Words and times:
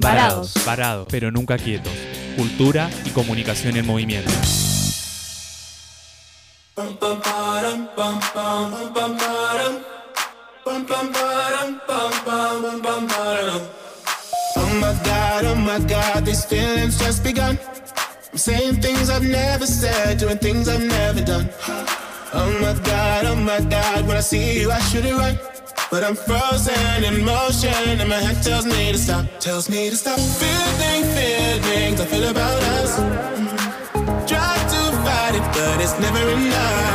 Varados. 0.00 0.54
Varados, 0.64 1.06
pero 1.10 1.30
nunca 1.30 1.58
quietos. 1.58 1.92
Cultura 2.36 2.90
y 3.04 3.10
comunicación 3.10 3.76
en 3.76 3.86
movimiento. 3.86 4.30
Oh 14.56 14.74
my 14.74 14.94
god, 15.04 15.44
oh 15.44 15.54
my 15.54 15.78
god, 15.86 16.24
these 16.24 16.44
feelings 16.46 16.98
just 16.98 17.22
begun. 17.22 17.58
I'm 18.32 18.38
saying 18.38 18.80
things 18.80 19.10
I've 19.10 19.22
never 19.22 19.66
said, 19.66 20.18
doing 20.18 20.38
things 20.38 20.68
I've 20.68 20.82
never 20.82 21.20
done. 21.20 21.50
Oh 22.32 22.50
my 22.60 22.74
god, 22.84 23.26
oh 23.26 23.36
my 23.36 23.60
god, 23.60 24.06
when 24.06 24.16
I 24.16 24.20
see 24.20 24.60
you, 24.60 24.70
I 24.70 24.78
should 24.78 25.04
it 25.04 25.14
right. 25.14 25.38
But 25.90 26.04
I'm 26.04 26.14
frozen 26.14 27.02
in 27.02 27.24
motion, 27.24 27.98
and 27.98 28.08
my 28.08 28.14
head 28.14 28.40
tells 28.44 28.64
me 28.64 28.92
to 28.92 28.98
stop, 28.98 29.26
tells 29.40 29.68
me 29.68 29.90
to 29.90 29.96
stop. 29.96 30.20
Feeling 30.20 31.02
feelings 31.18 32.00
I 32.00 32.04
feel 32.06 32.30
about 32.30 32.62
us. 32.78 32.94
Try 34.22 34.54
to 34.70 34.80
fight 35.02 35.34
it, 35.34 35.42
but 35.50 35.82
it's 35.82 35.98
never 35.98 36.22
enough. 36.30 36.94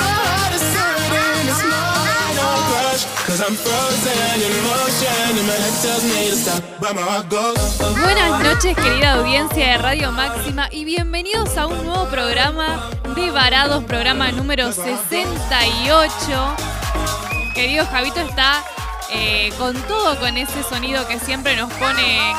My 0.00 0.08
heart 0.08 0.56
is 0.56 0.64
hurting, 0.64 1.44
it's 1.44 1.60
more 1.68 2.08
than 2.08 2.40
a 2.40 2.48
crush. 2.72 3.04
Cause 3.28 3.44
I'm 3.44 3.52
frozen 3.52 4.40
in 4.40 4.54
motion, 4.64 5.36
and 5.36 5.44
my 5.44 5.52
head 5.60 5.76
tells 5.84 6.04
me 6.08 6.32
to 6.32 6.36
stop, 6.40 6.64
but 6.80 6.96
my 6.96 7.02
heart 7.02 7.28
goes. 7.28 7.60
Buenas 8.00 8.40
noches, 8.42 8.76
querida 8.76 9.12
audiencia 9.20 9.72
de 9.72 9.76
Radio 9.76 10.10
Máxima, 10.10 10.70
y 10.72 10.86
bienvenidos 10.86 11.54
a 11.58 11.66
un 11.66 11.84
nuevo 11.84 12.06
programa 12.06 12.88
de 13.14 13.30
Varados, 13.30 13.84
programa 13.84 14.32
número 14.32 14.72
68. 14.72 16.77
Querido 17.58 17.84
Javito 17.86 18.20
está 18.20 18.62
eh, 19.10 19.50
con 19.58 19.74
todo 19.88 20.16
con 20.20 20.36
ese 20.36 20.62
sonido 20.62 21.08
que 21.08 21.18
siempre 21.18 21.56
nos 21.56 21.72
pone. 21.72 22.32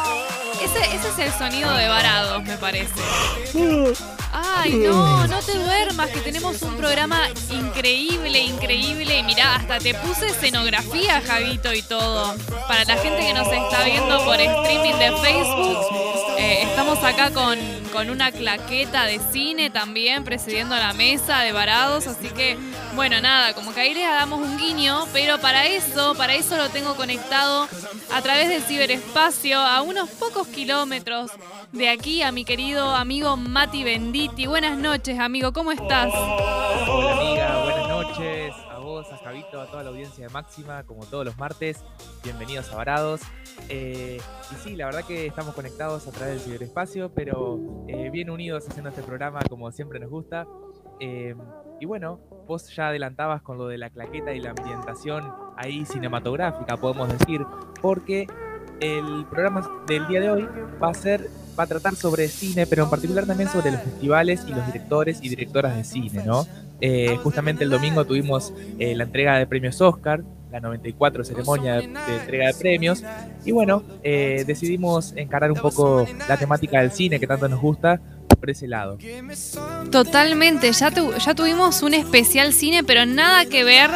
Ese, 0.64 0.80
es 0.96 1.20
el 1.20 1.38
sonido 1.38 1.74
de 1.74 1.90
Varados, 1.90 2.42
me 2.44 2.56
parece. 2.56 2.94
Ay, 4.32 4.76
no, 4.76 5.28
no 5.28 5.40
te 5.42 5.58
duermas, 5.58 6.10
que 6.12 6.22
tenemos 6.22 6.62
un 6.62 6.78
programa 6.78 7.28
increíble, 7.50 8.40
increíble. 8.40 9.18
Y 9.18 9.24
mirá, 9.24 9.56
hasta 9.56 9.80
te 9.80 9.94
puse 9.94 10.28
escenografía, 10.28 11.22
Javito, 11.28 11.74
y 11.74 11.82
todo. 11.82 12.34
Para 12.70 12.86
la 12.86 12.96
gente 12.96 13.20
que 13.20 13.34
nos 13.34 13.52
está 13.52 13.84
viendo 13.84 14.24
por 14.24 14.40
streaming 14.40 15.00
de 15.00 15.12
Facebook, 15.22 16.09
eh, 16.40 16.64
estamos 16.64 17.04
acá 17.04 17.32
con, 17.32 17.60
con 17.92 18.10
una 18.10 18.32
claqueta 18.32 19.04
de 19.04 19.20
cine 19.32 19.70
también, 19.70 20.24
presidiendo 20.24 20.74
la 20.76 20.94
mesa 20.94 21.42
de 21.42 21.52
varados. 21.52 22.08
Así 22.08 22.30
que, 22.30 22.58
bueno, 22.96 23.20
nada, 23.20 23.54
como 23.54 23.74
que 23.74 23.82
ahí 23.82 23.94
le 23.94 24.04
damos 24.04 24.40
un 24.40 24.58
guiño, 24.58 25.06
pero 25.12 25.40
para 25.40 25.66
eso, 25.66 26.16
para 26.16 26.34
eso 26.34 26.56
lo 26.56 26.70
tengo 26.70 26.96
conectado 26.96 27.68
a 28.14 28.22
través 28.22 28.48
del 28.48 28.62
ciberespacio 28.62 29.60
a 29.60 29.82
unos 29.82 30.10
pocos 30.12 30.48
kilómetros 30.48 31.32
de 31.74 31.90
aquí 31.90 32.22
a 32.22 32.32
mi 32.32 32.46
querido 32.46 32.96
amigo 32.96 33.36
Mati 33.36 33.84
Benditi. 33.84 34.48
Buenas 34.48 34.78
noches, 34.78 35.20
amigo, 35.20 35.52
¿cómo 35.52 35.74
estás? 35.74 36.14
Hola 36.14 37.18
amiga, 37.18 37.64
buenas 37.64 37.90
noches. 37.90 38.54
A 38.72 38.80
vos, 38.80 39.06
a 39.12 39.18
Javito, 39.18 39.62
a 39.62 39.68
toda 39.68 39.84
la 39.84 39.90
audiencia 39.90 40.26
de 40.26 40.34
Máxima, 40.34 40.84
como 40.84 41.06
todos 41.06 41.26
los 41.26 41.38
martes. 41.38 41.80
Bienvenidos 42.24 42.72
a 42.72 42.78
Varados. 42.78 43.22
Eh, 43.68 44.20
y 44.52 44.56
sí, 44.56 44.76
la 44.76 44.86
verdad 44.86 45.04
que 45.06 45.28
estamos 45.28 45.54
conectados 45.54 46.08
a 46.08 46.12
través 46.12 46.36
del 46.36 46.44
ciberespacio, 46.44 47.12
pero 47.14 47.86
eh, 47.88 48.10
bien 48.10 48.30
unidos 48.30 48.68
haciendo 48.68 48.90
este 48.90 49.04
programa 49.04 49.40
como 49.50 49.72
siempre 49.72 50.00
nos 50.00 50.10
gusta. 50.10 50.48
Eh, 51.00 51.36
y 51.80 51.86
bueno, 51.86 52.20
vos 52.48 52.74
ya 52.76 52.90
adelantabas 52.90 53.42
con 53.42 53.58
lo 53.58 53.68
de 53.68 53.78
la 53.78 53.90
claqueta 53.90 54.34
y 54.34 54.40
la 54.40 54.52
ambientación 54.52 55.24
ahí 55.56 55.86
cinematográfica, 55.86 56.78
podemos 56.78 57.10
decir, 57.10 57.42
porque 57.82 58.28
el 58.82 59.26
programa 59.30 59.84
del 59.88 60.08
día 60.08 60.22
de 60.22 60.30
hoy 60.30 60.48
va 60.82 60.90
a 60.90 60.94
ser 60.94 61.30
va 61.58 61.64
a 61.64 61.68
tratar 61.68 61.96
sobre 61.96 62.30
cine, 62.30 62.66
pero 62.66 62.86
en 62.86 62.90
particular 62.90 63.26
también 63.26 63.50
sobre 63.50 63.72
los 63.72 63.82
festivales 63.82 64.46
y 64.48 64.54
los 64.54 64.66
directores 64.66 65.20
y 65.22 65.28
directoras 65.28 65.76
de 65.76 65.84
cine, 65.84 66.24
¿no? 66.26 66.46
Eh, 66.80 67.18
justamente 67.22 67.66
el 67.66 67.70
domingo 67.70 68.06
tuvimos 68.06 68.54
la 68.78 69.04
entrega 69.04 69.38
de 69.38 69.46
premios 69.46 69.82
Oscar, 69.82 70.24
la 70.52 70.60
94 70.60 71.24
ceremonia 71.24 71.76
de, 71.76 71.84
entrega 71.84 72.48
de 72.48 72.54
premios, 72.54 73.04
y 73.46 73.52
bueno, 73.52 73.84
eh, 74.04 74.44
decidimos 74.48 75.14
encarar 75.16 75.52
un 75.52 75.60
poco 75.60 76.08
la 76.28 76.38
temática 76.38 76.82
del 76.82 76.92
cine 76.92 77.20
que 77.20 77.28
tanto 77.28 77.48
nos 77.48 77.60
gusta 77.62 78.00
por 78.40 78.50
ese 78.50 78.68
lado. 78.68 78.98
Totalmente, 79.92 80.72
ya, 80.72 80.92
tu- 80.92 81.14
ya 81.18 81.34
tuvimos 81.36 81.82
un 81.84 81.94
especial 81.94 82.54
cine, 82.54 82.84
pero 82.84 83.06
nada 83.06 83.46
que 83.46 83.64
ver 83.64 83.90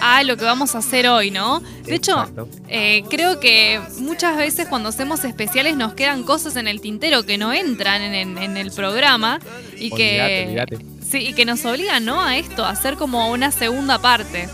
a 0.00 0.22
lo 0.24 0.36
que 0.36 0.44
vamos 0.44 0.74
a 0.74 0.78
hacer 0.78 1.06
hoy, 1.08 1.30
¿no? 1.30 1.60
De 1.84 1.94
hecho, 1.94 2.28
eh, 2.68 3.04
creo 3.08 3.40
que 3.40 3.80
muchas 3.98 4.36
veces 4.36 4.66
cuando 4.68 4.88
hacemos 4.88 5.24
especiales 5.24 5.76
nos 5.76 5.94
quedan 5.94 6.24
cosas 6.24 6.56
en 6.56 6.66
el 6.68 6.80
tintero 6.80 7.22
que 7.24 7.38
no 7.38 7.52
entran 7.52 8.02
en, 8.02 8.14
en- 8.14 8.38
en 8.38 8.56
el 8.56 8.70
programa 8.72 9.38
y 9.76 9.90
que, 9.90 10.20
Olvídate, 10.20 10.46
olvídate. 10.76 10.86
Sí, 11.08 11.18
y 11.28 11.32
que 11.34 11.44
nos 11.44 11.64
obligan, 11.64 12.04
¿no? 12.04 12.20
A 12.20 12.36
esto, 12.36 12.64
a 12.64 12.70
hacer 12.70 12.96
como 12.96 13.30
una 13.30 13.50
segunda 13.52 13.98
parte. 14.00 14.48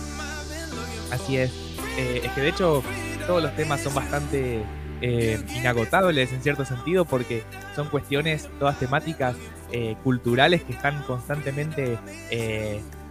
Así 1.10 1.36
es. 1.36 1.50
Eh, 1.96 2.22
es 2.24 2.32
que 2.32 2.40
de 2.40 2.48
hecho 2.48 2.82
todos 3.26 3.42
los 3.42 3.54
temas 3.56 3.82
son 3.82 3.94
bastante 3.94 4.62
eh, 5.02 5.42
inagotables 5.54 6.32
en 6.32 6.42
cierto 6.42 6.64
sentido 6.64 7.04
porque 7.04 7.42
son 7.74 7.88
cuestiones, 7.88 8.48
todas 8.58 8.78
temáticas 8.78 9.36
eh, 9.72 9.96
culturales 10.04 10.62
que 10.62 10.72
están 10.72 11.02
constantemente 11.02 11.98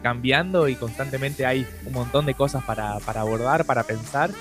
cambiando 0.02 0.70
y 0.70 0.76
constantemente 0.76 1.46
hay 1.46 1.68
un 1.86 1.94
montón 1.94 2.26
de 2.26 2.34
cosas 2.34 2.64
para, 2.64 3.00
para 3.00 3.22
abordar, 3.22 3.66
para 3.66 3.84
pensar 3.84 4.32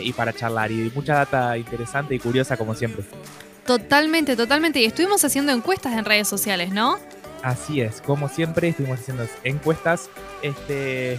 y 0.00 0.12
para 0.12 0.32
charlar. 0.32 0.70
Y 0.70 0.92
mucha 0.94 1.14
data 1.14 1.58
interesante 1.58 2.14
y 2.14 2.20
curiosa 2.20 2.56
como 2.56 2.76
siempre. 2.76 3.04
Totalmente, 3.66 4.36
totalmente. 4.36 4.80
Y 4.80 4.84
estuvimos 4.84 5.24
haciendo 5.24 5.50
encuestas 5.50 5.94
en 5.94 6.04
redes 6.04 6.28
sociales, 6.28 6.70
¿no? 6.70 6.98
Así 7.42 7.80
es, 7.80 8.00
como 8.00 8.28
siempre 8.28 8.68
estuvimos 8.68 9.00
haciendo 9.00 9.26
encuestas. 9.42 10.08
Este, 10.42 11.18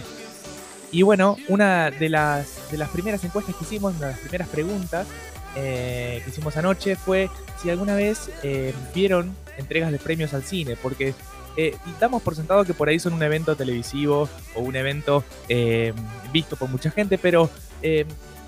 y 0.96 1.02
bueno, 1.02 1.36
una 1.48 1.90
de 1.90 2.08
las, 2.08 2.70
de 2.70 2.78
las 2.78 2.88
primeras 2.88 3.22
encuestas 3.22 3.54
que 3.54 3.64
hicimos, 3.64 3.94
una 3.96 4.06
de 4.06 4.12
las 4.12 4.20
primeras 4.20 4.48
preguntas 4.48 5.06
eh, 5.54 6.22
que 6.24 6.30
hicimos 6.30 6.56
anoche 6.56 6.96
fue 6.96 7.28
si 7.60 7.68
alguna 7.68 7.94
vez 7.94 8.30
eh, 8.42 8.72
vieron 8.94 9.36
entregas 9.58 9.92
de 9.92 9.98
premios 9.98 10.32
al 10.32 10.42
cine, 10.42 10.74
porque 10.82 11.12
eh, 11.58 11.76
damos 12.00 12.22
por 12.22 12.34
sentado 12.34 12.64
que 12.64 12.72
por 12.72 12.88
ahí 12.88 12.98
son 12.98 13.12
un 13.12 13.22
evento 13.22 13.56
televisivo 13.56 14.26
o 14.54 14.60
un 14.62 14.74
evento 14.74 15.22
visto 16.32 16.56
por 16.56 16.70
mucha 16.70 16.90
gente, 16.90 17.18
pero 17.18 17.50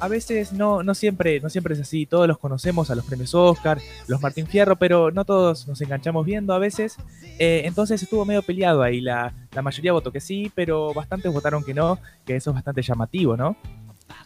a 0.01 0.09
veces 0.09 0.53
no, 0.53 0.83
no, 0.83 0.95
siempre, 0.95 1.41
no 1.41 1.51
siempre 1.51 1.75
es 1.75 1.81
así. 1.81 2.07
Todos 2.07 2.27
los 2.29 2.39
conocemos 2.39 2.91
a 2.91 2.95
los 2.95 3.05
premios 3.05 3.35
Oscar, 3.35 3.81
los 4.07 4.21
Martín 4.21 4.47
Fierro, 4.47 4.77
pero 4.77 5.11
no 5.11 5.25
todos 5.25 5.67
nos 5.69 5.81
enganchamos 5.81 6.25
viendo 6.25 6.53
a 6.53 6.59
veces. 6.59 6.97
Eh, 7.39 7.63
entonces 7.65 8.03
estuvo 8.03 8.25
medio 8.25 8.43
peleado 8.43 8.83
ahí. 8.83 9.01
La, 9.01 9.33
la 9.53 9.63
mayoría 9.63 9.93
votó 9.93 10.13
que 10.13 10.21
sí, 10.21 10.51
pero 10.55 10.93
bastantes 10.95 11.33
votaron 11.33 11.65
que 11.65 11.75
no, 11.75 11.99
que 12.27 12.37
eso 12.37 12.51
es 12.51 12.55
bastante 12.55 12.83
llamativo, 12.83 13.37
¿no? 13.37 13.57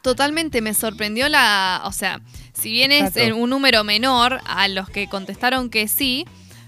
Totalmente, 0.03 0.61
me 0.61 0.75
sorprendió 0.75 1.29
la. 1.29 1.83
O 1.85 1.93
sea, 1.93 2.21
si 2.53 2.71
bien 2.71 2.93
es 2.93 3.17
Exacto. 3.17 3.37
un 3.37 3.51
número 3.51 3.85
menor 3.85 4.41
a 4.47 4.69
los 4.69 4.89
que 4.89 5.09
contestaron 5.09 5.71
que 5.71 5.89
sí, 5.89 6.27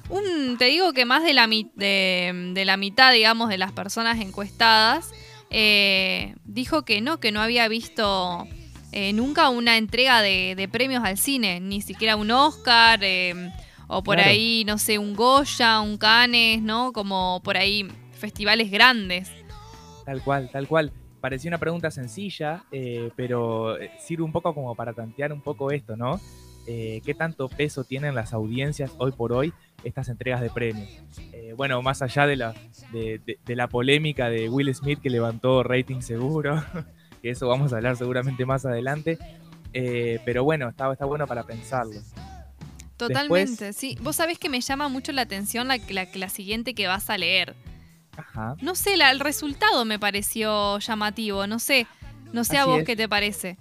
un, 0.08 0.56
te 0.58 0.66
digo 0.66 0.92
que 0.92 1.04
más 1.04 1.24
de 1.24 1.32
la, 1.32 1.46
de 1.46 2.62
la 2.64 2.76
mitad, 2.76 3.12
digamos, 3.12 3.48
de 3.48 3.58
las 3.58 3.72
personas 3.72 4.20
encuestadas 4.20 5.10
eh, 5.56 6.34
dijo 6.44 6.84
que 6.84 7.00
no, 7.00 7.20
que 7.20 7.30
no 7.30 7.40
había 7.40 7.68
visto 7.68 8.46
eh, 8.94 9.12
nunca 9.12 9.48
una 9.48 9.76
entrega 9.76 10.22
de, 10.22 10.54
de 10.56 10.68
premios 10.68 11.02
al 11.04 11.18
cine, 11.18 11.60
ni 11.60 11.80
siquiera 11.82 12.16
un 12.16 12.30
Oscar, 12.30 13.00
eh, 13.02 13.52
o 13.88 14.02
por 14.02 14.16
Claro. 14.16 14.30
ahí, 14.30 14.64
no 14.66 14.78
sé, 14.78 14.98
un 14.98 15.14
Goya, 15.14 15.80
un 15.80 15.98
Cannes, 15.98 16.62
¿no? 16.62 16.92
Como 16.92 17.40
por 17.44 17.56
ahí 17.56 17.86
festivales 18.12 18.70
grandes. 18.70 19.30
Tal 20.04 20.22
cual, 20.22 20.48
tal 20.50 20.66
cual. 20.68 20.92
Parecía 21.20 21.48
una 21.50 21.58
pregunta 21.58 21.90
sencilla, 21.90 22.64
eh, 22.70 23.10
pero 23.16 23.78
eh, 23.80 23.90
sirve 23.98 24.22
un 24.24 24.32
poco 24.32 24.54
como 24.54 24.74
para 24.74 24.92
tantear 24.92 25.32
un 25.32 25.40
poco 25.40 25.70
esto, 25.70 25.96
¿no? 25.96 26.20
Eh, 26.66 27.00
¿Qué 27.04 27.14
tanto 27.14 27.48
peso 27.48 27.84
tienen 27.84 28.14
las 28.14 28.32
audiencias 28.32 28.92
hoy 28.98 29.12
por 29.12 29.32
hoy 29.32 29.52
estas 29.84 30.08
entregas 30.08 30.40
de 30.40 30.50
premios? 30.50 30.88
Eh, 31.32 31.52
bueno, 31.56 31.80
más 31.82 32.00
allá 32.02 32.26
de 32.26 32.36
la, 32.36 32.54
de, 32.92 33.20
de- 33.24 33.38
de 33.44 33.56
la 33.56 33.68
polémica 33.68 34.28
de 34.30 34.48
Will 34.48 34.74
Smith 34.74 35.00
que 35.02 35.10
levantó 35.10 35.62
rating 35.62 36.00
seguro, 36.00 36.62
que 37.24 37.30
eso 37.30 37.48
vamos 37.48 37.72
a 37.72 37.76
hablar 37.76 37.96
seguramente 37.96 38.44
más 38.44 38.66
adelante, 38.66 39.16
eh, 39.72 40.20
pero 40.26 40.44
bueno, 40.44 40.68
está, 40.68 40.92
está 40.92 41.06
bueno 41.06 41.26
para 41.26 41.42
pensarlo. 41.44 41.98
Totalmente, 42.98 43.72
sí. 43.72 43.96
Vos 44.02 44.16
sabés 44.16 44.38
que 44.38 44.50
me 44.50 44.60
llama 44.60 44.88
mucho 44.88 45.10
la 45.12 45.22
atención 45.22 45.66
la, 45.68 45.78
la, 45.88 46.06
la 46.14 46.28
siguiente 46.28 46.74
que 46.74 46.86
vas 46.86 47.08
a 47.08 47.16
leer. 47.16 47.54
Ajá. 48.14 48.56
No 48.60 48.74
sé, 48.74 48.98
la- 48.98 49.10
el 49.10 49.20
resultado 49.20 49.86
me 49.86 49.98
pareció 49.98 50.78
llamativo, 50.80 51.46
no 51.46 51.58
sé. 51.58 51.86
No 52.34 52.44
sé 52.44 52.58
a 52.58 52.66
vos 52.66 52.80
es. 52.80 52.84
qué 52.84 52.94
te 52.94 53.08
parece. 53.08 53.56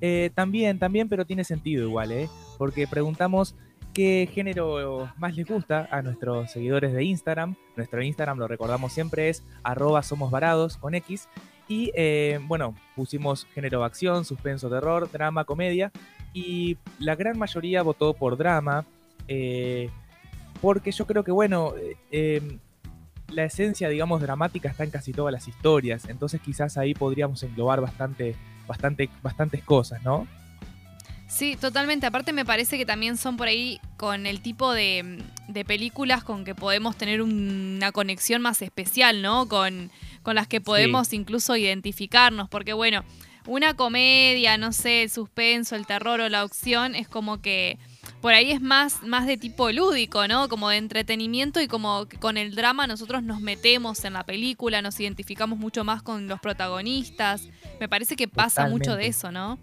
Eh, 0.00 0.30
también, 0.36 0.78
también, 0.78 1.08
pero 1.08 1.24
tiene 1.26 1.42
sentido 1.42 1.82
igual, 1.84 2.12
¿eh? 2.12 2.28
Porque 2.58 2.86
preguntamos 2.86 3.56
qué 3.92 4.30
género 4.32 5.12
más 5.18 5.34
les 5.34 5.46
gusta 5.48 5.88
a 5.90 6.00
nuestros 6.00 6.52
seguidores 6.52 6.92
de 6.92 7.02
Instagram. 7.02 7.56
Nuestro 7.76 8.02
Instagram, 8.04 8.38
lo 8.38 8.46
recordamos 8.46 8.92
siempre, 8.92 9.28
es 9.30 9.42
arroba 9.64 10.02
somos 10.04 10.30
varados 10.30 10.76
con 10.76 10.94
X. 10.94 11.28
Y 11.70 11.92
eh, 11.94 12.40
bueno, 12.48 12.74
pusimos 12.96 13.46
género 13.54 13.84
acción, 13.84 14.24
suspenso, 14.24 14.68
terror, 14.68 15.08
drama, 15.08 15.44
comedia. 15.44 15.92
y 16.34 16.76
la 16.98 17.14
gran 17.14 17.38
mayoría 17.38 17.82
votó 17.82 18.12
por 18.12 18.36
drama, 18.36 18.84
eh, 19.28 19.88
porque 20.60 20.90
yo 20.90 21.06
creo 21.06 21.22
que, 21.22 21.30
bueno, 21.30 21.74
eh, 21.76 21.96
em, 22.10 22.58
la 23.28 23.44
esencia, 23.44 23.88
digamos, 23.88 24.20
dramática 24.20 24.68
está 24.68 24.82
en 24.82 24.90
casi 24.90 25.12
todas 25.12 25.32
las 25.32 25.46
historias, 25.46 26.06
entonces 26.08 26.40
quizás 26.40 26.76
ahí 26.76 26.92
podríamos 26.92 27.40
englobar 27.44 27.80
bastante, 27.80 28.34
bastante, 28.66 29.08
bastantes 29.22 29.62
cosas, 29.62 30.02
¿no? 30.02 30.26
Sí, 31.28 31.54
totalmente. 31.54 32.06
Aparte 32.06 32.32
me 32.32 32.44
parece 32.44 32.78
que 32.78 32.84
también 32.84 33.16
son 33.16 33.36
por 33.36 33.46
ahí 33.46 33.80
con 33.96 34.26
el 34.26 34.40
tipo 34.42 34.72
de, 34.72 35.22
de 35.46 35.64
películas 35.64 36.24
con 36.24 36.44
que 36.44 36.56
podemos 36.56 36.96
tener 36.96 37.22
una 37.22 37.92
conexión 37.92 38.42
más 38.42 38.60
especial, 38.62 39.22
¿no? 39.22 39.46
Con, 39.46 39.92
con 40.22 40.34
las 40.34 40.46
que 40.46 40.60
podemos 40.60 41.12
incluso 41.12 41.56
identificarnos, 41.56 42.48
porque 42.48 42.72
bueno, 42.72 43.04
una 43.46 43.74
comedia, 43.74 44.58
no 44.58 44.72
sé, 44.72 45.02
el 45.02 45.10
suspenso, 45.10 45.76
el 45.76 45.86
terror 45.86 46.20
o 46.20 46.28
la 46.28 46.44
opción 46.44 46.94
es 46.94 47.08
como 47.08 47.40
que 47.40 47.78
por 48.20 48.34
ahí 48.34 48.50
es 48.50 48.60
más, 48.60 49.02
más 49.02 49.26
de 49.26 49.36
tipo 49.36 49.70
lúdico, 49.72 50.28
¿no? 50.28 50.48
Como 50.48 50.68
de 50.68 50.76
entretenimiento 50.76 51.60
y 51.60 51.68
como 51.68 52.06
que 52.06 52.18
con 52.18 52.36
el 52.36 52.54
drama 52.54 52.86
nosotros 52.86 53.22
nos 53.22 53.40
metemos 53.40 54.04
en 54.04 54.12
la 54.12 54.24
película, 54.24 54.82
nos 54.82 55.00
identificamos 55.00 55.58
mucho 55.58 55.84
más 55.84 56.02
con 56.02 56.28
los 56.28 56.38
protagonistas. 56.40 57.48
Me 57.78 57.88
parece 57.88 58.16
que 58.16 58.28
pasa 58.28 58.68
mucho 58.68 58.94
de 58.94 59.06
eso, 59.06 59.32
¿no? 59.32 59.58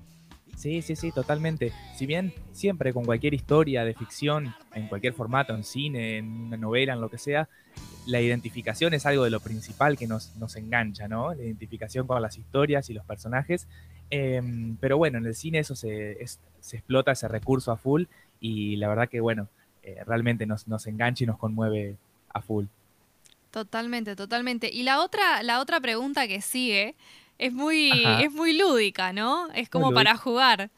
Sí, 0.57 0.81
sí, 0.81 0.95
sí, 0.95 1.11
totalmente. 1.11 1.71
Si 1.95 2.07
bien 2.07 2.33
siempre 2.51 2.91
con 2.91 3.05
cualquier 3.05 3.35
historia 3.35 3.85
de 3.85 3.93
ficción, 3.93 4.55
en 4.73 4.87
cualquier 4.87 5.13
formato, 5.13 5.53
en 5.53 5.63
cine, 5.63 6.17
en 6.17 6.47
una 6.47 6.57
novela, 6.57 6.93
en 6.93 6.99
lo 6.99 7.11
que 7.11 7.19
sea, 7.19 7.47
la 8.07 8.21
identificación 8.21 8.95
es 8.95 9.05
algo 9.05 9.23
de 9.23 9.29
lo 9.29 9.39
principal 9.39 9.99
que 9.99 10.07
nos, 10.07 10.35
nos 10.37 10.55
engancha, 10.55 11.07
¿no? 11.07 11.31
La 11.35 11.43
identificación 11.43 12.07
con 12.07 12.19
las 12.23 12.39
historias 12.39 12.89
y 12.89 12.95
los 12.95 13.05
personajes. 13.05 13.67
Em, 14.09 14.77
pero 14.77 14.97
bueno, 14.97 15.19
en 15.19 15.27
el 15.27 15.35
cine 15.35 15.59
eso 15.59 15.75
se, 15.75 16.17
se, 16.59 16.77
explota 16.77 17.11
ese 17.11 17.27
recurso 17.27 17.71
a 17.71 17.77
full 17.77 18.05
y 18.39 18.77
la 18.77 18.87
verdad 18.87 19.09
que, 19.09 19.19
bueno, 19.19 19.49
eh, 19.83 20.01
realmente 20.07 20.47
nos, 20.47 20.67
nos 20.67 20.87
engancha 20.87 21.23
y 21.23 21.27
nos 21.27 21.37
conmueve 21.37 21.97
a 22.33 22.41
full. 22.41 22.65
Totalmente, 23.51 24.15
totalmente. 24.15 24.71
Y 24.73 24.81
la 24.81 25.01
otra, 25.01 25.43
la 25.43 25.59
otra 25.59 25.79
pregunta 25.79 26.27
que 26.27 26.41
sigue 26.41 26.95
es 27.37 27.53
muy, 27.53 27.91
es 28.21 28.31
muy 28.33 28.57
lúdica, 28.57 29.13
¿no? 29.13 29.51
Es 29.53 29.69
como 29.69 29.91
para 29.91 30.15
jugar. 30.17 30.71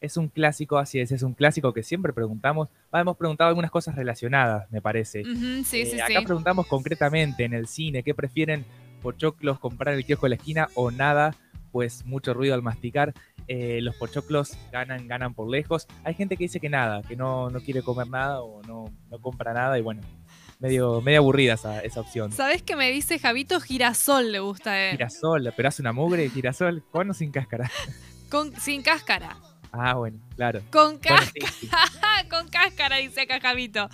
Es 0.00 0.16
un 0.18 0.28
clásico, 0.28 0.76
así 0.76 1.00
es, 1.00 1.12
es 1.12 1.22
un 1.22 1.32
clásico 1.32 1.72
que 1.72 1.82
siempre 1.82 2.12
preguntamos. 2.12 2.68
hemos 2.92 3.16
preguntado 3.16 3.48
algunas 3.48 3.70
cosas 3.70 3.94
relacionadas, 3.94 4.70
me 4.70 4.82
parece. 4.82 5.24
sí, 5.24 5.80
eh, 5.80 5.86
sí, 5.86 6.00
acá 6.00 6.20
preguntamos 6.22 6.66
concretamente 6.66 7.44
en 7.44 7.54
el 7.54 7.66
cine, 7.66 8.02
¿qué 8.02 8.14
prefieren 8.14 8.66
pochoclos 9.02 9.58
comprar 9.58 9.94
en 9.94 10.00
el 10.00 10.04
kiosco 10.04 10.26
de 10.26 10.30
la 10.30 10.36
esquina 10.36 10.68
o 10.74 10.90
nada? 10.90 11.34
Pues 11.72 12.04
mucho 12.04 12.34
ruido 12.34 12.54
al 12.54 12.62
masticar. 12.62 13.14
Eh, 13.48 13.80
los 13.82 13.96
pochoclos 13.96 14.56
ganan, 14.72 15.08
ganan 15.08 15.34
por 15.34 15.48
lejos. 15.50 15.86
Hay 16.04 16.14
gente 16.14 16.36
que 16.36 16.44
dice 16.44 16.60
que 16.60 16.68
nada, 16.68 17.02
que 17.02 17.16
no, 17.16 17.50
no 17.50 17.60
quiere 17.60 17.82
comer 17.82 18.08
nada 18.08 18.42
o 18.42 18.62
no, 18.62 18.92
no 19.10 19.18
compra 19.18 19.52
nada 19.52 19.78
y 19.78 19.82
bueno, 19.82 20.02
medio, 20.58 21.00
medio 21.00 21.18
aburrida 21.18 21.54
esa, 21.54 21.80
esa 21.80 22.00
opción. 22.00 22.32
¿Sabes 22.32 22.62
qué 22.62 22.76
me 22.76 22.90
dice 22.90 23.18
Javito? 23.18 23.60
Girasol 23.60 24.32
le 24.32 24.40
gusta 24.40 24.72
a 24.72 24.90
él. 24.90 24.92
Girasol, 24.92 25.52
pero 25.56 25.68
hace 25.68 25.82
una 25.82 25.92
mugre, 25.92 26.28
girasol, 26.30 26.82
¿con 26.90 27.10
o 27.10 27.14
sin 27.14 27.30
cáscara? 27.30 27.70
Con, 28.30 28.58
sin 28.60 28.82
cáscara. 28.82 29.36
Ah, 29.70 29.94
bueno, 29.94 30.18
claro. 30.34 30.60
Con 30.72 30.98
cáscara. 30.98 31.48
Con 32.30 32.48
cáscara, 32.48 32.96
dice 32.96 33.22
acá 33.22 33.40
Javito. 33.40 33.88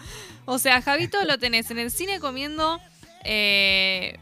O 0.46 0.58
sea, 0.58 0.80
Javito 0.80 1.22
lo 1.24 1.38
tenés 1.38 1.70
en 1.70 1.78
el 1.78 1.90
cine 1.90 2.20
comiendo. 2.20 2.80
Eh, 3.24 4.18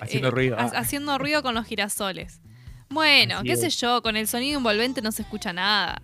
haciendo 0.00 0.28
eh, 0.28 0.30
ruido. 0.32 0.56
Haciendo 0.58 1.18
ruido 1.18 1.42
con 1.42 1.54
los 1.54 1.66
girasoles. 1.66 2.40
Bueno, 2.88 3.42
qué 3.44 3.56
sé 3.56 3.70
yo, 3.70 4.02
con 4.02 4.16
el 4.16 4.26
sonido 4.26 4.58
envolvente 4.58 5.02
no 5.02 5.12
se 5.12 5.22
escucha 5.22 5.52
nada. 5.52 6.02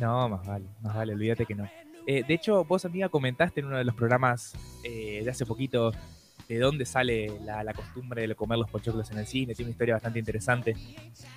No, 0.00 0.28
más 0.28 0.46
vale, 0.46 0.66
más 0.80 0.94
vale, 0.94 1.14
olvídate 1.14 1.44
que 1.44 1.54
no. 1.54 1.68
Eh, 2.06 2.24
de 2.26 2.34
hecho, 2.34 2.64
vos, 2.64 2.84
amiga, 2.84 3.08
comentaste 3.08 3.60
en 3.60 3.66
uno 3.66 3.78
de 3.78 3.84
los 3.84 3.94
programas 3.94 4.54
eh, 4.84 5.20
de 5.22 5.30
hace 5.30 5.46
poquito 5.46 5.92
de 6.48 6.58
dónde 6.58 6.84
sale 6.84 7.30
la, 7.44 7.72
costumbre 7.74 8.26
de 8.26 8.34
comer 8.34 8.58
los 8.58 8.68
pochoclos 8.68 9.10
en 9.12 9.18
el 9.18 9.26
cine. 9.26 9.54
Tiene 9.54 9.68
una 9.68 9.72
historia 9.72 9.94
bastante 9.94 10.18
interesante. 10.18 10.76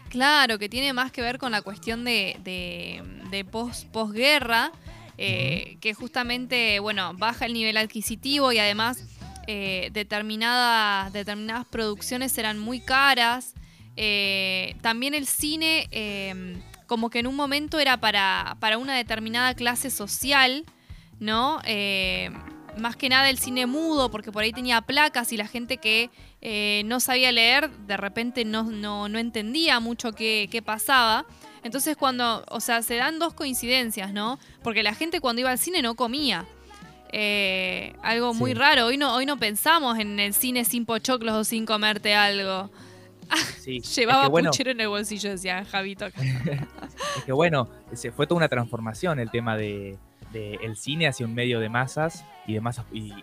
Claro, 0.09 0.57
que 0.57 0.69
tiene 0.69 0.91
más 0.91 1.11
que 1.11 1.21
ver 1.21 1.37
con 1.37 1.51
la 1.51 1.61
cuestión 1.61 2.03
de, 2.03 2.37
de, 2.43 3.45
posguerra, 3.91 4.71
eh, 5.19 5.77
que 5.81 5.93
justamente, 5.93 6.79
bueno, 6.79 7.13
baja 7.15 7.45
el 7.45 7.53
nivel 7.53 7.77
adquisitivo 7.77 8.51
y 8.51 8.57
además 8.57 9.05
determinadas, 9.45 11.11
determinadas 11.13 11.67
producciones 11.67 12.35
eran 12.39 12.57
muy 12.57 12.79
caras. 12.79 13.53
también 14.81 15.13
el 15.13 15.27
cine 15.27 15.87
como 16.87 17.09
que 17.09 17.19
en 17.19 17.27
un 17.27 17.35
momento 17.35 17.79
era 17.79 17.97
para, 17.97 18.57
para 18.59 18.77
una 18.77 18.95
determinada 18.95 19.53
clase 19.53 19.89
social, 19.89 20.65
¿no? 21.19 21.59
Eh, 21.65 22.29
más 22.77 22.95
que 22.95 23.09
nada 23.09 23.29
el 23.29 23.37
cine 23.37 23.65
mudo, 23.65 24.09
porque 24.09 24.31
por 24.31 24.43
ahí 24.43 24.51
tenía 24.51 24.81
placas 24.81 25.31
y 25.31 25.37
la 25.37 25.47
gente 25.47 25.77
que 25.77 26.09
eh, 26.41 26.83
no 26.85 26.99
sabía 26.99 27.31
leer, 27.31 27.69
de 27.69 27.97
repente 27.97 28.45
no, 28.45 28.63
no, 28.63 29.07
entendía 29.17 29.79
mucho 29.79 30.13
qué, 30.13 30.63
pasaba. 30.65 31.25
Entonces 31.63 31.95
cuando, 31.95 32.43
o 32.49 32.59
sea, 32.59 32.81
se 32.81 32.95
dan 32.95 33.19
dos 33.19 33.33
coincidencias, 33.33 34.11
¿no? 34.11 34.39
Porque 34.63 34.83
la 34.83 34.93
gente 34.93 35.21
cuando 35.21 35.41
iba 35.41 35.51
al 35.51 35.59
cine 35.59 35.81
no 35.81 35.95
comía. 35.95 36.45
Eh, 37.15 37.93
algo 38.01 38.33
muy 38.33 38.53
raro. 38.55 38.87
Hoy 38.87 38.97
no, 38.97 39.13
hoy 39.13 39.25
no 39.25 39.37
pensamos 39.37 39.99
en 39.99 40.19
el 40.19 40.33
cine 40.33 40.65
sin 40.65 40.85
pochoclos 40.85 41.35
o 41.35 41.43
sin 41.43 41.65
comerte 41.65 42.15
algo. 42.15 42.71
Llevaba 43.65 44.29
puchero 44.29 44.71
en 44.71 44.81
el 44.81 44.87
bolsillo, 44.87 45.29
decía 45.31 45.63
Javito. 45.65 46.05
es 47.17 47.23
que 47.25 47.31
bueno, 47.31 47.69
se 47.93 48.11
fue 48.11 48.27
toda 48.27 48.37
una 48.37 48.49
transformación 48.49 49.19
el 49.19 49.31
tema 49.31 49.57
de, 49.57 49.97
el 50.33 50.75
cine 50.75 51.07
hacia 51.07 51.25
un 51.25 51.33
medio 51.33 51.59
de 51.59 51.69
masas 51.69 52.25
y 52.47 52.53
de 52.53 52.61
masas 52.61 52.85
y, 52.91 53.13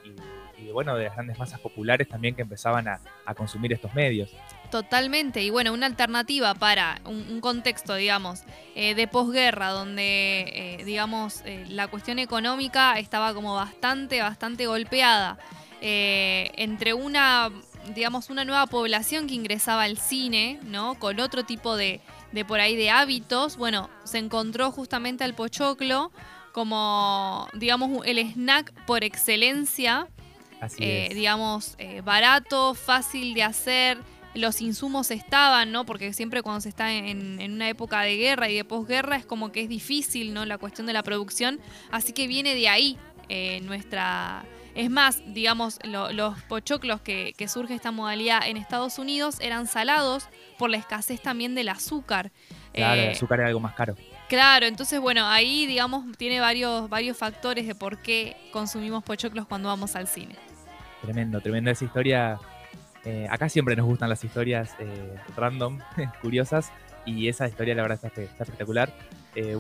bueno, 0.73 0.95
de 0.95 1.05
las 1.05 1.15
grandes 1.15 1.39
masas 1.39 1.59
populares 1.59 2.09
también 2.09 2.37
que 2.37 2.43
empezaban 2.43 2.87
a, 2.87 3.01
consumir 3.37 3.73
estos 3.73 3.95
medios. 3.95 4.31
Totalmente, 4.71 5.43
y 5.43 5.51
bueno, 5.51 5.73
una 5.73 5.87
alternativa 5.87 6.55
para 6.55 7.01
un, 7.05 7.41
contexto, 7.41 7.95
digamos, 7.95 8.43
eh, 8.75 8.95
de 8.95 9.09
posguerra, 9.09 9.71
donde, 9.71 10.43
eh, 10.55 10.85
digamos, 10.85 11.43
eh, 11.45 11.65
la 11.69 11.89
cuestión 11.89 12.19
económica 12.19 12.99
estaba 12.99 13.35
como 13.35 13.55
bastante, 13.55 14.21
bastante 14.21 14.67
golpeada. 14.67 15.39
entre 15.81 16.93
una 16.93 17.51
digamos, 17.95 18.31
una 18.31 18.45
nueva 18.45 18.67
población 18.67 19.27
que 19.27 19.35
ingresaba 19.35 19.85
al 19.85 19.99
cine, 19.99 20.59
¿no? 20.65 20.95
Con 20.99 21.21
otro 21.21 21.45
tipo 21.45 21.77
de, 21.77 22.01
de 22.33 22.45
por 22.45 22.61
ahí 22.61 22.77
de 22.77 22.91
hábitos. 22.91 23.57
Bueno, 23.57 23.91
se 24.05 24.19
encontró 24.19 24.71
justamente 24.71 25.25
al 25.25 25.35
pochoclo 25.35 26.13
como, 26.53 27.49
digamos, 27.55 28.05
el 28.07 28.19
snack 28.19 28.73
por 28.87 29.05
excelencia. 29.05 30.09
Así 30.61 30.77
eh, 30.81 31.11
digamos, 31.15 31.75
eh, 31.79 32.03
barato, 32.03 32.75
fácil 32.75 33.35
de 33.35 33.43
hacer. 33.43 33.99
Los 34.35 34.61
insumos 34.61 35.11
estaban, 35.11 35.73
¿no? 35.73 35.85
Porque 35.85 36.13
siempre 36.13 36.43
cuando 36.43 36.61
se 36.61 36.69
está 36.69 36.93
en, 36.93 37.41
en 37.41 37.53
una 37.53 37.69
época 37.69 38.03
de 38.03 38.17
guerra 38.17 38.49
y 38.49 38.55
de 38.55 38.65
posguerra 38.65 39.17
es 39.17 39.27
como 39.27 39.51
que 39.51 39.63
es 39.63 39.69
difícil, 39.69 40.35
¿no? 40.35 40.45
La 40.45 40.59
cuestión 40.59 40.87
de 40.87 40.93
la 40.93 41.03
producción. 41.03 41.61
Así 41.91 42.13
que 42.13 42.29
viene 42.29 42.55
de 42.55 42.69
ahí 42.69 42.99
eh, 43.29 43.61
nuestra 43.63 44.45
es 44.75 44.91
más, 44.91 45.23
digamos, 45.27 45.79
los 45.85 46.41
pochoclos 46.43 47.01
que, 47.01 47.35
surge 47.49 47.75
esta 47.75 47.91
modalidad 47.91 48.47
en 48.47 48.57
Estados 48.57 48.99
Unidos 48.99 49.39
eran 49.41 49.67
salados 49.67 50.29
por 50.59 50.71
la 50.71 50.77
escasez 50.77 51.21
también 51.21 51.55
del 51.55 51.69
azúcar. 51.69 52.31
Claro, 52.73 53.01
el 53.01 53.09
eh, 53.09 53.13
azúcar 53.13 53.41
era 53.41 53.49
algo 53.49 53.61
más 53.61 53.75
caro. 53.75 53.97
Claro, 54.29 54.67
entonces 54.67 55.01
bueno, 55.01 55.27
ahí 55.27 55.67
digamos 55.67 56.17
tiene 56.17 56.39
varios, 56.39 56.89
varios 56.89 57.17
factores 57.17 57.67
de 57.67 57.75
por 57.75 57.99
qué 57.99 58.37
consumimos 58.53 59.03
pochoclos 59.03 59.47
cuando 59.47 59.69
vamos 59.69 59.97
al 59.97 60.07
cine. 60.07 60.37
Tremendo, 61.03 61.41
tremenda 61.41 61.73
esa 61.73 61.85
historia. 61.85 62.39
Eh, 63.05 63.27
acá 63.31 63.49
siempre 63.49 63.75
nos 63.75 63.87
gustan 63.87 64.09
las 64.09 64.23
historias 64.23 64.77
eh, 64.79 65.17
random, 65.37 65.81
curiosas, 66.23 66.71
y 67.05 67.27
esa 67.29 67.49
historia 67.49 67.75
la 67.75 67.83
verdad 67.83 67.99
está, 68.05 68.23
espectacular. 68.23 68.95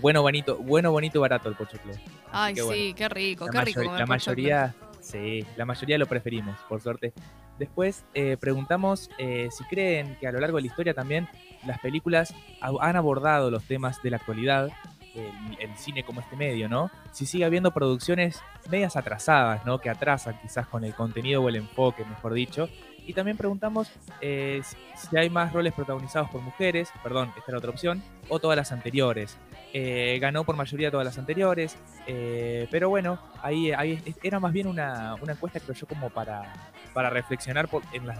bueno, 0.00 0.22
bonito, 0.22 0.58
bueno, 0.58 0.92
bonito, 0.92 1.20
barato 1.20 1.48
el 1.48 1.56
pochoclo. 1.56 1.94
Ay, 2.30 2.54
sí, 2.54 2.94
qué 2.94 3.08
rico, 3.08 3.46
qué 3.46 3.60
rico. 3.62 3.82
La 3.82 4.06
mayoría, 4.06 4.74
Sí, 5.10 5.44
la 5.56 5.64
mayoría 5.64 5.98
lo 5.98 6.06
preferimos, 6.06 6.56
por 6.68 6.80
suerte. 6.80 7.12
Después 7.58 8.04
eh, 8.14 8.36
preguntamos 8.40 9.10
eh, 9.18 9.48
si 9.50 9.64
creen 9.64 10.16
que 10.20 10.26
a 10.26 10.32
lo 10.32 10.40
largo 10.40 10.56
de 10.56 10.62
la 10.62 10.68
historia 10.68 10.94
también 10.94 11.28
las 11.66 11.78
películas 11.80 12.34
han 12.60 12.96
abordado 12.96 13.50
los 13.50 13.64
temas 13.64 14.02
de 14.02 14.10
la 14.10 14.16
actualidad, 14.16 14.70
el, 15.14 15.76
cine 15.76 16.04
como 16.04 16.20
este 16.20 16.36
medio, 16.36 16.68
¿no? 16.68 16.90
Si 17.12 17.26
sigue 17.26 17.44
habiendo 17.44 17.72
producciones 17.72 18.40
medias 18.70 18.96
atrasadas, 18.96 19.64
¿no? 19.66 19.80
Que 19.80 19.90
atrasan 19.90 20.38
quizás 20.40 20.66
con 20.68 20.84
el 20.84 20.94
contenido 20.94 21.42
o 21.42 21.48
el 21.48 21.56
enfoque, 21.56 22.04
mejor 22.04 22.32
dicho. 22.34 22.68
Y 23.06 23.12
también 23.12 23.36
preguntamos 23.36 23.90
eh, 24.20 24.62
si 24.94 25.16
hay 25.16 25.30
más 25.30 25.52
roles 25.52 25.72
protagonizados 25.72 26.30
por 26.30 26.42
mujeres, 26.42 26.90
perdón, 27.02 27.32
esta 27.36 27.50
era 27.50 27.58
otra 27.58 27.70
opción, 27.70 28.02
o 28.28 28.38
todas 28.38 28.56
las 28.56 28.72
anteriores. 28.72 29.36
Eh, 29.72 30.18
ganó 30.20 30.42
por 30.42 30.56
mayoría 30.56 30.90
todas 30.90 31.04
las 31.04 31.16
anteriores, 31.16 31.76
eh, 32.08 32.66
pero 32.72 32.88
bueno, 32.88 33.20
ahí, 33.40 33.70
ahí, 33.70 34.02
era 34.20 34.40
más 34.40 34.52
bien 34.52 34.66
una, 34.66 35.14
una, 35.22 35.32
encuesta, 35.32 35.60
creo 35.60 35.76
yo, 35.76 35.86
como 35.86 36.10
para, 36.10 36.52
para 36.92 37.08
reflexionar 37.08 37.68
en, 37.92 38.06
las, 38.06 38.18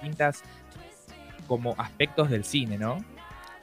distintas 0.00 0.42
como 1.46 1.74
aspectos 1.76 2.30
del 2.30 2.44
cine, 2.44 2.78
¿no? 2.78 3.04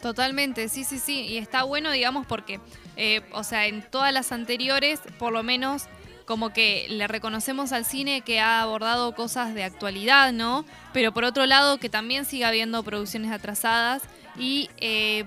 Totalmente, 0.04 0.70
sí, 0.70 0.84
sí, 0.84 1.00
sí. 1.00 1.22
Y 1.22 1.38
está 1.38 1.63
bueno, 1.63 1.92
digamos, 1.92 2.28
porque, 2.28 2.60
eh, 2.96 3.22
o 3.32 3.44
sea, 3.44 3.66
en 3.66 3.82
todas 3.82 4.13
las 4.13 4.32
anteriores, 4.32 5.01
por 5.18 5.34
lo 5.34 5.42
menos, 5.42 5.88
como 6.25 6.54
que 6.54 6.86
le 6.89 7.08
reconocemos 7.08 7.72
al 7.72 7.86
cine 7.86 8.22
que 8.22 8.39
ha 8.39 8.62
abordado 8.62 9.16
cosas 9.16 9.56
de 9.56 9.63
actualidad, 9.63 10.32
¿no? 10.32 10.63
Pero 10.94 11.12
por 11.12 11.24
otro 11.24 11.48
lado, 11.48 11.80
que 11.80 11.89
también 11.89 12.25
sigue 12.25 12.46
habiendo 12.46 12.84
producciones 12.84 13.32
atrasadas 13.32 14.04
y 14.38 14.70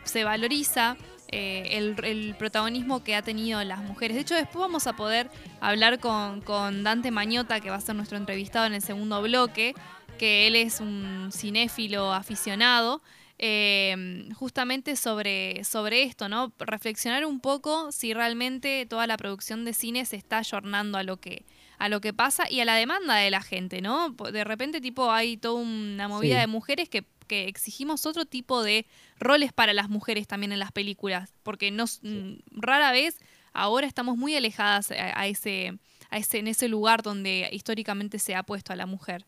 se 0.05 0.25
valoriza 0.25 0.97
eh, 1.33 1.79
el, 1.79 2.35
protagonismo 2.35 3.03
que 3.03 3.17
ha 3.17 3.23
tenido 3.23 3.63
las 3.65 3.81
mujeres. 3.81 4.15
De 4.15 4.21
hecho, 4.21 4.35
después 4.35 4.61
vamos 4.61 4.87
a 4.87 4.95
poder 4.95 5.31
hablar 5.61 5.99
con, 5.99 6.43
con 6.43 6.85
Dante 6.85 7.11
Mañota, 7.11 7.61
que 7.61 7.71
va 7.71 7.77
a 7.77 7.81
ser 7.81 7.95
nuestro 7.95 8.19
entrevistado 8.19 8.67
en 8.67 8.75
el 8.75 8.83
segundo 8.83 9.23
bloque, 9.23 9.75
que 10.19 10.47
él 10.47 10.57
es 10.57 10.81
un 10.81 11.31
cinéfilo 11.33 12.13
aficionado. 12.13 13.03
Eh, 13.45 14.29
justamente 14.37 14.95
sobre, 14.95 15.65
sobre 15.65 16.05
esto, 16.05 16.29
¿no? 16.29 16.53
Reflexionar 16.61 17.25
un 17.25 17.41
poco 17.41 17.91
si 17.91 18.15
realmente 18.15 18.87
toda 18.87 19.09
la 19.09 19.17
producción 19.17 19.65
de 19.65 19.73
cine 19.73 20.05
se 20.05 20.15
está 20.15 20.39
ayornando 20.39 20.97
a 20.97 21.03
lo 21.03 21.17
que, 21.17 21.45
a 21.79 21.89
lo 21.89 22.01
que 22.01 22.13
pasa 22.13 22.49
y 22.49 22.61
a 22.61 22.65
la 22.65 22.77
demanda 22.77 23.17
de 23.17 23.33
la 23.33 23.43
gente, 23.43 23.81
¿no? 23.81 24.11
De 24.11 24.45
repente, 24.45 24.81
tipo, 24.81 25.11
hay 25.11 25.39
toda 25.39 25.61
una 25.61 26.07
movida 26.07 26.39
de 26.39 26.47
mujeres 26.47 26.89
que 26.89 27.05
que 27.25 27.49
exigimos 27.49 28.07
otro 28.07 28.25
tipo 28.25 28.63
de 28.63 28.87
roles 29.19 29.53
para 29.53 29.73
las 29.73 29.89
mujeres 29.89 30.27
también 30.27 30.53
en 30.53 30.59
las 30.59 30.73
películas, 30.73 31.35
porque 31.43 31.71
nos, 31.71 32.01
mm, 32.03 32.35
rara 32.53 32.93
vez 32.93 33.19
ahora 33.53 33.87
estamos 33.87 34.17
muy 34.17 34.35
alejadas 34.37 34.91
a, 34.91 35.27
ese, 35.27 35.79
a 36.11 36.19
ese, 36.19 36.39
en 36.39 36.49
ese 36.49 36.69
lugar 36.69 37.03
donde 37.03 37.49
históricamente 37.53 38.19
se 38.19 38.35
ha 38.35 38.43
puesto 38.43 38.73
a 38.73 38.77
la 38.77 38.87
mujer. 38.87 39.25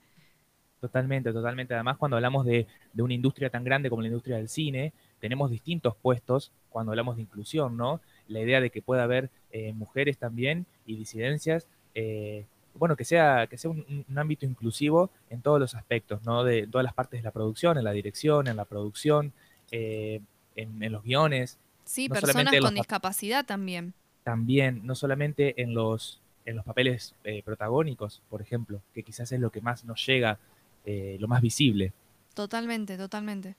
Totalmente, 0.85 1.33
totalmente. 1.33 1.73
Además, 1.73 1.97
cuando 1.97 2.17
hablamos 2.17 2.45
de, 2.45 2.67
una 2.99 3.15
industria 3.15 3.49
tan 3.49 3.65
grande 3.65 3.89
como 3.89 4.03
la 4.03 4.09
industria 4.09 4.37
del 4.37 4.51
cine, 4.51 4.93
tenemos 5.19 5.51
distintos 5.51 5.97
puestos 5.97 6.53
cuando 6.69 6.93
hablamos 6.93 7.17
de 7.17 7.23
inclusión, 7.23 7.79
¿no? 7.79 8.03
La 8.29 8.41
idea 8.41 8.61
de 8.61 8.69
que 8.69 8.83
pueda 8.83 9.05
haber 9.05 9.31
eh, 9.51 9.73
mujeres 9.73 10.19
también 10.19 10.67
y 10.85 10.97
disidencias 10.97 11.69
eh, 11.95 12.45
bueno, 12.75 12.97
que 12.97 13.04
sea, 13.04 13.47
que 13.47 13.57
sea 13.57 13.71
un, 13.71 14.04
ámbito 14.16 14.47
inclusivo 14.47 15.11
en 15.31 15.43
todos 15.43 15.61
los 15.61 15.75
aspectos, 15.75 16.23
¿no? 16.25 16.45
De 16.45 16.66
todas 16.66 16.85
las 16.85 16.95
partes 16.95 17.21
de 17.21 17.25
la 17.25 17.31
producción, 17.31 17.78
en 17.78 17.85
la 17.85 17.93
dirección, 17.93 18.49
en 18.49 18.57
la 18.57 18.64
producción, 18.64 19.33
eh, 19.71 20.21
en, 20.57 20.93
los 20.93 21.02
guiones. 21.02 21.59
Sí, 21.85 22.09
personas 22.09 22.54
con 22.61 22.75
discapacidad 22.75 23.45
también. 23.45 23.95
También, 24.23 24.81
no 24.85 24.95
solamente 24.95 25.61
en 25.62 25.75
los, 25.75 26.21
en 26.45 26.57
los 26.57 26.64
papeles 26.64 27.14
eh, 27.25 27.43
protagónicos, 27.43 28.23
por 28.28 28.43
ejemplo, 28.43 28.81
que 28.93 29.02
quizás 29.02 29.31
es 29.33 29.40
lo 29.40 29.50
que 29.50 29.61
más 29.61 29.85
nos 29.85 30.04
llega, 30.07 30.38
eh, 30.85 31.16
lo 31.21 31.28
más 31.28 31.43
visible. 31.43 31.93
Totalmente, 32.35 32.97
totalmente. 32.97 33.57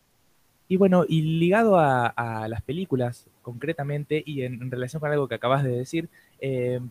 Y 0.68 0.78
bueno, 0.78 1.06
y 1.08 1.22
ligado 1.22 1.78
a, 1.78 2.48
las 2.48 2.62
películas 2.62 3.28
concretamente, 3.42 4.24
y 4.26 4.42
en, 4.42 4.72
relación 4.72 5.00
con 5.00 5.12
algo 5.12 5.28
que 5.28 5.36
acabas 5.36 5.64
de 5.64 5.70
decir, 5.70 6.10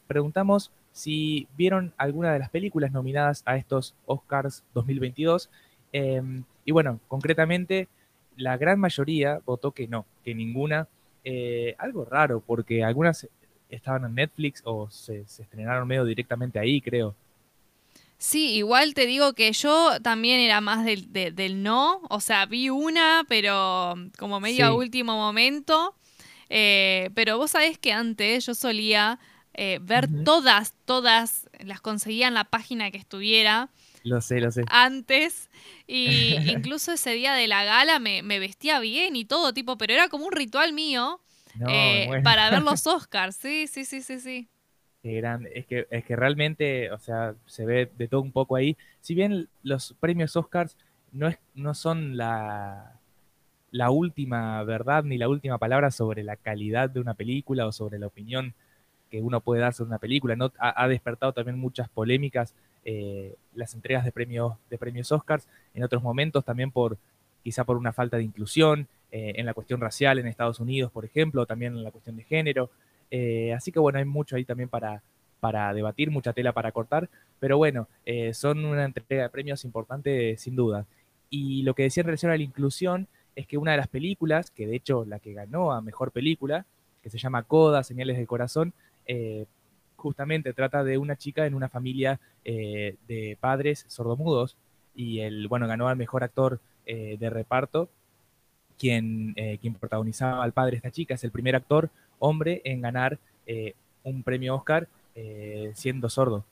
preguntamos 0.07 0.71
si 0.93 1.49
vieron 1.57 1.93
alguna 1.97 2.33
de 2.33 2.39
las 2.39 2.51
películas 2.51 2.93
nominadas 2.93 3.43
a 3.47 3.57
estos 3.57 3.95
Oscars 4.07 4.63
2022. 4.75 5.51
Em, 5.93 6.45
y 6.65 6.73
bueno, 6.73 7.01
concretamente, 7.09 7.89
la 8.37 8.57
gran 8.57 8.79
mayoría 8.79 9.41
votó 9.45 9.73
que 9.73 9.89
no, 9.89 10.07
que 10.25 10.35
ninguna. 10.35 10.89
Eh, 11.25 11.75
algo 11.79 12.05
raro, 12.05 12.41
porque 12.47 12.85
algunas 12.85 13.29
estaban 13.71 14.05
en 14.05 14.15
Netflix 14.15 14.63
o 14.65 14.91
se, 14.91 15.21
estrenaron 15.21 15.89
medio 15.89 16.05
directamente 16.05 16.59
ahí, 16.59 16.81
creo. 16.81 17.15
Sí, 18.19 18.55
igual 18.55 18.95
te 18.95 19.07
digo 19.07 19.35
que 19.35 19.53
yo 19.53 20.01
también 20.01 20.41
era 20.41 20.61
más 20.61 20.85
del, 20.85 21.13
del 21.13 21.63
no, 21.63 22.01
o 22.09 22.21
sea, 22.21 22.47
vi 22.47 22.71
una, 22.71 23.25
pero 23.29 23.95
como 24.19 24.41
medio 24.41 24.67
a 24.67 24.73
último 24.73 25.17
momento. 25.17 25.95
Eh, 26.49 27.11
pero 27.15 27.39
vos 27.39 27.51
sabés 27.51 27.79
que 27.79 27.93
antes 27.93 28.47
yo 28.47 28.55
solía 28.55 29.19
eh, 29.55 29.79
ver 29.83 30.09
todas, 30.25 30.75
todas, 30.85 31.49
las 31.61 31.81
conseguía 31.81 32.29
en 32.29 32.35
la 32.35 32.45
página 32.45 32.91
que 32.91 32.99
estuviera. 32.99 33.71
Lo 34.03 34.21
sé, 34.21 34.41
lo 34.41 34.51
sé. 34.51 34.63
Antes. 34.69 35.49
Y 35.87 36.37
incluso 36.47 36.93
ese 36.93 37.13
día 37.13 37.35
de 37.35 37.47
la 37.47 37.65
gala 37.65 37.99
me, 37.99 38.23
vestía 38.23 38.81
bien 38.81 39.17
y 39.17 39.25
todo, 39.25 39.53
tipo, 39.53 39.79
pero 39.79 39.93
era 39.93 40.09
como 40.09 40.27
un 40.27 40.33
ritual 40.33 40.73
mío 40.73 41.21
eh, 41.69 42.21
para 42.23 42.51
ver 42.51 42.63
los 42.65 42.87
Oscars. 42.87 43.37
Sí, 43.37 43.67
sí, 43.67 43.85
sí, 43.85 44.03
sí, 44.03 44.21
sí. 44.21 44.49
Es 45.05 45.67
que, 45.67 45.87
es 45.91 46.05
que 46.05 46.17
realmente, 46.17 46.91
o 46.91 46.99
sea, 46.99 47.35
se 47.45 47.67
ve 47.67 47.91
de 47.99 48.09
todo 48.09 48.23
un 48.23 48.33
poco 48.33 48.57
ahí. 48.57 48.77
Si 49.03 49.15
bien 49.15 49.49
los 49.63 49.95
premios 50.01 50.35
Oscars 50.35 50.79
no, 51.13 51.29
es, 51.29 51.39
no 51.55 51.75
son 51.75 52.17
la, 52.17 52.99
la 53.71 53.91
última 53.91 54.63
verdad 54.65 55.05
ni 55.05 55.19
la 55.19 55.29
última 55.29 55.59
palabra 55.59 55.91
sobre 55.91 56.23
la 56.23 56.37
calidad 56.37 56.89
de 56.89 57.01
una 57.01 57.13
película 57.13 57.67
o 57.67 57.73
sobre 57.73 57.99
la 57.99 58.07
opinión 58.07 58.55
que 59.11 59.21
uno 59.21 59.43
puede 59.43 59.61
darse 59.61 59.83
en 59.83 59.89
una 59.89 59.99
película. 59.99 60.37
¿no? 60.37 60.53
Ha, 60.59 60.89
despertado 60.89 61.35
también 61.35 61.59
muchas 61.59 61.89
polémicas 61.91 62.55
eh, 62.87 63.37
las 63.55 63.75
entregas 63.75 64.07
de 64.07 64.13
premios, 64.13 64.55
de 64.71 64.79
premios 64.79 65.13
Oscars, 65.13 65.47
en 65.75 65.85
otros 65.85 66.03
momentos 66.03 66.45
también 66.45 66.71
por 66.71 66.97
quizá 67.43 67.65
por 67.65 67.77
una 67.77 67.93
falta 67.93 68.17
de 68.17 68.23
inclusión, 68.23 68.89
eh, 69.13 69.35
en 69.37 69.45
la 69.45 69.53
cuestión 69.55 69.81
racial 69.81 70.19
en 70.19 70.27
Estados 70.27 70.61
Unidos, 70.61 70.91
por 70.91 71.05
ejemplo, 71.05 71.45
también 71.45 71.77
en 71.77 71.85
la 71.85 71.91
cuestión 71.91 72.17
de 72.17 72.25
género. 72.25 72.71
Eh, 73.11 73.53
así 73.53 73.73
que 73.73 73.79
bueno, 73.79 73.99
hay 73.99 74.05
mucho 74.05 74.37
ahí 74.37 74.45
también 74.45 74.69
para, 74.69 75.03
para 75.41 75.73
debatir, 75.75 76.11
mucha 76.11 76.33
tela 76.33 76.53
para 76.53 76.73
cortar, 76.73 77.09
pero 77.41 77.59
bueno, 77.59 77.89
son 78.33 78.65
una 78.65 78.85
entrega 78.85 79.25
de 79.25 79.29
premios 79.29 79.65
importante 79.65 80.37
sin 80.39 80.57
duda. 80.57 80.87
Y 81.31 81.63
lo 81.63 81.75
que 81.75 81.83
decía 81.83 82.03
en 82.03 82.07
relación 82.07 82.33
a 82.33 82.37
la 82.37 82.43
inclusión 82.43 83.09
es 83.37 83.47
que 83.47 83.59
una 83.59 83.73
de 83.73 83.79
las 83.79 83.89
películas, 83.89 84.51
que 84.51 84.67
de 84.67 84.77
hecho 84.77 85.05
la 85.05 85.19
que 85.19 85.33
ganó 85.33 85.73
a 85.73 85.81
Mejor 85.81 86.13
Película, 86.13 86.67
que 87.03 87.11
se 87.11 87.19
llama 87.19 87.43
Coda, 87.43 87.83
Señales 87.83 88.17
del 88.17 88.27
Corazón, 88.27 88.73
eh, 89.07 89.47
justamente 89.97 90.53
trata 90.53 90.85
de 90.85 90.99
una 90.99 91.17
chica 91.17 91.47
en 91.47 91.55
una 91.55 91.69
familia 91.69 92.21
eh, 92.45 92.97
de 93.09 93.37
padres 93.41 93.85
sordomudos 93.89 94.57
y 94.95 95.21
el, 95.21 95.49
bueno, 95.49 95.67
ganó 95.67 95.89
al 95.89 95.97
mejor 95.97 96.25
actor 96.25 96.61
eh, 96.87 97.17
de 97.19 97.31
reparto, 97.31 97.89
quien, 98.79 99.35
quien 99.61 99.75
protagonizaba 99.75 100.43
al 100.43 100.53
padre 100.53 100.73
de 100.73 100.77
esta 100.79 100.91
chica, 100.91 101.15
es 101.15 101.23
el 101.23 101.31
primer 101.31 101.55
actor 101.55 101.91
hombre 102.19 102.63
en 102.65 102.81
ganar 102.81 103.19
un 104.03 104.23
premio 104.23 104.57
Oscar 104.57 104.89
siendo 105.75 106.09
sordo. 106.09 106.45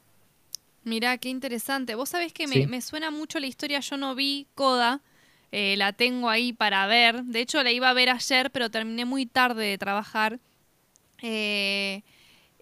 Mirá, 0.85 1.16
qué 1.19 1.28
interesante. 1.28 1.95
Vos 1.95 2.11
sabés 2.11 2.33
que 2.33 2.47
me, 2.47 2.66
me, 2.66 2.81
suena 2.81 3.11
mucho 3.11 3.40
la 3.40 3.47
historia, 3.47 3.81
yo 3.81 3.97
no 3.97 4.14
vi 4.14 4.47
Coda, 4.54 5.00
la 5.50 5.92
tengo 5.92 6.28
ahí 6.28 6.52
para 6.52 6.87
ver. 6.87 7.25
De 7.25 7.40
hecho, 7.40 7.62
la 7.62 7.73
iba 7.73 7.88
a 7.88 7.95
ver 7.95 8.11
ayer, 8.11 8.50
pero 8.50 8.71
terminé 8.71 9.04
muy 9.04 9.26
tarde 9.26 9.64
de 9.66 9.78
trabajar. 9.78 10.38
Eh, 11.23 12.02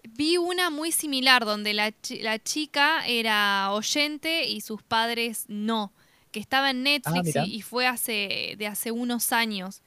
Vi 0.03 0.37
una 0.37 0.69
muy 0.69 0.91
similar 0.91 1.45
donde 1.45 1.73
la, 1.73 1.93
la, 2.21 2.39
chica 2.39 3.05
era 3.07 3.71
oyente 3.71 4.45
y 4.47 4.61
sus 4.61 4.81
padres 4.81 5.45
no, 5.47 5.93
que 6.31 6.39
estaba 6.39 6.71
en 6.71 6.79
ah, 6.79 6.81
Netflix 6.81 7.35
y, 7.47 7.61
fue 7.61 7.85
hace, 7.85 8.55
de 8.57 8.67
hace 8.67 8.91
unos 8.91 9.31
años. 9.31 9.81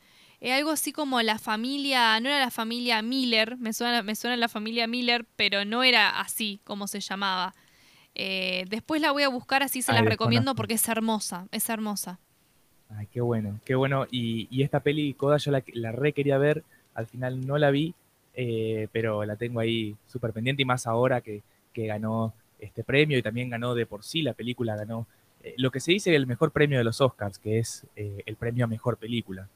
Es 0.44 0.52
algo 0.52 0.72
así 0.72 0.92
como 0.92 1.22
la 1.22 1.38
familia, 1.38 2.20
no 2.20 2.28
era 2.28 2.38
la 2.38 2.50
familia 2.50 3.00
Miller, 3.00 3.56
me 3.56 3.72
suena, 3.72 4.02
me 4.02 4.14
suena 4.14 4.36
la 4.36 4.50
familia 4.50 4.86
Miller, 4.86 5.24
pero 5.36 5.64
no 5.64 5.82
era 5.82 6.20
así 6.20 6.60
como 6.64 6.86
se 6.86 7.00
llamaba. 7.00 7.54
Eh, 8.14 8.66
después 8.68 9.00
la 9.00 9.10
voy 9.10 9.22
a 9.22 9.30
buscar, 9.30 9.62
así 9.62 9.80
se 9.80 9.94
la 9.94 10.02
recomiendo 10.02 10.54
porque 10.54 10.74
es 10.74 10.86
hermosa, 10.86 11.48
es 11.50 11.70
hermosa. 11.70 12.20
Ay, 12.90 13.08
qué 13.10 13.22
bueno, 13.22 13.58
qué 13.64 13.74
bueno. 13.74 14.06
Y, 14.10 14.46
y 14.50 14.64
esta 14.64 14.80
peli, 14.80 15.14
Coda, 15.14 15.38
yo 15.38 15.50
la, 15.50 15.64
la 15.72 15.92
re 15.92 16.12
quería 16.12 16.36
ver, 16.36 16.62
al 16.92 17.06
final 17.06 17.46
no 17.46 17.56
la 17.56 17.70
vi, 17.70 17.94
eh, 18.34 18.88
pero 18.92 19.24
la 19.24 19.36
tengo 19.36 19.60
ahí 19.60 19.96
súper 20.06 20.34
pendiente 20.34 20.60
y 20.60 20.66
más 20.66 20.86
ahora 20.86 21.22
que, 21.22 21.42
ganó 21.74 22.34
este 22.58 22.84
premio 22.84 23.16
y 23.16 23.22
también 23.22 23.48
ganó 23.48 23.74
de 23.74 23.86
por 23.86 24.04
sí 24.04 24.20
la 24.20 24.34
película, 24.34 24.76
ganó 24.76 25.06
eh, 25.42 25.54
lo 25.56 25.70
que 25.70 25.80
se 25.80 25.92
dice 25.92 26.14
el 26.14 26.26
mejor 26.26 26.50
premio 26.50 26.76
de 26.76 26.84
los 26.84 27.00
Oscars, 27.00 27.38
que 27.38 27.60
es 27.60 27.86
eh, 27.96 28.22
el 28.26 28.36
premio 28.36 28.66
a 28.66 28.68
mejor 28.68 28.98
película. 28.98 29.48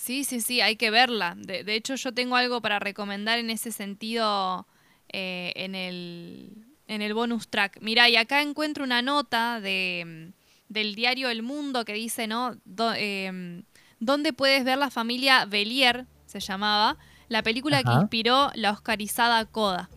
Sí, 0.00 0.24
sí, 0.24 0.40
sí, 0.40 0.62
hay 0.62 0.76
que 0.76 0.90
verla. 0.90 1.34
De, 1.36 1.74
hecho, 1.74 1.94
yo 1.94 2.14
tengo 2.14 2.36
algo 2.36 2.62
para 2.62 2.78
recomendar 2.78 3.38
en 3.38 3.50
ese 3.50 3.70
sentido 3.70 4.66
en, 5.08 5.74
el, 5.74 6.64
en 6.88 7.02
el 7.02 7.12
bonus 7.12 7.48
track. 7.48 7.78
Mira, 7.82 8.08
y 8.08 8.16
acá 8.16 8.40
encuentro 8.40 8.82
una 8.82 9.02
nota 9.02 9.60
de, 9.60 10.32
del 10.70 10.94
diario 10.94 11.28
El 11.28 11.42
Mundo 11.42 11.84
que 11.84 11.92
dice, 11.92 12.26
¿no? 12.26 12.56
Em, 12.96 13.64
¿Dónde 13.98 14.32
puedes 14.32 14.64
ver 14.64 14.78
la 14.78 14.88
familia 14.88 15.44
Belier? 15.44 16.06
Se 16.24 16.40
llamaba 16.40 16.96
la 17.28 17.42
película 17.42 17.82
que 17.82 17.92
inspiró 17.92 18.50
la 18.54 18.70
oscarizada 18.70 19.44
Coda. 19.44 19.90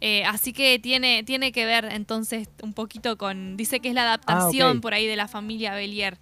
Eh, 0.00 0.24
así 0.24 0.54
que 0.54 0.78
tiene, 0.78 1.24
tiene 1.24 1.52
que 1.52 1.66
ver 1.66 1.84
entonces 1.92 2.48
un 2.62 2.72
poquito 2.72 3.18
con. 3.18 3.58
Dice 3.58 3.80
que 3.80 3.90
es 3.90 3.94
la 3.94 4.02
adaptación 4.02 4.78
ah, 4.78 4.80
por 4.80 4.94
ahí 4.94 5.06
de 5.06 5.16
la 5.16 5.28
familia 5.28 5.74
Belier. 5.74 6.18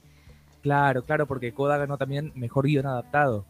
Claro, 0.62 1.04
claro, 1.04 1.26
porque 1.26 1.52
Coda 1.52 1.76
ganó 1.78 1.96
también 1.96 2.32
mejor 2.34 2.66
guion 2.66 2.86
adaptado. 2.86 3.46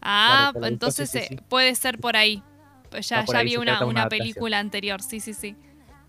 Ah, 0.00 0.52
entonces 0.62 1.14
eh, 1.14 1.38
puede 1.48 1.74
ser 1.74 1.98
por 1.98 2.16
ahí. 2.16 2.42
Pues 2.90 3.08
ya, 3.08 3.24
ya 3.24 3.42
vi 3.42 3.56
una, 3.56 3.84
una 3.84 4.08
película 4.08 4.58
anterior, 4.58 5.00
sí, 5.00 5.20
sí, 5.20 5.32
sí. 5.32 5.56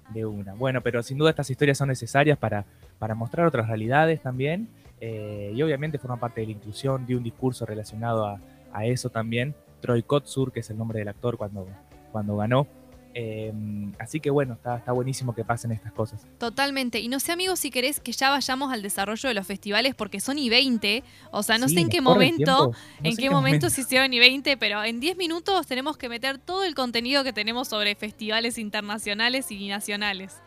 De 0.10 0.26
una. 0.26 0.54
Bueno, 0.54 0.82
pero 0.82 1.02
sin 1.02 1.18
duda 1.18 1.30
estas 1.30 1.50
historias 1.50 1.78
son 1.78 1.88
necesarias 1.88 2.38
para, 2.38 2.66
para 3.00 3.16
mostrar 3.16 3.46
otras 3.48 3.68
realidades 3.68 4.22
también. 4.22 4.68
eh, 5.00 5.52
y 5.56 5.62
obviamente 5.62 5.98
forma 5.98 6.18
parte 6.18 6.42
de 6.42 6.48
la 6.48 6.54
inclusión, 6.54 7.06
dio 7.06 7.18
un 7.18 7.24
discurso 7.24 7.66
relacionado 7.66 8.26
a, 8.26 8.40
a 8.74 8.86
eso 8.86 9.10
también. 9.10 9.56
Troy 9.82 10.04
Kotsur, 10.04 10.52
que 10.52 10.62
es 10.62 10.70
el 10.70 10.78
nombre 10.78 11.00
del 11.00 11.08
actor 11.08 11.38
cuando, 11.38 11.68
cuando 12.12 12.38
ganó. 12.38 12.68
Eh, 13.16 13.54
así 14.00 14.20
que 14.20 14.30
bueno, 14.32 14.54
está, 14.54 14.78
está 14.78 14.92
buenísimo 14.92 15.36
que 15.36 15.46
pasen 15.46 15.72
estas 15.72 15.92
cosas. 15.92 16.26
Totalmente. 16.40 17.00
Y 17.00 17.08
no 17.10 17.20
sé, 17.20 17.32
amigos, 17.32 17.60
si 17.60 17.70
querés 17.70 18.00
que 18.00 18.12
ya 18.12 18.30
vayamos 18.32 18.74
al 18.74 18.82
desarrollo 18.82 19.30
de 19.30 19.36
los 19.36 19.46
festivales, 19.46 19.94
porque 19.96 20.20
son 20.20 20.38
y 20.40 20.50
20. 20.50 21.04
O 21.32 21.44
sea, 21.44 21.58
no 21.58 21.68
Sí, 21.68 21.76
sé 21.76 21.82
en 21.82 21.90
qué 21.90 22.02
momento, 22.02 22.72
no 22.72 23.08
en 23.10 23.16
qué 23.16 23.30
momento 23.30 23.70
se 23.70 23.82
hicieron 23.82 24.12
y 24.14 24.20
20, 24.20 24.58
pero 24.58 24.84
en 24.84 25.00
10 25.00 25.18
minutos 25.18 25.68
tenemos 25.68 25.98
que 25.98 26.10
meter 26.10 26.40
todo 26.40 26.64
el 26.64 26.74
contenido 26.76 27.24
que 27.24 27.34
tenemos 27.34 27.68
sobre 27.68 27.96
festivales 27.96 28.58
internacionales 28.58 29.52
y 29.52 29.68
nacionales. 29.68 30.42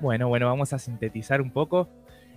Bueno, 0.00 0.28
bueno, 0.28 0.46
vamos 0.46 0.72
a 0.72 0.78
sintetizar 0.78 1.40
un 1.40 1.50
poco. 1.50 1.88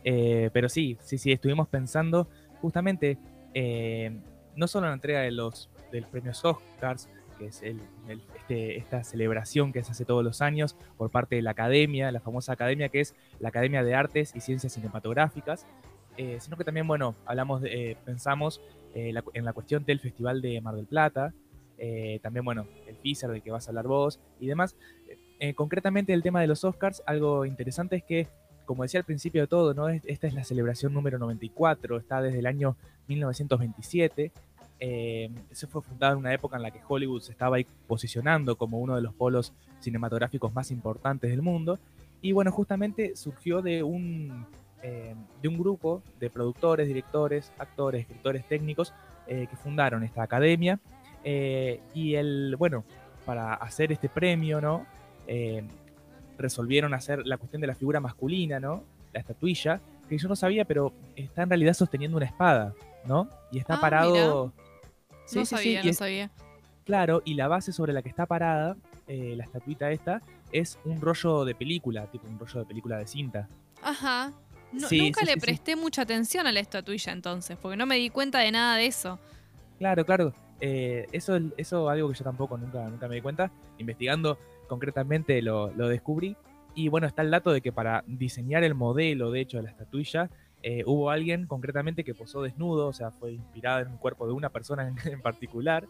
Eh, 0.04 0.50
pero 0.54 0.70
sí, 0.70 0.98
sí, 1.02 1.18
sí, 1.18 1.32
estuvimos 1.32 1.68
pensando 1.68 2.30
justamente 2.62 3.18
eh, 3.54 4.18
no 4.56 4.68
solo 4.68 4.86
en 4.88 4.92
la 4.92 4.96
entrega 4.96 5.20
de 5.22 5.32
los, 5.32 5.70
de 5.92 6.02
los 6.02 6.10
premios 6.10 6.44
Oscars, 6.46 7.10
que 7.38 7.48
es 7.48 7.62
el, 7.62 7.80
el- 8.08 8.22
este- 8.36 8.78
esta 8.78 9.04
celebración 9.04 9.72
que 9.74 9.84
se 9.84 9.92
hace 9.92 10.06
todos 10.06 10.24
los 10.24 10.42
años 10.42 10.76
por 10.98 11.10
parte 11.12 11.36
de 11.36 11.42
la 11.42 11.52
academia, 11.52 12.12
la 12.12 12.20
famosa 12.20 12.54
academia 12.54 12.90
que 12.90 13.00
es 13.02 13.16
la 13.40 13.50
Academia 13.50 13.84
de 13.84 13.96
Artes 13.96 14.34
y 14.36 14.42
Ciencias 14.42 14.74
Cinematográficas, 14.74 15.66
eh, 16.18 16.38
sino 16.40 16.58
que 16.58 16.64
también, 16.64 16.88
bueno, 16.88 17.16
hablamos, 17.26 17.62
de- 17.62 17.92
eh, 17.92 17.98
pensamos 18.06 18.62
eh, 18.96 19.14
la- 19.14 19.24
en 19.34 19.46
la 19.46 19.54
cuestión 19.54 19.86
del 19.86 20.00
Festival 20.00 20.42
de 20.42 20.60
Mar 20.62 20.74
del 20.76 20.88
Plata, 20.88 21.32
eh, 21.78 22.20
también, 22.24 22.44
bueno, 22.44 22.66
el 22.88 22.96
FISER 22.96 23.30
del 23.30 23.44
que 23.44 23.52
vas 23.52 23.68
a 23.68 23.70
hablar 23.72 23.86
vos 23.86 24.20
y 24.40 24.48
demás. 24.48 24.76
Eh, 25.40 25.54
concretamente 25.54 26.14
el 26.14 26.24
tema 26.24 26.42
de 26.42 26.48
los 26.48 26.64
Oscars, 26.64 27.04
algo 27.06 27.46
interesante 27.46 27.98
es 27.98 28.04
que, 28.04 28.28
como 28.66 28.82
decía 28.82 29.00
al 29.00 29.06
principio 29.06 29.42
de 29.42 29.48
todo, 29.48 29.76
¿no? 29.76 29.88
Es- 29.90 30.02
esta 30.06 30.26
es 30.26 30.34
la 30.34 30.44
celebración 30.44 30.94
número 30.94 31.20
94, 31.20 31.98
está 31.98 32.22
desde 32.24 32.40
el 32.40 32.48
año 32.48 32.76
1927. 33.08 34.32
Eh, 34.80 35.32
se 35.52 35.66
fue 35.68 35.82
fundada 35.82 36.14
en 36.14 36.20
una 36.20 36.34
época 36.34 36.56
en 36.58 36.62
la 36.64 36.72
que 36.72 36.80
Hollywood 36.88 37.22
se 37.22 37.32
estaba 37.32 37.56
ahí 37.58 37.66
posicionando 37.88 38.56
como 38.58 38.78
uno 38.80 38.96
de 38.96 39.02
los 39.02 39.14
polos 39.14 39.54
cinematográficos 39.80 40.54
más 40.54 40.70
importantes 40.72 41.32
del 41.32 41.42
mundo. 41.42 41.80
Y 42.22 42.32
bueno, 42.32 42.52
justamente 42.52 43.16
surgió 43.16 43.62
de 43.62 43.82
un, 43.84 44.46
eh, 44.84 45.16
de 45.42 45.48
un 45.48 45.58
grupo 45.58 46.02
de 46.20 46.30
productores, 46.30 46.88
directores, 46.88 47.52
actores, 47.58 48.02
escritores 48.02 48.48
técnicos 48.48 48.94
eh, 49.28 49.48
que 49.50 49.56
fundaron 49.56 50.04
esta 50.04 50.24
academia. 50.24 50.80
Eh, 51.24 51.80
y 51.94 52.16
el, 52.16 52.56
bueno, 52.58 52.84
para 53.26 53.54
hacer 53.56 53.92
este 53.92 54.10
premio, 54.10 54.62
¿no? 54.62 54.86
Resolvieron 56.38 56.94
hacer 56.94 57.26
la 57.26 57.38
cuestión 57.38 57.62
de 57.62 57.68
la 57.68 57.76
figura 57.76 58.00
masculina, 58.00 58.60
¿no? 58.60 58.84
La 59.12 59.20
estatuilla, 59.22 59.82
que 60.08 60.18
yo 60.18 60.30
no 60.30 60.36
sabía, 60.36 60.66
pero 60.66 60.94
está 61.16 61.42
en 61.44 61.50
realidad 61.50 61.74
sosteniendo 61.74 62.16
una 62.18 62.28
espada, 62.28 62.74
¿no? 63.06 63.28
Y 63.52 63.58
está 63.58 63.76
Ah, 63.76 63.82
parado. 63.82 64.54
Sí, 65.28 65.40
no 65.40 65.46
sí, 65.46 65.56
sí, 65.58 65.64
sabía, 65.64 65.82
y 65.82 65.84
no 65.86 65.90
es- 65.92 65.98
sabía. 65.98 66.32
Claro, 66.86 67.22
y 67.26 67.34
la 67.34 67.48
base 67.50 67.72
sobre 67.74 67.92
la 67.94 68.02
que 68.02 68.10
está 68.10 68.26
parada, 68.26 68.78
eh, 69.08 69.34
la 69.36 69.44
estatuita 69.44 69.92
esta, 69.92 70.22
es 70.54 70.80
un 70.86 71.02
rollo 71.02 71.44
de 71.44 71.54
película, 71.54 72.08
tipo 72.08 72.26
un 72.28 72.40
rollo 72.40 72.62
de 72.62 72.66
película 72.66 72.98
de 72.98 73.06
cinta. 73.08 73.50
Ajá. 73.84 74.32
No- 74.72 74.88
Sí, 74.88 74.98
nunca 75.00 75.20
sí, 75.22 75.26
le 75.28 75.34
sí, 75.34 75.40
sí. 75.40 75.46
presté 75.46 75.76
mucha 75.76 76.02
atención 76.04 76.48
a 76.48 76.52
la 76.52 76.60
estatuilla 76.62 77.12
entonces, 77.12 77.58
porque 77.62 77.76
no 77.78 77.86
me 77.86 77.96
di 77.98 78.10
cuenta 78.10 78.40
de 78.40 78.52
nada 78.52 78.78
de 78.78 78.86
eso. 78.88 79.20
Claro, 79.78 80.06
claro. 80.06 80.34
eh, 80.60 81.06
eso, 81.12 81.38
eso 81.58 81.88
algo 81.90 82.10
que 82.10 82.16
yo 82.18 82.24
tampoco 82.24 82.58
nunca, 82.58 82.84
nunca 82.90 83.08
me 83.08 83.16
di 83.16 83.22
cuenta. 83.22 83.52
Investigando 83.78 84.40
concretamente 84.68 85.42
lo, 85.42 85.72
lo 85.74 85.88
descubrí. 85.88 86.36
Y 86.74 86.88
bueno, 86.90 87.06
está 87.08 87.22
el 87.22 87.32
dato 87.32 87.52
de 87.52 87.62
que 87.62 87.72
para 87.72 88.04
diseñar 88.08 88.64
el 88.64 88.76
modelo, 88.76 89.30
de 89.32 89.42
hecho, 89.42 89.58
de 89.58 89.64
la 89.64 89.70
estatuilla, 89.72 90.30
eh, 90.64 90.84
hubo 90.86 91.10
alguien 91.10 91.46
concretamente 91.46 92.04
que 92.04 92.14
posó 92.14 92.42
desnudo, 92.42 92.88
o 92.88 92.94
sea, 92.94 93.12
fue 93.12 93.34
inspirada 93.34 93.82
en 93.82 93.90
un 93.90 93.98
cuerpo 93.98 94.28
de 94.28 94.34
una 94.34 94.50
persona 94.50 94.88
en, 94.88 94.96
en 95.12 95.22
particular. 95.22 95.88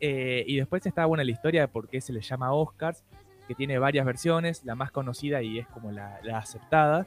Eh, 0.00 0.44
y 0.46 0.56
después 0.56 0.84
está, 0.84 1.06
bueno, 1.06 1.22
la 1.22 1.30
historia 1.30 1.62
de 1.62 1.68
por 1.68 1.88
qué 1.88 2.00
se 2.00 2.12
le 2.12 2.20
llama 2.20 2.52
Oscars, 2.52 3.04
que 3.46 3.54
tiene 3.54 3.78
varias 3.78 4.04
versiones, 4.04 4.64
la 4.64 4.74
más 4.74 4.90
conocida 4.90 5.42
y 5.42 5.58
es 5.58 5.66
como 5.68 5.92
la, 5.92 6.18
la 6.22 6.38
aceptada. 6.38 7.06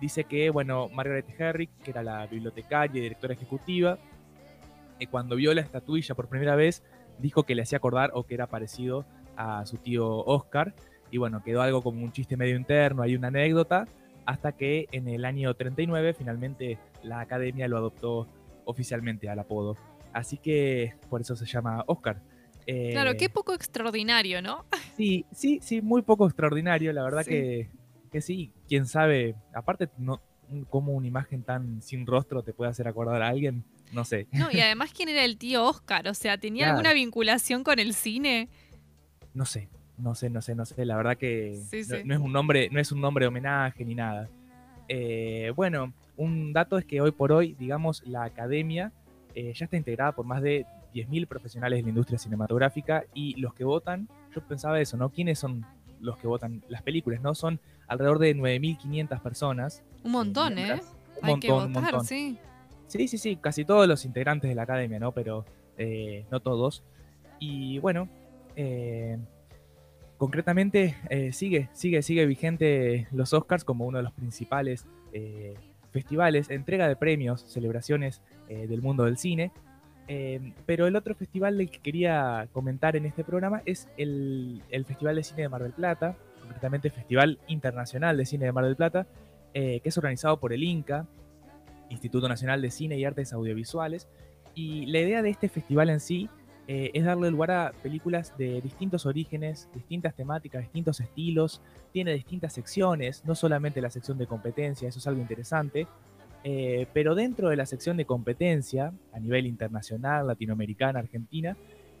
Dice 0.00 0.24
que, 0.24 0.50
bueno, 0.50 0.88
Margaret 0.88 1.26
Herrick, 1.38 1.70
que 1.82 1.90
era 1.90 2.02
la 2.02 2.26
bibliotecaria 2.26 2.98
y 2.98 3.02
directora 3.02 3.34
ejecutiva, 3.34 3.98
eh, 5.00 5.06
cuando 5.06 5.36
vio 5.36 5.54
la 5.54 5.60
estatuilla 5.60 6.14
por 6.14 6.28
primera 6.28 6.54
vez, 6.54 6.82
dijo 7.18 7.44
que 7.44 7.54
le 7.54 7.62
hacía 7.62 7.78
acordar 7.78 8.10
o 8.14 8.24
que 8.24 8.34
era 8.34 8.46
parecido 8.46 9.04
a 9.36 9.64
su 9.66 9.76
tío 9.78 10.24
Oscar. 10.24 10.74
Y 11.10 11.18
bueno, 11.18 11.42
quedó 11.42 11.62
algo 11.62 11.82
como 11.82 12.02
un 12.04 12.12
chiste 12.12 12.36
medio 12.36 12.56
interno, 12.56 13.02
hay 13.02 13.16
una 13.16 13.28
anécdota, 13.28 13.86
hasta 14.28 14.52
que 14.52 14.88
en 14.92 15.08
el 15.08 15.24
año 15.24 15.54
39 15.54 16.12
finalmente 16.12 16.78
la 17.02 17.20
academia 17.20 17.66
lo 17.66 17.78
adoptó 17.78 18.28
oficialmente 18.66 19.30
al 19.30 19.38
apodo. 19.38 19.78
Así 20.12 20.36
que 20.36 20.92
por 21.08 21.22
eso 21.22 21.34
se 21.34 21.46
llama 21.46 21.82
Oscar. 21.86 22.20
Eh, 22.66 22.90
Claro, 22.92 23.16
qué 23.16 23.30
poco 23.30 23.54
extraordinario, 23.54 24.42
¿no? 24.42 24.66
Sí, 24.98 25.24
sí, 25.32 25.60
sí, 25.62 25.80
muy 25.80 26.02
poco 26.02 26.26
extraordinario, 26.26 26.92
la 26.92 27.02
verdad 27.04 27.22
Sí. 27.24 27.30
que, 27.30 27.70
que 28.12 28.20
sí, 28.20 28.52
quién 28.68 28.84
sabe, 28.84 29.34
aparte 29.54 29.88
no, 29.96 30.20
cómo 30.68 30.92
una 30.92 31.06
imagen 31.06 31.42
tan 31.42 31.80
sin 31.80 32.04
rostro 32.06 32.42
te 32.42 32.52
puede 32.52 32.70
hacer 32.70 32.86
acordar 32.86 33.22
a 33.22 33.28
alguien, 33.28 33.64
no 33.92 34.04
sé. 34.04 34.26
No, 34.32 34.50
y 34.50 34.60
además, 34.60 34.92
¿quién 34.94 35.08
era 35.08 35.24
el 35.24 35.38
tío 35.38 35.64
Oscar? 35.64 36.06
O 36.06 36.12
sea, 36.14 36.36
¿tenía 36.36 36.64
Claro. 36.64 36.76
alguna 36.78 36.92
vinculación 36.92 37.64
con 37.64 37.78
el 37.78 37.94
cine? 37.94 38.50
No 39.32 39.46
sé, 39.46 39.70
no 39.98 40.14
sé, 40.14 40.30
no 40.30 40.40
sé, 40.42 40.54
no 40.54 40.64
sé. 40.64 40.84
La 40.84 40.96
verdad 40.96 41.16
que 41.16 41.56
Sí, 41.70 41.82
no, 41.88 41.96
sí. 41.96 42.02
no 42.04 42.14
es 42.14 42.20
un 42.20 42.32
nombre, 42.32 42.68
no 42.70 42.80
es 42.80 42.92
un 42.92 43.00
nombre 43.00 43.24
de 43.24 43.28
homenaje 43.28 43.84
ni 43.84 43.94
nada. 43.94 44.28
Eh, 44.88 45.52
bueno, 45.54 45.92
un 46.16 46.52
dato 46.52 46.78
es 46.78 46.84
que 46.84 47.00
hoy 47.00 47.10
por 47.12 47.32
hoy, 47.32 47.54
digamos, 47.58 48.02
la 48.06 48.24
academia 48.24 48.92
eh, 49.34 49.52
ya 49.54 49.64
está 49.64 49.76
integrada 49.76 50.12
por 50.12 50.24
más 50.24 50.40
de 50.42 50.64
10.000 50.94 51.26
profesionales 51.26 51.78
de 51.78 51.82
la 51.82 51.88
industria 51.90 52.18
cinematográfica 52.18 53.04
y 53.14 53.34
los 53.40 53.52
que 53.54 53.64
votan, 53.64 54.08
yo 54.34 54.40
pensaba 54.42 54.80
eso, 54.80 54.96
¿no? 54.96 55.10
¿Quiénes 55.10 55.38
son 55.38 55.64
los 56.00 56.16
que 56.16 56.26
votan 56.26 56.62
las 56.68 56.82
películas? 56.82 57.20
¿No? 57.20 57.34
Son 57.34 57.60
alrededor 57.86 58.18
de 58.18 58.34
9.500 58.36 59.20
personas. 59.20 59.82
Un 60.02 60.12
montón, 60.12 60.52
¿eh? 60.58 60.64
miembros. 60.64 60.86
Un 61.20 61.24
Hay 61.24 61.30
montón, 61.32 61.40
que 61.40 61.52
un 61.52 61.72
votar, 61.72 61.82
montón. 61.92 62.04
sí. 62.06 62.38
Sí, 62.86 63.06
sí, 63.06 63.18
sí, 63.18 63.36
casi 63.36 63.66
todos 63.66 63.86
los 63.86 64.06
integrantes 64.06 64.48
de 64.48 64.54
la 64.54 64.62
academia, 64.62 64.98
¿no? 64.98 65.12
Pero 65.12 65.44
eh, 65.76 66.24
no 66.30 66.40
todos. 66.40 66.82
Y 67.38 67.78
bueno, 67.80 68.08
eh, 68.56 69.18
concretamente 70.18 70.96
eh, 71.08 71.32
sigue, 71.32 71.70
sigue, 71.72 72.02
sigue 72.02 72.26
vigente 72.26 73.06
los 73.12 73.32
Oscars 73.32 73.64
como 73.64 73.86
uno 73.86 73.98
de 73.98 74.04
los 74.04 74.12
principales 74.12 74.84
eh, 75.12 75.54
festivales, 75.92 76.50
entrega 76.50 76.86
de 76.86 76.96
premios, 76.96 77.40
celebraciones 77.48 78.20
eh, 78.48 78.66
del 78.66 78.82
mundo 78.82 79.04
del 79.04 79.16
cine. 79.16 79.52
Eh, 80.08 80.52
pero 80.66 80.86
el 80.86 80.96
otro 80.96 81.14
festival 81.14 81.56
del 81.56 81.70
que 81.70 81.78
quería 81.78 82.48
comentar 82.52 82.96
en 82.96 83.06
este 83.06 83.24
programa 83.24 83.62
es 83.64 83.88
el, 83.96 84.62
el 84.70 84.84
Festival 84.84 85.16
de 85.16 85.22
Cine 85.22 85.42
de 85.42 85.48
Mar 85.48 85.62
del 85.62 85.72
Plata, 85.72 86.16
concretamente 86.40 86.90
Festival 86.90 87.38
Internacional 87.46 88.16
de 88.16 88.26
Cine 88.26 88.46
de 88.46 88.52
Mar 88.52 88.64
del 88.64 88.76
Plata, 88.76 89.06
que 89.52 89.82
es 89.82 89.98
organizado 89.98 90.38
por 90.38 90.52
el 90.52 90.62
INCA, 90.62 91.06
Instituto 91.90 92.28
Nacional 92.28 92.62
de 92.62 92.70
Cine 92.70 92.96
y 92.96 93.04
Artes 93.04 93.32
Audiovisuales. 93.32 94.08
Y 94.54 94.86
la 94.86 95.00
idea 95.00 95.20
de 95.20 95.30
este 95.30 95.48
festival 95.48 95.90
en 95.90 96.00
sí 96.00 96.28
eh, 96.70 96.90
es 96.92 97.02
darle 97.02 97.30
lugar 97.30 97.50
a 97.50 97.72
películas 97.82 98.36
de 98.36 98.60
distintos 98.60 99.06
orígenes, 99.06 99.70
distintas 99.74 100.14
temáticas, 100.14 100.62
distintos 100.62 101.00
estilos. 101.00 101.62
Tiene 101.92 102.12
distintas 102.12 102.52
secciones, 102.52 103.24
no 103.24 103.34
solamente 103.34 103.80
la 103.80 103.90
sección 103.90 104.18
de 104.18 104.26
competencia, 104.26 104.86
eso 104.88 104.98
es 104.98 105.06
algo 105.06 105.20
interesante. 105.20 105.86
eh, 106.44 106.86
pero 106.92 107.14
dentro 107.14 107.48
de 107.48 107.56
la 107.56 107.66
sección 107.66 107.96
de 107.96 108.04
competencia, 108.04 108.92
a 109.12 109.18
nivel 109.18 109.46
internacional, 109.46 110.26
latinoamericana, 110.26 111.00
argentina, 111.00 111.56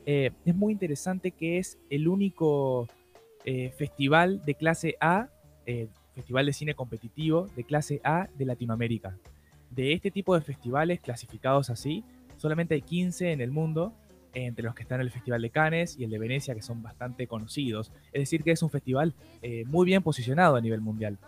eh, 0.06 0.30
es 0.44 0.54
muy 0.54 0.72
interesante 0.72 1.32
que 1.32 1.58
es 1.58 1.78
el 1.90 2.06
único 2.06 2.86
festival 3.78 4.44
de 4.44 4.54
clase 4.54 4.96
A, 5.00 5.28
festival 6.14 6.44
de 6.44 6.52
cine 6.52 6.74
competitivo 6.74 7.46
de 7.56 7.64
clase 7.64 8.02
A 8.04 8.28
de 8.36 8.44
Latinoamérica 8.44 9.16
de 9.70 9.92
este 9.92 10.10
tipo 10.10 10.34
de 10.34 10.40
festivales 10.40 11.00
clasificados 11.00 11.70
así, 11.70 12.04
solamente 12.36 12.74
hay 12.74 12.82
15 12.82 13.32
en 13.32 13.40
el 13.40 13.50
mundo, 13.50 13.94
entre 14.46 14.64
los 14.64 14.74
que 14.74 14.82
están 14.82 15.00
el 15.00 15.10
Festival 15.10 15.42
de 15.42 15.50
Cannes 15.50 15.96
y 15.98 16.04
el 16.04 16.10
de 16.10 16.18
Venecia, 16.18 16.54
que 16.54 16.62
son 16.62 16.82
bastante 16.82 17.26
conocidos. 17.26 17.90
Es 18.12 18.22
decir, 18.22 18.42
que 18.42 18.52
es 18.52 18.62
un 18.62 18.70
festival 18.70 19.14
eh, 19.42 19.64
muy 19.66 19.86
bien 19.86 20.02
posicionado 20.02 20.56
a 20.56 20.60
nivel 20.60 20.80
mundial. 20.80 21.18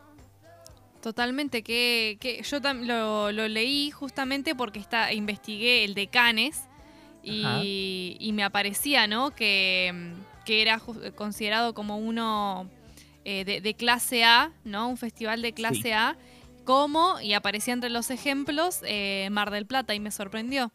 Totalmente, 1.03 1.63
que, 1.63 2.19
que 2.21 2.43
yo 2.43 2.59
lo, 2.61 3.33
lo 3.33 3.49
leí 3.49 3.91
justamente 3.91 4.55
porque 4.55 4.79
está, 4.79 5.13
investigué 5.13 5.85
el 5.85 5.95
de 5.95 6.09
Cannes 6.09 6.69
y, 7.23 8.17
y 8.19 8.33
me 8.33 8.45
aparecía, 8.45 9.07
¿no? 9.07 9.31
Que, 9.31 10.13
que 10.45 10.63
era 10.63 10.81
considerado 11.15 11.73
como 11.75 11.97
uno 11.99 12.69
eh, 13.25 13.45
de, 13.45 13.61
de 13.61 13.75
clase 13.75 14.25
A, 14.25 14.53
¿no? 14.65 14.89
Un 14.89 14.97
festival 14.97 15.41
de 15.43 15.53
clase 15.53 15.83
Sí. 15.83 15.91
A, 15.93 16.17
como, 16.65 17.21
y 17.21 17.33
aparecía 17.33 17.75
entre 17.75 17.91
los 17.91 18.11
ejemplos, 18.11 18.81
eh, 18.85 19.29
Mar 19.31 19.51
del 19.51 19.67
Plata, 19.67 19.95
y 19.95 20.01
me 20.01 20.11
sorprendió. 20.11 20.71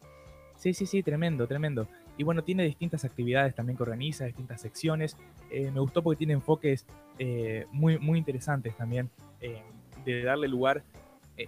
Sí, 0.56 0.74
sí, 0.74 0.86
sí, 0.86 1.02
tremendo, 1.02 1.46
tremendo. 1.46 1.88
Y 2.18 2.24
bueno, 2.24 2.42
tiene 2.42 2.64
distintas 2.64 3.04
actividades 3.04 3.54
también 3.54 3.76
que 3.76 3.82
organiza, 3.82 4.24
distintas 4.24 4.60
secciones. 4.60 5.16
Eh, 5.50 5.70
me 5.70 5.80
gustó 5.80 6.02
porque 6.02 6.18
tiene 6.18 6.32
enfoques 6.32 6.86
eh, 7.18 7.66
muy, 7.72 7.98
muy 7.98 8.18
interesantes 8.18 8.76
también, 8.76 9.10
eh, 9.40 9.62
de 10.04 10.22
darle 10.22 10.48
lugar 10.48 10.82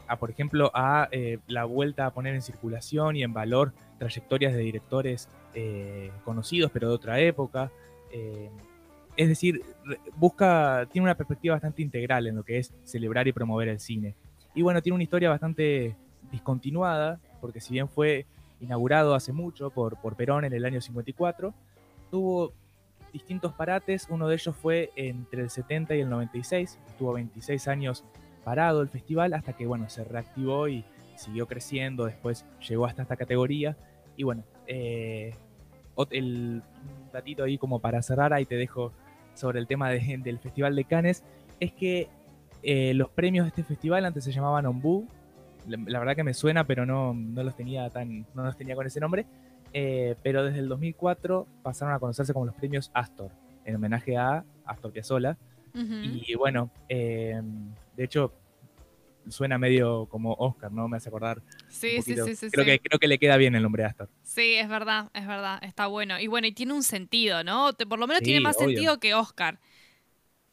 a, 0.07 0.17
por 0.17 0.31
ejemplo, 0.31 0.71
a 0.75 1.09
la 1.47 1.65
vuelta 1.65 2.05
a 2.05 2.13
poner 2.13 2.35
en 2.35 2.43
circulación 2.43 3.17
y 3.17 3.23
en 3.23 3.33
valor 3.33 3.73
trayectorias 3.99 4.53
de 4.53 4.59
directores 4.59 5.31
conocidos, 6.25 6.71
pero 6.71 6.89
de 6.89 6.95
otra 6.95 7.19
época. 7.21 7.71
es 9.17 9.29
decir, 9.29 9.63
busca, 10.15 10.87
tiene 10.93 11.05
una 11.05 11.17
perspectiva 11.17 11.55
bastante 11.55 11.81
integral 11.81 12.27
en 12.27 12.37
lo 12.37 12.43
que 12.45 12.59
es 12.59 12.75
celebrar 12.85 13.29
y 13.29 13.33
promover 13.33 13.69
el 13.69 13.81
cine. 13.81 14.15
Y 14.55 14.61
bueno, 14.61 14.83
tiene 14.83 14.95
una 14.95 15.05
historia 15.05 15.31
bastante 15.31 15.97
discontinuada, 16.31 17.19
porque 17.41 17.61
si 17.61 17.73
bien 17.73 17.89
fue 17.89 18.27
inaugurado 18.61 19.15
hace 19.15 19.33
mucho 19.33 19.71
por, 19.71 20.01
por 20.01 20.17
Perón 20.17 20.45
en 20.45 20.53
el 20.53 20.65
año 20.65 20.81
54, 20.81 21.55
tuvo 22.11 22.53
distintos 23.13 23.53
parates, 23.55 24.07
uno 24.11 24.29
de 24.29 24.35
ellos 24.35 24.55
fue 24.57 24.91
entre 24.97 25.43
el 25.43 25.51
70 25.51 25.97
y 25.97 26.01
el 26.01 26.11
96, 26.11 26.79
estuvo 26.89 27.13
26 27.13 27.69
años 27.69 28.05
parado 28.45 28.81
el 28.83 28.89
festival 28.89 29.35
hasta 29.35 29.53
que, 29.53 29.67
bueno, 29.67 29.89
se 29.89 30.05
reactivó 30.05 30.69
y 30.69 30.85
siguió 31.17 31.47
creciendo, 31.47 32.07
después 32.07 32.45
llegó 32.67 32.87
hasta 32.87 33.03
esta 33.03 33.17
categoría. 33.17 33.77
Y 34.17 34.23
bueno, 34.23 34.45
eh, 34.67 35.35
el 36.11 36.63
datito 37.13 37.45
ahí 37.45 37.59
como 37.59 37.81
para 37.81 38.01
cerrar, 38.03 38.33
ahí 38.33 38.47
te 38.47 38.57
dejo 38.57 38.93
sobre 39.35 39.59
el 39.59 39.67
tema 39.67 39.91
del 39.91 40.39
Festival 40.39 40.75
de 40.75 40.85
Cannes, 40.85 41.23
es 41.61 41.73
que 41.73 42.09
eh, 42.63 42.95
los 42.95 43.09
premios 43.11 43.45
de 43.45 43.49
este 43.51 43.63
festival 43.63 44.05
antes 44.05 44.25
se 44.25 44.33
llamaban 44.33 44.67
Ombu, 44.67 45.07
la, 45.67 45.99
verdad 45.99 46.17
que 46.17 46.25
me 46.25 46.35
suena, 46.35 46.67
pero 46.67 46.87
no, 46.87 47.15
no, 47.15 47.43
los 47.43 47.57
tenía 47.57 47.89
tan, 47.91 48.27
no 48.35 48.45
los 48.45 48.57
tenía 48.57 48.75
con 48.75 48.87
ese 48.87 49.01
nombre, 49.01 49.27
eh, 49.73 50.15
pero 50.23 50.45
desde 50.45 50.61
el 50.61 50.69
2004 50.69 51.47
pasaron 51.63 51.95
a 51.95 51.99
conocerse 51.99 52.33
como 52.33 52.47
los 52.47 52.55
premios 52.55 52.91
Astor, 52.95 53.31
en 53.65 53.77
homenaje 53.77 54.17
a 54.17 54.45
Astor 54.65 54.93
Piazzolla. 54.93 55.37
Y 55.75 56.35
bueno, 56.35 56.73
de 56.89 57.43
hecho, 57.99 58.33
suena 59.31 59.59
medio 59.59 60.07
como 60.07 60.33
Oscar, 60.35 60.73
¿no? 60.73 60.89
Me 60.89 60.97
hace 60.97 61.09
acordar. 61.09 61.43
Sí, 61.69 62.03
sí, 62.03 62.17
sí, 62.17 62.37
sí. 62.37 62.51
Creo, 62.51 62.65
Que, 62.65 62.79
creo 62.79 62.99
que 62.99 63.09
le 63.09 63.19
queda 63.19 63.37
bien 63.37 63.55
el 63.55 63.63
nombre 63.63 63.85
Astor. 63.85 64.09
Sí, 64.23 64.55
es 64.55 64.69
verdad, 64.69 65.11
es 65.15 65.27
verdad, 65.27 65.59
está 65.63 65.87
bueno. 65.87 66.19
Y 66.21 66.27
bueno, 66.27 66.47
y 66.47 66.53
tiene 66.53 66.73
un 66.73 66.83
sentido, 66.83 67.45
¿no? 67.45 67.73
Por 67.89 67.99
lo 67.99 68.07
menos 68.07 68.23
tiene 68.23 68.41
más 68.41 68.57
sentido 68.57 68.99
que 68.99 69.15
Oscar. 69.15 69.59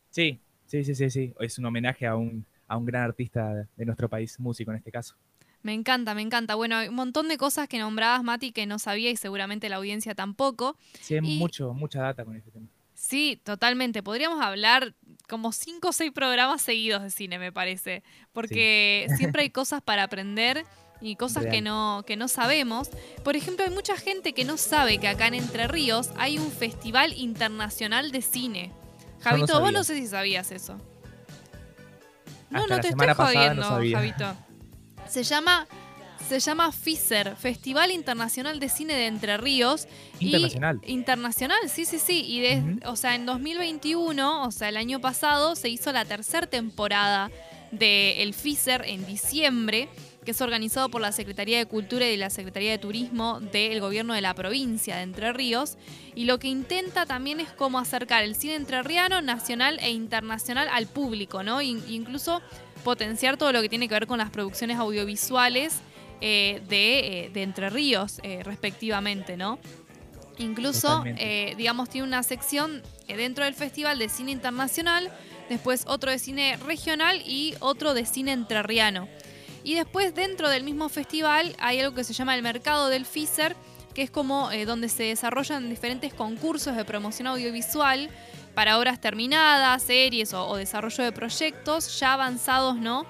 Sí, 0.10 0.40
sí, 0.66 0.84
sí, 0.84 0.96
sí, 0.96 1.10
sí. 1.10 1.34
Es 1.40 1.58
un 1.58 1.66
homenaje 1.66 2.06
a 2.06 2.16
un, 2.16 2.46
a 2.68 2.78
un 2.78 2.86
gran 2.86 3.04
artista 3.04 3.68
de 3.76 3.86
nuestro 3.86 4.10
país, 4.10 4.40
músico 4.40 4.72
en 4.72 4.78
este 4.78 4.92
caso. 4.92 5.16
Me 5.66 5.74
encanta, 5.74 6.14
me 6.14 6.22
encanta. 6.22 6.54
Bueno, 6.54 6.76
hay 6.76 6.90
un 6.90 6.96
montón 6.96 7.28
de 7.28 7.40
cosas 7.40 7.68
que 7.68 7.80
nombrabas, 7.80 8.24
Mati, 8.24 8.52
que 8.52 8.68
no 8.68 8.78
sabía 8.78 9.10
y 9.10 9.16
seguramente 9.16 9.68
la 9.68 9.78
audiencia 9.78 10.14
tampoco. 10.14 10.78
Sí, 11.02 11.16
hay 11.16 11.22
mucho, 11.22 11.74
mucha 11.74 12.04
data 12.04 12.24
con 12.24 12.36
este 12.36 12.52
tema. 12.52 12.68
Sí, 12.94 13.42
totalmente. 13.44 14.04
Podríamos 14.04 14.40
hablar 14.44 14.94
como 15.28 15.52
cinco 15.52 15.88
o 15.88 15.92
seis 15.92 16.12
programas 16.12 16.62
seguidos 16.62 17.02
de 17.02 17.10
cine, 17.10 17.40
me 17.40 17.52
parece, 17.52 18.04
porque 18.32 19.08
siempre 19.18 19.42
hay 19.42 19.50
cosas 19.50 19.82
para 19.82 20.04
aprender 20.04 20.66
y 21.02 21.16
cosas 21.16 21.48
que 21.48 21.62
no, 21.62 22.04
que 22.06 22.16
no 22.16 22.28
sabemos. 22.28 22.92
Por 23.24 23.36
ejemplo, 23.36 23.66
hay 23.66 23.72
mucha 23.72 23.98
gente 23.98 24.34
que 24.34 24.46
no 24.46 24.58
sabe 24.58 25.00
que 25.00 25.08
acá 25.08 25.26
en 25.26 25.34
Entre 25.34 25.68
Ríos 25.68 26.12
hay 26.16 26.38
un 26.38 26.52
festival 26.52 27.12
internacional 27.14 28.12
de 28.12 28.22
cine. 28.22 28.72
Javito, 29.22 29.60
vos 29.60 29.74
no 29.74 29.84
sé 29.84 29.96
si 29.96 30.06
sabías 30.06 30.52
eso. 30.52 30.80
No, 32.56 32.68
no 32.68 32.80
te 32.80 32.90
estoy 32.90 33.14
jodiendo, 33.14 33.64
Javito. 33.64 34.36
Se 35.08 35.24
llama 35.24 35.68
se 36.28 36.40
llama 36.40 36.72
FISER, 36.72 37.36
Festival 37.36 37.92
Internacional 37.92 38.60
de 38.60 38.70
Cine 38.70 38.96
de 38.96 39.06
Entre 39.06 39.38
Ríos. 39.38 39.88
Internacional. 40.20 40.80
internacional, 40.88 41.58
sí, 41.70 41.86
sí, 41.86 42.00
sí. 42.00 42.24
Y 42.26 42.40
de, 42.40 42.80
o 42.88 42.96
sea, 42.96 43.14
en 43.14 43.28
2021, 43.28 44.44
o 44.44 44.52
sea, 44.52 44.70
el 44.70 44.78
año 44.78 45.00
pasado, 45.00 45.56
se 45.56 45.70
hizo 45.70 45.92
la 45.92 46.04
tercera 46.06 46.48
temporada 46.48 47.30
del 47.72 48.20
el 48.20 48.34
FISER 48.34 48.84
en 48.88 49.06
diciembre 49.06 49.88
que 50.26 50.32
es 50.32 50.42
organizado 50.42 50.90
por 50.90 51.02
la 51.02 51.12
Secretaría 51.12 51.58
de 51.58 51.66
Cultura 51.66 52.10
y 52.10 52.18
la 52.18 52.30
Secretaría 52.30 52.72
de 52.72 52.78
Turismo 52.78 53.40
del 53.40 53.80
gobierno 53.80 54.14
de 54.14 54.22
la 54.22 54.34
provincia 54.34 54.98
de 54.98 55.04
Entre 55.04 55.32
Ríos. 55.32 55.78
Y 56.16 56.26
lo 56.26 56.40
que 56.40 56.48
intenta 56.48 57.06
también 57.06 57.40
es 57.40 57.50
cómo 57.52 57.80
acercar 57.80 58.24
el 58.24 58.36
cine 58.36 58.56
entrerriano, 58.56 59.22
nacional 59.22 59.80
e 59.82 59.92
internacional 59.92 60.68
al 60.70 60.88
público, 60.88 61.44
¿no? 61.44 61.62
incluso 61.62 62.42
potenciar 62.84 63.38
todo 63.38 63.52
lo 63.52 63.62
que 63.62 63.70
tiene 63.70 63.88
que 63.88 63.94
ver 63.94 64.08
con 64.08 64.18
las 64.18 64.30
producciones 64.30 64.78
audiovisuales 64.78 65.82
eh, 66.22 66.62
eh, 66.70 67.30
de, 67.34 67.44
Entre 67.44 67.70
Ríos, 67.70 68.20
eh, 68.24 68.42
respectivamente, 68.44 69.38
¿no? 69.38 69.60
Incluso, 70.38 71.04
digamos, 71.56 71.90
tiene 71.90 72.06
una 72.06 72.22
sección 72.22 72.84
dentro 73.08 73.46
del 73.46 73.54
Festival 73.54 74.00
de 74.00 74.10
Cine 74.10 74.32
Internacional, 74.32 75.10
después 75.50 75.86
otro 75.88 76.12
de 76.12 76.20
cine 76.20 76.58
regional 76.58 77.22
y 77.26 77.56
otro 77.62 77.94
de 77.94 78.06
cine 78.06 78.34
entrerriano. 78.34 79.08
Y 79.66 79.74
después, 79.76 80.16
dentro 80.16 80.50
del 80.50 80.64
mismo 80.64 80.88
festival, 80.88 81.54
hay 81.60 81.82
algo 81.82 81.94
que 81.94 82.06
se 82.06 82.14
llama 82.14 82.36
el 82.36 82.42
Mercado 82.42 82.88
del 82.88 83.06
FISER, 83.06 83.58
que 83.94 84.04
es 84.04 84.10
como 84.10 84.50
donde 84.66 84.88
se 84.88 85.04
desarrollan 85.04 85.70
diferentes 85.70 86.14
concursos 86.14 86.78
de 86.78 86.86
promoción 86.86 87.28
audiovisual 87.28 88.10
para 88.54 88.78
obras 88.78 89.02
terminadas, 89.02 89.84
series 89.84 90.34
o, 90.34 90.48
o 90.48 90.56
desarrollo 90.56 91.04
de 91.04 91.12
proyectos 91.12 92.00
ya 92.00 92.14
avanzados, 92.14 92.78
¿no? 92.78 93.06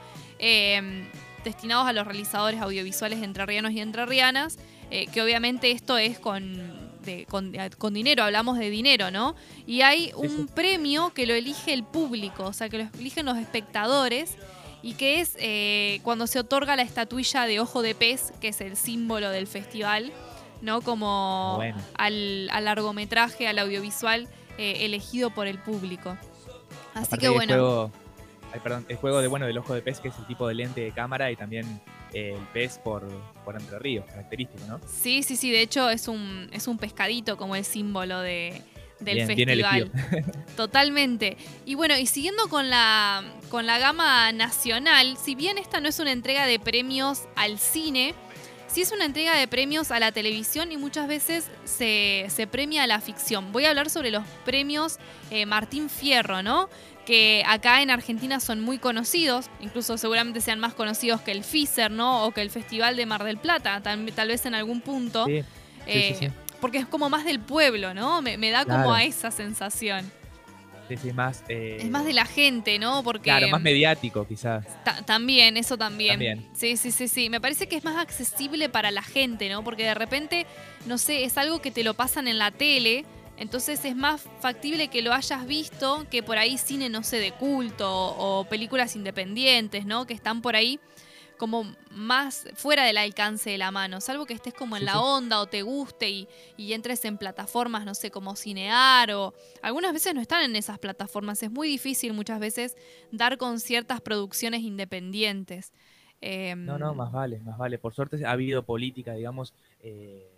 destinados 1.45 1.87
a 1.87 1.93
los 1.93 2.05
realizadores 2.05 2.59
audiovisuales 2.59 3.23
entrerrianos 3.23 3.71
y 3.71 3.79
entrerrianas, 3.79 4.57
eh, 4.91 5.07
que 5.07 5.21
obviamente 5.21 5.71
esto 5.71 5.97
es 5.97 6.19
con, 6.19 6.91
con, 7.29 7.93
dinero, 7.93 8.23
hablamos 8.23 8.57
de 8.57 8.69
dinero, 8.69 9.11
¿no? 9.11 9.35
Y 9.65 9.81
hay 9.81 10.11
un 10.15 10.47
premio 10.47 11.13
que 11.13 11.25
lo 11.25 11.33
elige 11.33 11.71
el 11.71 11.83
público, 11.83 12.43
o 12.45 12.53
sea, 12.53 12.67
que 12.67 12.79
lo 12.79 12.89
eligen 12.99 13.25
los 13.25 13.37
espectadores 13.37 14.35
y 14.81 14.93
que 14.93 15.19
es 15.19 15.35
eh, 15.39 15.99
cuando 16.03 16.27
se 16.27 16.39
otorga 16.39 16.75
la 16.75 16.83
estatuilla 16.83 17.45
de 17.45 17.59
ojo 17.59 17.81
de 17.81 17.95
pez, 17.95 18.33
que 18.41 18.49
es 18.49 18.61
el 18.61 18.77
símbolo 18.77 19.29
del 19.29 19.47
festival, 19.47 20.11
¿no? 20.61 20.81
Como 20.81 21.59
al, 21.97 22.45
largometraje, 22.47 23.47
al 23.47 23.59
audiovisual 23.59 24.27
eh, 24.57 24.85
elegido 24.85 25.29
por 25.31 25.47
el 25.47 25.59
público. 25.59 26.17
Así 26.93 27.17
que 27.17 27.29
bueno 27.29 27.91
perdón, 28.59 28.85
el 28.89 28.97
juego 28.97 29.21
de 29.21 29.27
bueno 29.27 29.45
del 29.45 29.57
ojo 29.57 29.73
de 29.73 29.81
pez, 29.81 29.99
que 29.99 30.09
es 30.09 30.17
el 30.17 30.25
tipo 30.27 30.47
de 30.47 30.55
lente 30.55 30.81
de 30.81 30.91
cámara, 30.91 31.31
y 31.31 31.35
también 31.35 31.81
eh, 32.13 32.35
el 32.35 32.47
pez 32.47 32.77
por, 32.77 33.07
por 33.43 33.59
Entre 33.59 33.79
Ríos, 33.79 34.05
característico, 34.05 34.65
¿no? 34.67 34.79
Sí, 34.87 35.23
sí, 35.23 35.35
sí, 35.35 35.51
de 35.51 35.61
hecho 35.61 35.89
es 35.89 36.07
un, 36.07 36.49
es 36.51 36.67
un 36.67 36.77
pescadito 36.77 37.37
como 37.37 37.55
el 37.55 37.65
símbolo 37.65 38.19
de, 38.19 38.61
del 38.99 39.25
festival. 39.25 39.91
Totalmente. 40.55 41.37
Y 41.65 41.75
bueno, 41.75 41.97
y 41.97 42.05
siguiendo 42.05 42.47
con 42.49 42.69
la, 42.69 43.23
con 43.49 43.65
la 43.65 43.79
gama 43.79 44.31
nacional, 44.31 45.17
si 45.17 45.35
bien 45.35 45.57
esta 45.57 45.79
no 45.79 45.89
es 45.89 45.99
una 45.99 46.11
entrega 46.11 46.45
de 46.45 46.59
premios 46.59 47.23
al 47.35 47.59
cine, 47.59 48.13
sí 48.67 48.81
es 48.81 48.91
una 48.91 49.05
entrega 49.05 49.35
de 49.35 49.47
premios 49.47 49.91
a 49.91 49.99
la 49.99 50.11
televisión 50.11 50.71
y 50.71 50.77
muchas 50.77 51.07
veces 51.07 51.49
se, 51.63 52.47
premia 52.51 52.83
a 52.83 52.87
la 52.87 52.99
ficción. 53.01 53.51
Voy 53.51 53.65
a 53.65 53.69
hablar 53.69 53.89
sobre 53.89 54.11
los 54.11 54.23
premios 54.43 54.97
eh, 55.31 55.45
Martín 55.45 55.89
Fierro, 55.89 56.43
¿no? 56.43 56.69
que 57.05 57.43
acá 57.45 57.81
en 57.81 57.91
Argentina 57.91 58.39
son 58.39 58.61
muy 58.61 58.79
conocidos, 58.79 59.45
incluso 59.61 59.97
seguramente 59.97 60.41
sean 60.41 60.59
más 60.59 60.73
conocidos 60.73 61.21
que 61.21 61.31
el 61.31 61.43
FISER, 61.43 61.91
¿no? 61.91 62.25
O 62.25 62.31
que 62.31 62.41
el 62.41 62.49
Festival 62.49 62.95
de 62.95 63.05
Mar 63.05 63.23
del 63.23 63.37
Plata, 63.37 63.79
tal, 63.81 64.27
vez 64.27 64.45
en 64.47 64.55
algún 64.55 64.81
punto. 64.81 65.25
Sí, 65.25 65.43
eh, 65.85 66.31
porque 66.65 66.79
es 66.79 66.87
como 66.87 67.11
más 67.11 67.25
del 67.25 67.39
pueblo, 67.39 67.93
¿no? 67.93 68.23
Me, 68.23 68.49
da 68.49 68.65
como 68.65 68.91
a 68.91 69.03
esa 69.03 69.29
sensación. 69.29 70.11
Sí, 70.89 71.13
más, 71.13 71.43
eh, 71.47 71.77
es 71.79 71.91
más 71.91 72.05
de 72.05 72.13
la 72.13 72.25
gente, 72.25 72.79
¿no? 72.79 73.03
Porque, 73.03 73.25
claro, 73.25 73.47
más 73.49 73.61
mediático 73.61 74.27
quizás. 74.27 74.65
también, 75.05 75.57
eso 75.57 75.77
también. 75.77 76.13
también. 76.13 76.49
Sí, 76.55 76.75
sí, 76.75 76.89
sí, 76.89 77.07
sí. 77.07 77.29
Me 77.29 77.39
parece 77.39 77.67
que 77.67 77.75
es 77.75 77.83
más 77.83 77.97
accesible 77.97 78.67
para 78.67 78.89
la 78.89 79.03
gente, 79.03 79.47
¿no? 79.47 79.63
Porque 79.63 79.83
de 79.83 79.93
repente, 79.93 80.47
no 80.87 80.97
sé, 80.97 81.23
es 81.23 81.37
algo 81.37 81.61
que 81.61 81.69
te 81.69 81.83
lo 81.83 81.93
pasan 81.93 82.27
en 82.27 82.39
la 82.39 82.49
tele 82.49 83.05
entonces 83.37 83.83
es 83.83 83.95
más 83.95 84.23
factible 84.39 84.87
que 84.87 85.01
lo 85.01 85.13
hayas 85.13 85.45
visto 85.45 86.05
que 86.09 86.23
por 86.23 86.37
ahí 86.37 86.57
cine, 86.57 86.89
no 86.89 87.03
sé, 87.03 87.17
de 87.17 87.31
culto 87.31 87.89
o, 87.91 88.45
películas 88.45 88.95
independientes, 88.95 89.85
¿no? 89.85 90.07
Que 90.07 90.13
están 90.13 90.41
por 90.41 90.55
ahí 90.55 90.79
como 91.37 91.65
más 91.91 92.47
fuera 92.55 92.83
del 92.83 92.97
alcance 92.97 93.49
de 93.49 93.57
la 93.57 93.71
mano, 93.71 94.01
salvo 94.01 94.25
que 94.25 94.33
estés 94.33 94.53
como 94.53 94.77
en 94.77 94.85
la 94.85 94.99
onda 94.99 95.39
o 95.39 95.47
te 95.47 95.61
guste 95.61 96.09
y, 96.09 96.27
y, 96.57 96.73
entres 96.73 97.05
en 97.05 97.17
plataformas, 97.17 97.85
no 97.85 97.95
sé, 97.95 98.11
como 98.11 98.35
Cinear 98.35 99.11
o 99.11 99.33
algunas 99.61 99.93
veces 99.93 100.13
no 100.13 100.21
están 100.21 100.43
en 100.43 100.55
esas 100.55 100.79
plataformas, 100.79 101.41
es 101.43 101.51
muy 101.51 101.67
difícil 101.67 102.13
muchas 102.13 102.39
veces 102.39 102.77
dar 103.11 103.37
con 103.37 103.59
ciertas 103.59 104.01
producciones 104.01 104.61
independientes. 104.61 105.71
no, 106.21 106.77
no, 106.77 106.91
em, 106.91 106.97
más 106.97 107.11
vale, 107.11 107.39
más 107.39 107.57
vale. 107.57 107.77
Por 107.77 107.93
suerte 107.93 108.25
ha 108.25 108.31
habido 108.31 108.63
política, 108.63 109.13
digamos, 109.13 109.53
eh, 109.81 110.29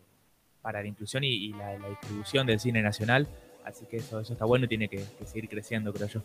para 0.61 0.81
la 0.81 0.87
inclusión 0.87 1.23
y, 1.23 1.53
la, 1.53 1.77
distribución 1.89 2.45
del 2.45 2.59
cine 2.59 2.81
nacional. 2.81 3.27
Así 3.67 3.85
que 3.85 3.97
eso, 3.97 4.19
eso 4.21 4.31
está 4.31 4.45
bueno 4.45 4.65
y 4.65 4.69
tiene 4.69 4.87
que, 4.87 5.03
seguir 5.25 5.49
creciendo, 5.49 5.91
creo 5.91 6.07
yo. 6.07 6.21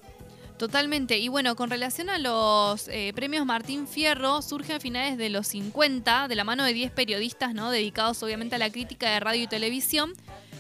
Totalmente. 0.59 1.18
Y 1.18 1.26
bueno, 1.26 1.57
con 1.57 1.70
relación 1.70 2.09
a 2.09 2.18
los 2.18 2.87
eh, 2.87 3.12
premios 3.16 3.44
Martín 3.44 3.88
Fierro, 3.88 4.42
surge 4.42 4.74
a 4.74 4.81
finales 4.81 5.18
de 5.18 5.28
los 5.28 5.48
50, 5.48 6.28
de 6.28 6.35
la 6.37 6.44
mano 6.44 6.62
de 6.64 6.72
10 6.72 6.92
periodistas, 6.92 7.52
¿no? 7.52 7.72
Dedicados 7.72 8.22
obviamente 8.22 8.55
a 8.55 8.59
la 8.59 8.70
crítica 8.70 9.11
de 9.11 9.18
radio 9.18 9.42
y 9.42 9.46
televisión, 9.48 10.12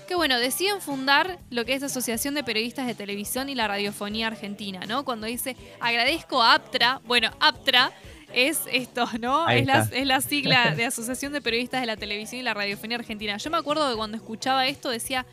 que 0.08 0.16
bueno, 0.16 0.40
deciden 0.40 0.80
fundar 0.80 1.38
lo 1.50 1.64
que 1.64 1.74
es 1.74 1.84
Asociación 1.84 2.34
de 2.34 2.42
Periodistas 2.42 2.88
de 2.88 2.96
Televisión 2.96 3.48
y 3.48 3.54
la 3.54 3.68
Radiofonía 3.68 4.26
Argentina, 4.26 4.80
¿no? 4.88 5.04
Cuando 5.04 5.28
dice 5.28 5.56
agradezco 5.78 6.42
a 6.42 6.54
APTRA, 6.54 7.00
bueno, 7.06 7.30
APTRA 7.38 7.92
es 8.34 8.62
esto, 8.72 9.08
¿no? 9.20 9.48
Es 9.48 9.66
la, 9.66 9.88
es 9.92 10.06
la 10.06 10.20
sigla 10.20 10.74
de 10.76 10.86
Asociación 10.86 11.32
de 11.32 11.40
Periodistas 11.40 11.80
de 11.80 11.86
la 11.86 11.96
Televisión 11.96 12.40
y 12.40 12.44
la 12.44 12.54
Radiofonía 12.54 12.96
Argentina. 12.96 13.36
Yo 13.36 13.50
me 13.50 13.58
acuerdo 13.58 13.88
que 13.88 13.96
cuando 13.96 14.16
escuchaba 14.16 14.66
esto 14.66 14.90
decía, 14.90 15.26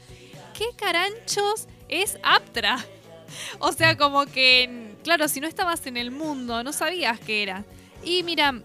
¿qué 0.60 0.65
caranchos 0.76 1.67
es 1.88 2.19
Aptra? 2.22 2.78
O 3.60 3.72
sea, 3.72 3.95
como 3.95 4.26
que, 4.26 4.95
claro, 5.04 5.28
si 5.28 5.39
no 5.39 5.48
estabas 5.48 5.86
en 5.86 5.98
el 5.98 6.10
mundo, 6.12 6.63
no 6.63 6.74
sabías 6.74 7.19
qué 7.19 7.43
era. 7.43 7.63
Y 8.04 8.24
mira, 8.24 8.56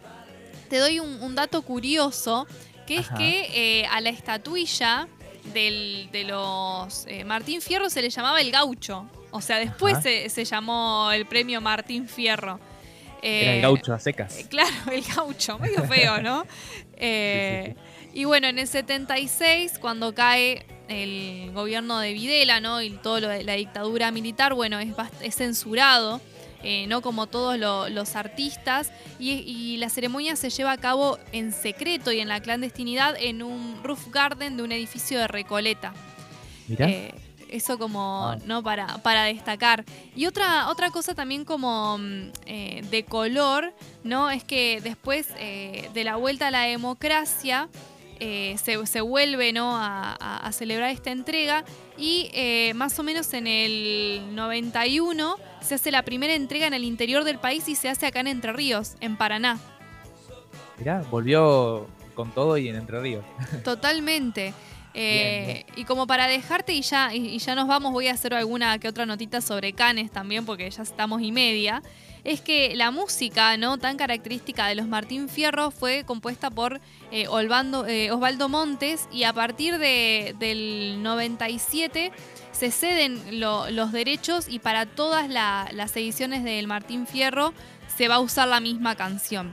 te 0.70 0.78
doy 0.78 1.00
un, 1.00 1.20
un 1.22 1.34
dato 1.34 1.60
curioso, 1.60 2.46
que 2.86 2.96
es 2.96 3.08
que 3.10 3.80
eh, 3.82 3.86
a 3.86 4.00
la 4.00 4.08
estatuilla 4.08 5.06
del- 5.52 6.08
de 6.12 6.24
los 6.24 7.04
eh, 7.08 7.24
Martín 7.24 7.60
Fierro 7.60 7.90
se 7.90 8.00
le 8.00 8.08
llamaba 8.08 8.40
el 8.40 8.50
gaucho. 8.50 9.06
O 9.32 9.42
sea, 9.42 9.58
después 9.58 9.98
se, 10.02 10.30
se 10.30 10.46
llamó 10.46 11.10
el 11.12 11.26
premio 11.26 11.60
Martín 11.60 12.08
Fierro. 12.08 12.58
Era 13.20 13.52
Eh, 13.52 13.56
el 13.56 13.62
gaucho 13.62 13.92
a 13.92 13.98
secas. 13.98 14.38
eh, 14.38 14.46
Claro, 14.48 14.74
el 14.92 15.02
gaucho, 15.02 15.58
medio 15.58 15.84
feo, 15.84 16.22
¿no? 16.22 16.46
Eh, 16.96 17.74
Y 18.14 18.24
bueno, 18.24 18.46
en 18.46 18.58
el 18.58 18.66
76, 18.66 19.78
cuando 19.78 20.14
cae 20.14 20.64
el 20.88 21.50
gobierno 21.52 21.98
de 21.98 22.12
Videla, 22.12 22.60
¿no? 22.60 22.82
Y 22.82 22.90
de 22.90 23.44
la 23.44 23.54
dictadura 23.54 24.10
militar, 24.10 24.54
bueno, 24.54 24.78
es, 24.80 24.88
es 25.22 25.34
censurado, 25.36 26.20
eh, 26.62 26.86
no 26.86 27.00
como 27.02 27.26
todos 27.26 27.58
lo- 27.58 27.88
los 27.88 28.16
artistas. 28.16 28.90
Y, 29.18 29.30
y 29.32 29.76
la 29.78 29.88
ceremonia 29.88 30.36
se 30.36 30.50
lleva 30.50 30.72
a 30.72 30.78
cabo 30.78 31.18
en 31.32 31.52
secreto 31.52 32.10
y 32.12 32.20
en 32.20 32.28
la 32.28 32.40
clandestinidad 32.40 33.16
en 33.18 33.42
un 33.42 33.80
roof 33.82 34.08
garden 34.10 34.56
de 34.56 34.62
un 34.62 34.72
edificio 34.72 35.18
de 35.18 35.26
Recoleta. 35.28 35.92
Mirá. 36.68 36.88
Eh, 36.88 37.14
eso 37.50 37.78
como, 37.78 38.30
Ah. 38.30 38.38
¿no? 38.46 38.62
Para, 38.64 38.86
para 38.98 39.24
destacar. 39.24 39.84
Y 40.16 40.26
otra, 40.26 40.68
otra 40.70 40.90
cosa 40.90 41.14
también 41.14 41.44
como 41.44 41.98
mm, 41.98 42.30
eh, 42.46 42.82
de 42.90 43.04
color, 43.04 43.72
¿no? 44.02 44.28
Es 44.30 44.42
que 44.42 44.80
después 44.82 45.28
de 45.28 46.02
la 46.04 46.16
vuelta 46.16 46.48
a 46.48 46.50
la 46.50 46.62
democracia, 46.62 47.68
eh, 48.26 48.56
se, 48.58 48.86
se 48.86 49.00
vuelve, 49.02 49.52
¿no? 49.52 49.76
A, 49.76 50.12
a- 50.18 50.46
a 50.46 50.52
celebrar 50.52 50.90
esta 50.90 51.10
entrega. 51.10 51.64
Y 51.98 52.30
eh, 52.32 52.72
más 52.74 52.98
o 52.98 53.02
menos 53.02 53.32
en 53.34 53.46
el 53.46 54.34
91 54.34 55.36
se 55.60 55.74
hace 55.74 55.90
la 55.90 56.02
primera 56.02 56.34
entrega 56.34 56.66
en 56.66 56.74
el 56.74 56.84
interior 56.84 57.24
del 57.24 57.38
país 57.38 57.68
y 57.68 57.74
se 57.74 57.88
hace 57.88 58.06
acá 58.06 58.20
en 58.20 58.28
Entre 58.28 58.52
Ríos, 58.52 58.96
en 59.00 59.16
Paraná. 59.16 59.58
Mirá, 60.78 61.02
volvió 61.10 61.86
con 62.14 62.30
todo 62.32 62.56
y 62.58 62.68
en 62.68 62.76
Entre 62.76 63.00
Ríos. 63.00 63.24
Totalmente. 63.64 64.54
Eh, 64.96 65.66
Y 65.76 65.84
como 65.84 66.06
para 66.06 66.26
dejarte 66.28 66.72
y 66.72 66.82
ya, 66.82 67.12
y 67.14 67.38
ya 67.38 67.54
nos 67.56 67.66
vamos, 67.66 67.92
voy 67.92 68.06
a 68.08 68.12
hacer 68.12 68.32
alguna 68.32 68.78
que 68.78 68.88
otra 68.88 69.06
notita 69.06 69.40
sobre 69.40 69.72
Canes 69.72 70.10
también, 70.12 70.46
porque 70.46 70.70
ya 70.70 70.82
estamos 70.82 71.20
y 71.22 71.32
media. 71.32 71.82
Es 72.24 72.40
que 72.40 72.74
la 72.74 72.90
música 72.90 73.56
no 73.58 73.76
tan 73.76 73.98
característica 73.98 74.66
de 74.66 74.74
los 74.74 74.86
Martín 74.88 75.28
Fierro 75.28 75.70
fue 75.70 76.04
compuesta 76.04 76.50
por 76.50 76.76
eh, 77.10 77.26
eh, 77.28 78.10
Osvaldo 78.10 78.48
Montes 78.48 79.08
y 79.12 79.24
a 79.24 79.32
partir 79.34 79.76
de- 79.78 80.34
del 80.38 81.02
97 81.02 82.12
se 82.52 82.70
ceden 82.70 83.40
lo- 83.40 83.68
los 83.70 83.92
derechos 83.92 84.48
y 84.48 84.58
para 84.58 84.86
todas 84.86 85.28
la- 85.28 85.68
las 85.72 85.94
ediciones 85.96 86.44
del 86.44 86.66
Martín 86.66 87.06
Fierro 87.06 87.52
se 87.94 88.08
va 88.08 88.14
a 88.16 88.20
usar 88.20 88.48
la 88.48 88.60
misma 88.60 88.94
canción. 88.96 89.52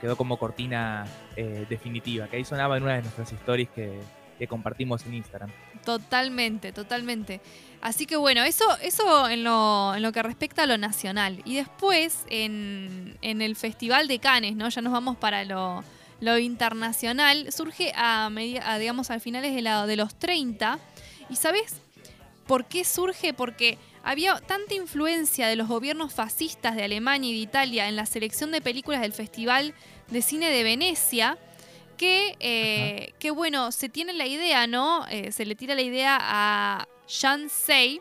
Quedó, 0.00 0.16
como 0.16 0.36
cortina 0.36 1.06
eh, 1.36 1.64
definitiva, 1.70 2.26
que 2.28 2.36
ahí 2.36 2.44
sonaba 2.44 2.76
en 2.76 2.82
una 2.82 2.94
de 2.96 3.02
nuestras 3.02 3.32
stories 3.32 3.68
que, 3.70 3.98
que 4.40 4.48
compartimos 4.48 5.04
en 5.06 5.14
Instagram. 5.14 5.50
Totalmente, 5.84 6.72
totalmente. 6.72 7.40
Así 7.82 8.06
que 8.06 8.16
bueno, 8.16 8.42
eso, 8.42 8.64
eso 8.82 9.28
en, 9.28 9.44
lo, 9.44 9.94
en 9.94 10.02
lo 10.02 10.12
que 10.12 10.22
respecta 10.22 10.62
a 10.62 10.66
lo 10.66 10.78
nacional. 10.78 11.42
Y 11.44 11.54
después, 11.56 12.24
en, 12.28 13.16
en 13.22 13.42
el 13.42 13.54
Festival 13.54 14.08
de 14.08 14.18
Cannes, 14.18 14.56
¿no? 14.56 14.68
Ya 14.68 14.80
nos 14.82 14.92
vamos 14.92 15.16
para 15.18 15.44
lo, 15.44 15.84
lo 16.20 16.38
internacional. 16.38 17.52
Surge 17.52 17.92
a, 17.94 18.30
media- 18.30 18.78
digamos, 18.78 19.10
al 19.10 19.20
finales 19.20 19.54
de, 19.54 19.62
la, 19.62 19.86
de 19.86 19.96
los 19.96 20.14
30. 20.18 20.78
¿Y 21.28 21.36
sabes 21.36 21.76
por 22.46 22.64
qué 22.64 22.84
surge? 22.84 23.32
Porque 23.34 23.78
había 24.02 24.36
tanta 24.40 24.74
influencia 24.74 25.48
de 25.48 25.56
los 25.56 25.68
gobiernos 25.68 26.12
fascistas 26.14 26.74
de 26.76 26.84
Alemania 26.84 27.30
y 27.30 27.34
de 27.34 27.38
Italia 27.40 27.88
en 27.88 27.96
la 27.96 28.06
selección 28.06 28.50
de 28.52 28.60
películas 28.62 29.02
del 29.02 29.12
Festival 29.12 29.74
de 30.08 30.22
Cine 30.22 30.48
de 30.50 30.62
Venecia 30.62 31.38
que, 32.00 32.34
eh, 32.40 33.12
que 33.18 33.30
bueno, 33.30 33.72
se 33.72 33.90
tiene 33.90 34.14
la 34.14 34.26
idea, 34.26 34.66
¿no? 34.66 35.06
Eh, 35.08 35.32
se 35.32 35.44
le 35.44 35.54
tira 35.54 35.74
la 35.74 35.82
idea 35.82 36.16
a 36.18 36.88
Jan 37.06 37.50
Sei, 37.50 38.00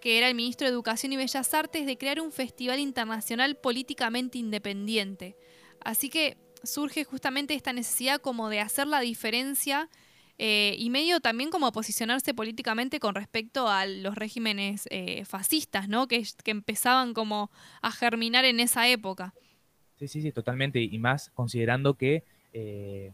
que 0.00 0.16
era 0.16 0.28
el 0.28 0.34
ministro 0.34 0.66
de 0.66 0.72
Educación 0.72 1.12
y 1.12 1.18
Bellas 1.18 1.52
Artes, 1.52 1.84
de 1.84 1.98
crear 1.98 2.22
un 2.22 2.32
festival 2.32 2.78
internacional 2.78 3.54
políticamente 3.56 4.38
independiente. 4.38 5.36
Así 5.84 6.08
que 6.08 6.38
surge 6.62 7.04
justamente 7.04 7.52
esta 7.52 7.74
necesidad 7.74 8.18
como 8.18 8.48
de 8.48 8.60
hacer 8.60 8.86
la 8.86 9.00
diferencia 9.00 9.90
eh, 10.38 10.74
y 10.78 10.88
medio 10.88 11.20
también 11.20 11.50
como 11.50 11.70
posicionarse 11.70 12.32
políticamente 12.32 12.98
con 12.98 13.14
respecto 13.14 13.68
a 13.68 13.84
los 13.84 14.14
regímenes 14.14 14.88
eh, 14.90 15.26
fascistas, 15.26 15.86
¿no? 15.90 16.08
Que, 16.08 16.26
que 16.42 16.50
empezaban 16.50 17.12
como 17.12 17.50
a 17.82 17.92
germinar 17.92 18.46
en 18.46 18.60
esa 18.60 18.88
época. 18.88 19.34
Sí, 19.98 20.08
sí, 20.08 20.22
sí, 20.22 20.32
totalmente. 20.32 20.80
Y 20.80 20.98
más 20.98 21.28
considerando 21.34 21.92
que 21.92 22.24
eh, 22.60 23.12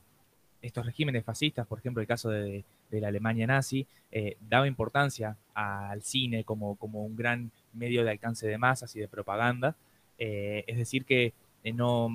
estos 0.62 0.86
regímenes 0.86 1.24
fascistas, 1.24 1.66
por 1.66 1.78
ejemplo, 1.78 2.00
el 2.00 2.06
caso 2.06 2.30
de, 2.30 2.64
la 2.90 3.08
Alemania 3.08 3.46
nazi, 3.46 3.86
eh, 4.10 4.36
daba 4.48 4.66
importancia 4.66 5.36
al 5.52 6.00
cine 6.02 6.44
como, 6.44 6.78
un 6.80 7.16
gran 7.16 7.50
medio 7.74 8.04
de 8.04 8.12
alcance 8.12 8.46
de 8.46 8.56
masas 8.56 8.94
y 8.96 9.00
de 9.00 9.08
propaganda. 9.08 9.76
Eh, 10.16 10.64
es 10.66 10.78
decir, 10.78 11.04
que 11.04 11.34
no 11.74 12.08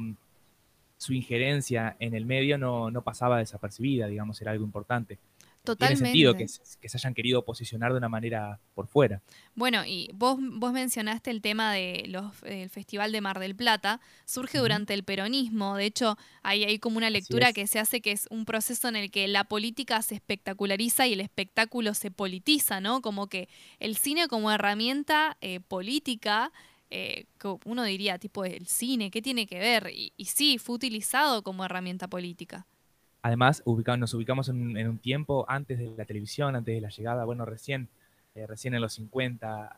su 0.98 1.14
injerencia 1.14 1.96
en 2.00 2.16
el 2.16 2.26
medio 2.26 2.58
no, 2.58 2.90
no 2.90 3.04
pasaba 3.04 3.38
desapercibida, 3.38 4.08
digamos, 4.08 4.42
era 4.42 4.52
algo 4.52 4.66
importante. 4.66 5.20
Totalmente. 5.76 6.04
Tiene 6.04 6.12
sentido 6.12 6.36
que, 6.36 6.48
se- 6.48 6.80
que 6.80 6.90
se 6.90 6.98
hayan 6.98 7.14
querido 7.14 7.44
posicionar 7.46 7.92
de 7.92 7.98
una 7.98 8.10
manera 8.10 8.60
por 8.74 8.88
fuera. 8.88 9.22
Bueno, 9.56 9.86
y 9.86 10.10
vos, 10.14 10.38
vos 10.40 10.72
mencionaste 10.74 11.32
el 11.32 11.42
tema 11.42 11.74
del 11.74 12.16
Festival 12.70 13.12
de 13.12 13.22
Mar 13.22 13.40
del 13.40 13.56
Plata. 13.56 14.00
Surge 14.26 14.58
durante 14.60 14.94
el 14.94 15.04
peronismo. 15.04 15.76
De 15.76 15.86
hecho, 15.86 16.18
hay, 16.44 16.64
hay 16.64 16.80
como 16.80 16.98
una 16.98 17.10
lectura 17.10 17.50
es. 17.50 17.54
que 17.56 17.68
se 17.68 17.80
hace 17.80 18.02
que 18.02 18.12
es 18.12 18.28
un 18.30 18.46
proceso 18.46 18.88
en 18.88 18.96
el 18.96 19.12
que 19.12 19.28
la 19.28 19.44
política 19.44 20.02
se 20.02 20.16
espectaculariza 20.16 21.08
y 21.08 21.14
el 21.14 21.22
espectáculo 21.22 21.94
se 21.94 22.12
politiza, 22.12 22.80
¿no? 22.82 23.02
Como 23.02 23.28
que 23.28 23.50
el 23.80 23.96
cine 23.98 24.28
como 24.28 24.52
herramienta 24.52 25.38
eh, 25.42 25.60
política, 25.60 26.52
eh, 26.90 27.26
uno 27.66 27.84
diría, 27.84 28.18
tipo, 28.18 28.46
el 28.46 28.66
cine, 28.68 29.12
¿qué 29.12 29.22
tiene 29.22 29.46
que 29.46 29.60
ver? 29.60 29.92
Y, 29.94 30.14
y 30.18 30.26
sí, 30.26 30.58
fue 30.58 30.76
utilizado 30.76 31.44
como 31.44 31.66
herramienta 31.66 32.08
política. 32.08 32.66
Además, 33.22 33.62
ubica- 33.66 33.98
nos 33.98 34.14
ubicamos 34.14 34.50
en, 34.50 34.88
un- 34.88 34.98
tiempo 35.00 35.46
antes 35.50 35.78
de 35.80 35.92
la 35.98 36.06
televisión, 36.06 36.56
antes 36.56 36.74
de 36.76 36.82
la 36.82 36.90
llegada, 36.90 37.26
bueno, 37.26 37.46
recién, 37.46 37.90
eh, 38.36 38.48
recién 38.48 38.74
en 38.74 38.82
los 38.82 38.94
50 38.94 39.78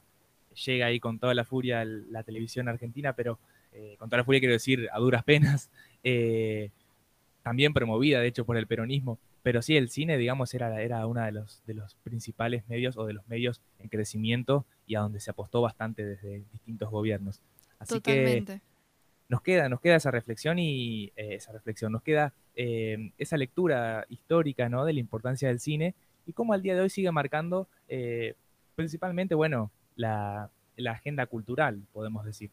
llega 0.65 0.85
ahí 0.87 0.99
con 0.99 1.17
toda 1.17 1.33
la 1.33 1.45
furia 1.45 1.83
la 1.85 2.23
televisión 2.23 2.67
argentina, 2.67 3.13
pero 3.13 3.39
eh, 3.73 3.95
con 3.97 4.09
toda 4.09 4.17
la 4.19 4.23
furia 4.25 4.39
quiero 4.41 4.53
decir 4.53 4.89
a 4.91 4.99
duras 4.99 5.23
penas, 5.23 5.69
eh, 6.03 6.69
también 7.43 7.73
promovida 7.73 8.19
de 8.19 8.27
hecho 8.27 8.45
por 8.45 8.57
el 8.57 8.67
peronismo, 8.67 9.17
pero 9.43 9.61
sí, 9.63 9.75
el 9.75 9.89
cine, 9.89 10.17
digamos, 10.17 10.53
era, 10.53 10.79
era 10.81 11.07
uno 11.07 11.23
de 11.23 11.31
los, 11.31 11.63
de 11.65 11.73
los 11.73 11.95
principales 12.03 12.67
medios 12.67 12.95
o 12.97 13.05
de 13.05 13.13
los 13.13 13.27
medios 13.27 13.59
en 13.79 13.89
crecimiento 13.89 14.65
y 14.85 14.93
a 14.95 14.99
donde 14.99 15.19
se 15.19 15.31
apostó 15.31 15.61
bastante 15.61 16.05
desde 16.05 16.43
distintos 16.51 16.91
gobiernos. 16.91 17.39
Totalmente. 17.87 18.61
Nos 19.31 19.41
queda, 19.41 19.69
nos 19.69 19.79
queda 19.79 19.95
esa 19.95 20.11
reflexión 20.11 20.59
y 20.59 21.05
eh, 21.15 21.35
esa 21.35 21.53
reflexión, 21.53 21.93
nos 21.93 22.03
queda 22.03 22.33
eh, 22.53 23.13
esa 23.17 23.37
lectura 23.37 24.05
histórica 24.09 24.67
¿no? 24.67 24.83
de 24.83 24.91
la 24.91 24.99
importancia 24.99 25.47
del 25.47 25.61
cine 25.61 25.95
y 26.25 26.33
cómo 26.33 26.51
al 26.51 26.61
día 26.61 26.75
de 26.75 26.81
hoy 26.81 26.89
sigue 26.89 27.09
marcando 27.13 27.69
eh, 27.87 28.35
principalmente, 28.75 29.33
bueno, 29.33 29.71
la, 29.95 30.49
la 30.75 30.91
agenda 30.91 31.25
cultural, 31.27 31.81
podemos 31.93 32.25
decir. 32.25 32.51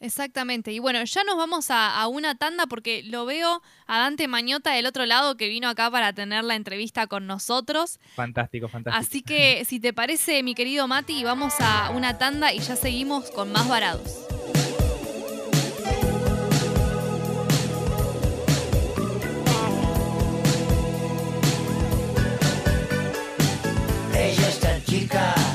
Exactamente. 0.00 0.70
Y 0.70 0.80
bueno, 0.80 1.02
ya 1.02 1.24
nos 1.24 1.36
vamos 1.36 1.70
a, 1.70 1.98
a 1.98 2.06
una 2.08 2.34
tanda 2.34 2.66
porque 2.66 3.02
lo 3.04 3.24
veo 3.24 3.62
a 3.86 3.98
Dante 3.98 4.28
Mañota 4.28 4.72
del 4.72 4.84
otro 4.84 5.06
lado 5.06 5.38
que 5.38 5.48
vino 5.48 5.66
acá 5.66 5.90
para 5.90 6.12
tener 6.12 6.44
la 6.44 6.56
entrevista 6.56 7.06
con 7.06 7.26
nosotros. 7.26 7.98
Fantástico, 8.14 8.68
fantástico. 8.68 9.00
Así 9.00 9.22
que 9.22 9.64
si 9.64 9.80
te 9.80 9.94
parece, 9.94 10.42
mi 10.42 10.54
querido 10.54 10.86
Mati, 10.86 11.24
vamos 11.24 11.54
a 11.60 11.90
una 11.90 12.18
tanda 12.18 12.52
y 12.52 12.58
ya 12.58 12.76
seguimos 12.76 13.30
con 13.30 13.50
más 13.50 13.66
varados. 13.66 14.37
Ella 24.90 25.47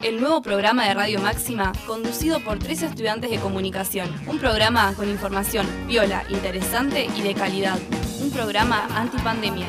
El 0.00 0.20
nuevo 0.20 0.42
programa 0.42 0.88
de 0.88 0.94
Radio 0.94 1.20
Máxima 1.20 1.70
conducido 1.86 2.40
por 2.40 2.58
tres 2.58 2.82
estudiantes 2.82 3.30
de 3.30 3.38
comunicación. 3.38 4.10
Un 4.26 4.40
programa 4.40 4.92
con 4.94 5.08
información 5.08 5.68
viola, 5.86 6.24
interesante 6.30 7.08
y 7.16 7.22
de 7.22 7.34
calidad. 7.34 7.78
Un 8.20 8.32
programa 8.32 8.88
antipandemia. 8.92 9.66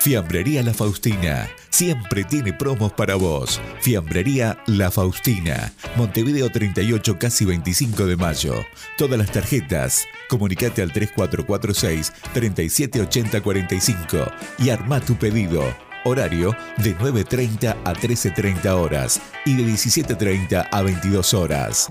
Fiambrería 0.00 0.62
La 0.62 0.72
Faustina. 0.72 1.46
Siempre 1.80 2.24
tiene 2.24 2.52
promos 2.52 2.92
para 2.92 3.14
vos. 3.14 3.58
Fiambrería 3.80 4.62
La 4.66 4.90
Faustina. 4.90 5.72
Montevideo 5.96 6.50
38, 6.50 7.18
casi 7.18 7.46
25 7.46 8.04
de 8.04 8.16
mayo. 8.18 8.52
Todas 8.98 9.18
las 9.18 9.32
tarjetas. 9.32 10.04
Comunicate 10.28 10.82
al 10.82 10.92
3446 10.92 12.12
378045 12.34 14.30
y 14.58 14.68
arma 14.68 15.00
tu 15.00 15.16
pedido. 15.16 15.64
Horario 16.04 16.54
de 16.84 16.94
9.30 16.98 17.74
a 17.82 17.94
13.30 17.94 18.66
horas 18.74 19.18
y 19.46 19.56
de 19.56 19.62
17.30 19.62 20.68
a 20.70 20.82
22 20.82 21.32
horas. 21.32 21.90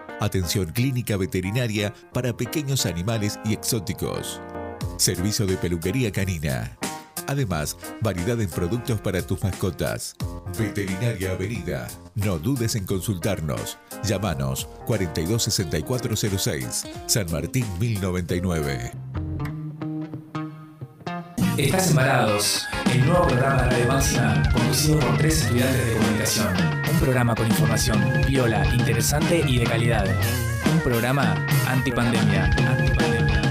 Atención 0.21 0.71
clínica 0.71 1.17
veterinaria 1.17 1.93
para 2.13 2.37
pequeños 2.37 2.85
animales 2.85 3.39
y 3.43 3.53
exóticos. 3.53 4.39
Servicio 4.97 5.47
de 5.47 5.57
peluquería 5.57 6.11
canina. 6.11 6.77
Además, 7.27 7.75
variedad 8.01 8.39
en 8.39 8.49
productos 8.49 9.01
para 9.01 9.25
tus 9.25 9.41
mascotas. 9.43 10.15
Veterinaria 10.59 11.31
Avenida. 11.31 11.87
No 12.13 12.37
dudes 12.37 12.75
en 12.75 12.85
consultarnos. 12.85 13.79
Llámanos 14.03 14.67
426406, 14.85 16.83
San 17.07 17.31
Martín 17.31 17.65
1099. 17.79 18.91
Estás 21.57 21.89
embarados, 21.89 22.67
el 22.93 23.05
nuevo 23.07 23.25
programa 23.25 23.63
de 23.63 23.69
Radio 23.71 23.87
Máxima 23.87 24.43
conducido 24.53 24.99
por 24.99 25.17
tres 25.17 25.41
estudiantes 25.41 25.87
de 25.87 25.93
comunicación. 25.93 26.80
Programa 27.01 27.33
con 27.33 27.47
información 27.47 27.99
viola, 28.27 28.63
interesante 28.75 29.43
y 29.47 29.57
de 29.57 29.65
calidad. 29.65 30.05
Un 30.71 30.81
programa 30.81 31.35
antipandemia. 31.65 32.45
antipandemia. 32.45 33.50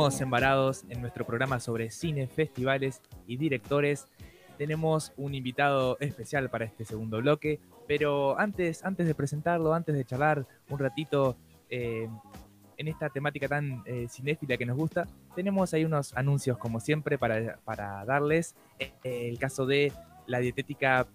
Seguimos 0.00 0.20
embarados 0.22 0.84
en 0.88 1.02
nuestro 1.02 1.26
programa 1.26 1.60
sobre 1.60 1.90
cine, 1.90 2.26
festivales 2.26 3.02
y 3.26 3.36
directores. 3.36 4.06
Tenemos 4.56 5.12
un 5.18 5.34
invitado 5.34 5.98
especial 6.00 6.48
para 6.48 6.64
este 6.64 6.86
segundo 6.86 7.18
bloque, 7.18 7.60
pero 7.86 8.38
antes, 8.40 8.82
antes 8.82 9.06
de 9.06 9.14
presentarlo, 9.14 9.74
antes 9.74 9.94
de 9.94 10.06
charlar 10.06 10.46
un 10.70 10.78
ratito 10.78 11.36
eh, 11.68 12.08
en 12.78 12.88
esta 12.88 13.10
temática 13.10 13.46
tan 13.46 13.82
eh, 13.84 14.06
cinéfila 14.08 14.56
que 14.56 14.64
nos 14.64 14.78
gusta, 14.78 15.06
tenemos 15.36 15.74
ahí 15.74 15.84
unos 15.84 16.16
anuncios 16.16 16.56
como 16.56 16.80
siempre 16.80 17.18
para, 17.18 17.58
para 17.66 18.02
darles. 18.06 18.54
Eh, 18.78 18.92
el 19.04 19.38
caso 19.38 19.66
de 19.66 19.92
la 20.26 20.38
dietética 20.38 21.08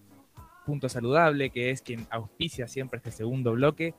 Punto 0.64 0.90
Saludable, 0.90 1.50
que 1.50 1.72
es 1.72 1.82
quien 1.82 2.06
auspicia 2.12 2.68
siempre 2.68 2.98
este 2.98 3.10
segundo 3.10 3.54
bloque. 3.54 3.96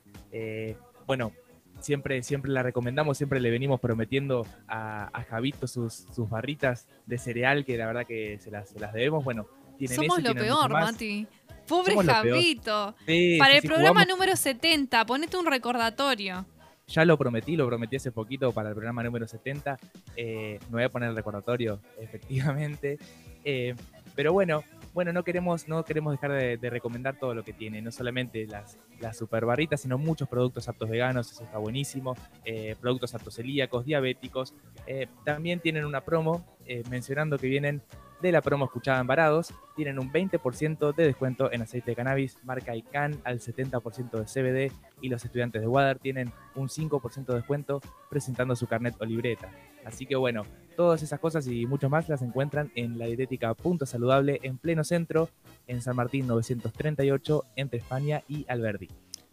bueno, 1.09 1.33
siempre, 1.81 2.23
siempre 2.23 2.51
la 2.51 2.63
recomendamos, 2.63 3.17
siempre 3.17 3.41
le 3.41 3.51
venimos 3.51 3.81
prometiendo 3.81 4.47
a, 4.69 5.09
a 5.13 5.23
Javito 5.25 5.67
sus, 5.67 6.07
sus, 6.15 6.29
barritas 6.29 6.87
de 7.07 7.19
cereal, 7.19 7.65
que 7.65 7.77
la 7.77 7.87
verdad 7.87 8.07
que 8.07 8.39
se 8.41 8.51
las, 8.51 8.69
se 8.71 8.81
las 8.81 8.93
debemos. 8.93 9.25
Bueno, 9.25 9.47
tienen 9.79 9.97
Somos 9.97 10.19
eso, 10.19 10.29
lo 10.29 10.35
tienen 10.35 10.45
peor. 10.45 10.71
Mati. 10.71 11.27
Pobre 11.67 11.95
Somos 11.95 12.07
Javito. 12.07 12.95
Sí, 13.07 13.37
Para 13.39 13.53
sí, 13.53 13.57
el 13.57 13.63
sí, 13.63 13.69
programa 13.69 14.01
jugamos- 14.03 14.09
número 14.09 14.37
70, 14.37 15.05
ponete 15.07 15.37
un 15.37 15.47
recordatorio. 15.47 16.47
Ya 16.89 17.05
lo 17.05 17.19
prometí, 17.19 17.57
lo 17.57 17.67
prometí 17.67 17.97
hace 17.97 18.13
poquito 18.13 18.53
para 18.53 18.69
el 18.69 18.75
programa 18.77 19.03
número 19.03 19.27
70. 19.27 19.77
Eh, 20.17 20.61
me 20.71 20.75
voy 20.77 20.83
a 20.85 20.89
poner 20.89 21.11
el 21.11 21.17
recordatorio, 21.17 21.81
efectivamente. 22.01 22.99
Eh, 23.45 23.75
pero 24.15 24.33
bueno, 24.33 24.63
bueno, 24.97 25.13
no 25.13 25.25
queremos, 25.25 25.69
no 25.69 25.85
queremos 25.85 26.15
dejar 26.15 26.33
de, 26.33 26.71
recomendar 26.71 27.19
todo 27.19 27.35
lo 27.35 27.45
que 27.45 27.53
tiene, 27.53 27.83
no 27.83 27.93
solamente 27.93 28.47
las, 28.47 28.79
las 28.99 29.19
super 29.19 29.45
barritas, 29.45 29.83
sino 29.83 29.99
muchos 29.99 30.27
productos 30.27 30.71
aptos 30.71 30.89
veganos, 30.89 31.31
eso 31.31 31.45
está 31.45 31.59
buenísimo, 31.59 32.17
eh, 32.47 32.75
productos 32.81 33.15
aptos 33.15 33.35
celíacos, 33.35 33.85
diabéticos. 33.85 34.55
Eh, 34.87 35.07
también 35.23 35.61
tienen 35.61 35.85
una 35.85 36.01
promo 36.01 36.47
eh, 36.65 36.83
mencionando 36.89 37.37
que 37.37 37.47
vienen 37.47 37.83
de 38.23 38.33
la 38.33 38.41
promo 38.41 38.65
escuchada 38.65 38.99
en 38.99 39.07
Varados, 39.07 39.53
tienen 39.77 39.99
un 39.99 40.11
20% 40.11 40.95
de 40.95 41.05
descuento 41.05 41.53
en 41.53 41.61
aceite 41.61 41.91
de 41.91 41.95
cannabis, 41.97 42.39
marca 42.43 42.75
ICANN 42.75 43.21
al 43.25 43.41
70% 43.41 44.13
de 44.13 44.25
CBD 44.71 44.73
y 45.03 45.11
los 45.11 45.23
estudiantes 45.23 45.61
de 45.61 45.69
WADER 45.69 45.99
tienen 45.99 46.33
un 46.55 46.69
5% 46.69 47.27
de 47.27 47.35
descuento 47.35 47.83
presentando 48.09 48.57
su 48.57 48.67
carnet 48.67 48.95
o 48.99 49.05
libreta. 49.05 49.51
Así 49.85 50.07
que 50.07 50.17
bueno, 50.17 50.45
todas 50.77 51.03
esas 51.03 51.19
cosas 51.19 51.47
y 51.49 51.67
mucho 51.67 51.89
más 51.91 52.09
las 52.09 52.23
encuentran 52.23 52.71
en 52.75 52.99
la 52.99 53.07
dietética 53.07 53.55
Punto 53.55 53.87
Saludable 53.87 54.39
en 54.43 54.59
pleno 54.59 54.85
centro, 54.85 55.31
en 55.67 55.83
San 55.83 55.97
Martín 55.97 56.27
938, 56.27 57.45
entre 57.57 57.79
España 57.79 58.23
y 58.29 58.45
Alberdi. 58.49 58.89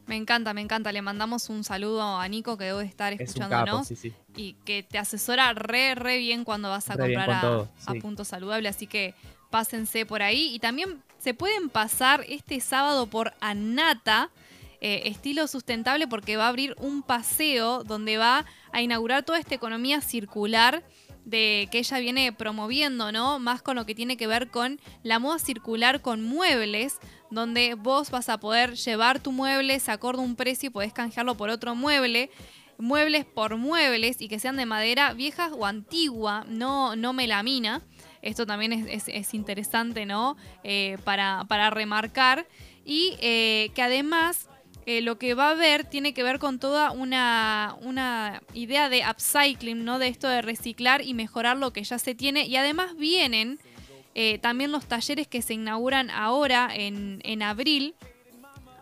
Me 0.05 0.17
encanta, 0.17 0.53
me 0.53 0.61
encanta. 0.61 0.91
Le 0.91 1.01
mandamos 1.01 1.49
un 1.49 1.63
saludo 1.63 2.19
a 2.19 2.27
Nico 2.27 2.57
que 2.57 2.65
debe 2.65 2.83
estar 2.83 3.13
Es 3.13 3.19
un 3.19 3.23
escuchándonos 3.25 3.65
capo, 3.65 3.83
sí, 3.83 3.95
sí. 3.95 4.13
y 4.35 4.53
que 4.65 4.83
te 4.83 4.97
asesora 4.97 5.53
re, 5.53 5.95
re 5.95 6.17
bien 6.17 6.43
cuando 6.43 6.69
vas 6.69 6.89
a 6.89 6.95
Re 6.95 7.03
comprar 7.13 7.27
con 7.27 7.35
a, 7.35 7.41
todo, 7.41 7.69
a 7.85 7.91
sí. 7.93 7.99
Punto 7.99 8.25
Saludable. 8.25 8.67
Así 8.67 8.87
que 8.87 9.13
pásense 9.49 10.05
por 10.05 10.21
ahí. 10.21 10.53
Y 10.53 10.59
también 10.59 11.01
se 11.19 11.33
pueden 11.33 11.69
pasar 11.69 12.25
este 12.27 12.59
sábado 12.59 13.07
por 13.07 13.33
Anata, 13.39 14.29
eh, 14.81 15.03
estilo 15.05 15.47
sustentable, 15.47 16.07
porque 16.07 16.35
va 16.35 16.47
a 16.47 16.49
abrir 16.49 16.75
un 16.79 17.01
paseo 17.01 17.85
donde 17.85 18.17
va 18.17 18.45
a 18.73 18.81
inaugurar 18.81 19.23
toda 19.23 19.39
esta 19.39 19.55
economía 19.55 20.01
circular 20.01 20.83
de 21.25 21.67
que 21.71 21.79
ella 21.79 21.99
viene 21.99 22.33
promoviendo, 22.33 23.11
¿no? 23.11 23.39
Más 23.39 23.61
con 23.61 23.75
lo 23.75 23.85
que 23.85 23.95
tiene 23.95 24.17
que 24.17 24.27
ver 24.27 24.49
con 24.49 24.79
la 25.03 25.19
moda 25.19 25.39
circular 25.39 26.01
con 26.01 26.21
muebles, 26.23 26.97
donde 27.31 27.75
vos 27.75 28.11
vas 28.11 28.29
a 28.29 28.39
poder 28.39 28.75
llevar 28.75 29.19
tu 29.19 29.31
mueble, 29.31 29.79
se 29.79 29.91
acorda 29.91 30.21
un 30.21 30.35
precio 30.35 30.67
y 30.67 30.69
podés 30.69 30.93
canjearlo 30.93 31.35
por 31.35 31.49
otro 31.49 31.75
mueble. 31.75 32.29
muebles 32.79 33.23
por 33.25 33.55
muebles 33.57 34.19
y 34.19 34.27
que 34.27 34.39
sean 34.39 34.57
de 34.57 34.65
madera 34.65 35.13
vieja 35.13 35.49
o 35.53 35.65
antigua, 35.65 36.43
no, 36.49 36.95
no 36.95 37.13
melamina. 37.13 37.81
Esto 38.21 38.45
también 38.45 38.73
es, 38.73 38.87
es- 38.87 39.07
es 39.15 39.33
interesante, 39.33 40.05
¿no? 40.05 40.35
Eh, 40.63 40.97
para, 41.03 41.45
para 41.47 41.69
remarcar. 41.69 42.47
Y 42.83 43.15
eh, 43.21 43.69
que 43.75 43.81
además 43.83 44.49
eh, 44.85 45.01
lo 45.01 45.17
que 45.17 45.33
va 45.33 45.47
a 45.47 45.51
haber 45.51 45.85
tiene 45.85 46.13
que 46.13 46.23
ver 46.23 46.39
con 46.39 46.59
toda 46.59 46.91
una, 46.91 47.75
una 47.81 48.41
idea 48.53 48.89
de 48.89 49.03
upcycling, 49.09 49.85
¿no? 49.85 49.99
De 49.99 50.07
esto 50.07 50.27
de 50.27 50.41
reciclar 50.41 51.01
y 51.01 51.13
mejorar 51.13 51.57
lo 51.57 51.71
que 51.71 51.83
ya 51.83 51.99
se 51.99 52.15
tiene. 52.15 52.45
Y 52.45 52.55
además 52.57 52.95
vienen 52.97 53.59
eh, 54.15 54.39
también 54.39 54.71
los 54.71 54.85
talleres 54.85 55.27
que 55.27 55.41
se 55.41 55.53
inauguran 55.53 56.09
ahora 56.09 56.69
en, 56.73 57.21
en 57.23 57.41
abril 57.41 57.95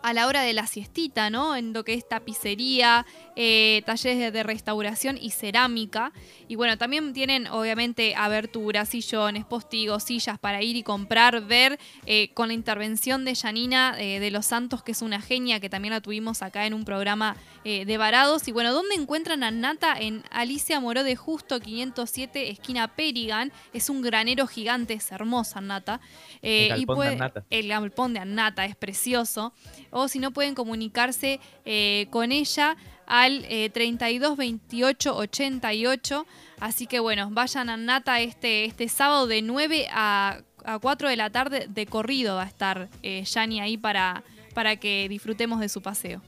a 0.02 0.12
la 0.12 0.26
hora 0.26 0.42
de 0.42 0.52
la 0.52 0.66
siestita, 0.66 1.30
¿no? 1.30 1.54
En 1.56 1.72
lo 1.72 1.84
que 1.84 1.94
es 1.94 2.08
tapicería, 2.08 3.06
eh, 3.36 3.82
talleres 3.86 4.18
de, 4.18 4.30
de 4.30 4.42
restauración 4.42 5.16
y 5.20 5.30
cerámica. 5.30 6.12
Y 6.48 6.56
bueno, 6.56 6.76
también 6.76 7.12
tienen 7.12 7.46
obviamente 7.46 8.14
aberturas, 8.14 8.88
sillones, 8.90 9.44
postigos, 9.44 10.02
sillas 10.02 10.38
para 10.38 10.62
ir 10.62 10.76
y 10.76 10.82
comprar, 10.82 11.40
ver 11.46 11.78
eh, 12.06 12.30
con 12.34 12.48
la 12.48 12.54
intervención 12.54 13.24
de 13.24 13.34
Janina 13.34 13.94
eh, 13.98 14.20
de 14.20 14.30
los 14.30 14.46
Santos, 14.46 14.82
que 14.82 14.92
es 14.92 15.02
una 15.02 15.20
genia, 15.20 15.60
que 15.60 15.70
también 15.70 15.92
la 15.94 16.00
tuvimos 16.00 16.42
acá 16.42 16.66
en 16.66 16.74
un 16.74 16.84
programa 16.84 17.36
eh, 17.64 17.84
de 17.84 17.96
varados. 17.98 18.48
Y 18.48 18.52
bueno, 18.52 18.72
¿dónde 18.72 18.94
encuentran 18.96 19.42
a 19.44 19.50
Nata? 19.50 19.94
En 19.98 20.24
Alicia 20.30 20.80
Moró 20.80 21.04
de 21.04 21.16
Justo, 21.16 21.60
507, 21.60 22.50
esquina 22.50 22.88
Perigan. 22.88 23.52
Es 23.72 23.88
un 23.88 24.02
granero 24.02 24.46
gigante, 24.46 24.94
es 24.94 25.10
hermosa 25.12 25.60
Nata. 25.60 26.00
El 26.42 26.66
y 26.66 26.68
galpón 26.68 26.80
de 26.80 26.96
puede- 26.96 27.12
Annata. 27.14 27.44
El 27.50 27.68
galpón 27.68 28.14
de 28.14 28.20
Annata 28.20 28.64
es 28.66 28.76
precioso. 28.76 29.52
O 29.92 30.08
si 30.08 30.18
no, 30.18 30.32
pueden 30.32 30.54
comunicarse 30.54 31.38
eh, 31.64 32.08
con 32.10 32.32
ella 32.32 32.76
al 33.06 33.44
eh, 33.48 33.70
32 33.70 34.36
28 34.36 35.16
88. 35.16 36.26
Así 36.58 36.86
que 36.86 36.98
bueno, 36.98 37.28
vayan 37.30 37.68
a 37.68 37.74
Annata 37.74 38.20
este, 38.20 38.64
este 38.64 38.88
sábado 38.88 39.26
de 39.26 39.42
9 39.42 39.86
a, 39.92 40.40
a 40.64 40.78
4 40.78 41.08
de 41.08 41.16
la 41.16 41.30
tarde 41.30 41.66
de 41.68 41.86
corrido 41.86 42.36
va 42.36 42.44
a 42.44 42.46
estar 42.46 42.88
eh, 43.02 43.24
Yani 43.24 43.60
ahí 43.60 43.76
para, 43.76 44.24
para 44.54 44.76
que 44.76 45.08
disfrutemos 45.08 45.60
de 45.60 45.68
su 45.68 45.82
paseo. 45.82 46.22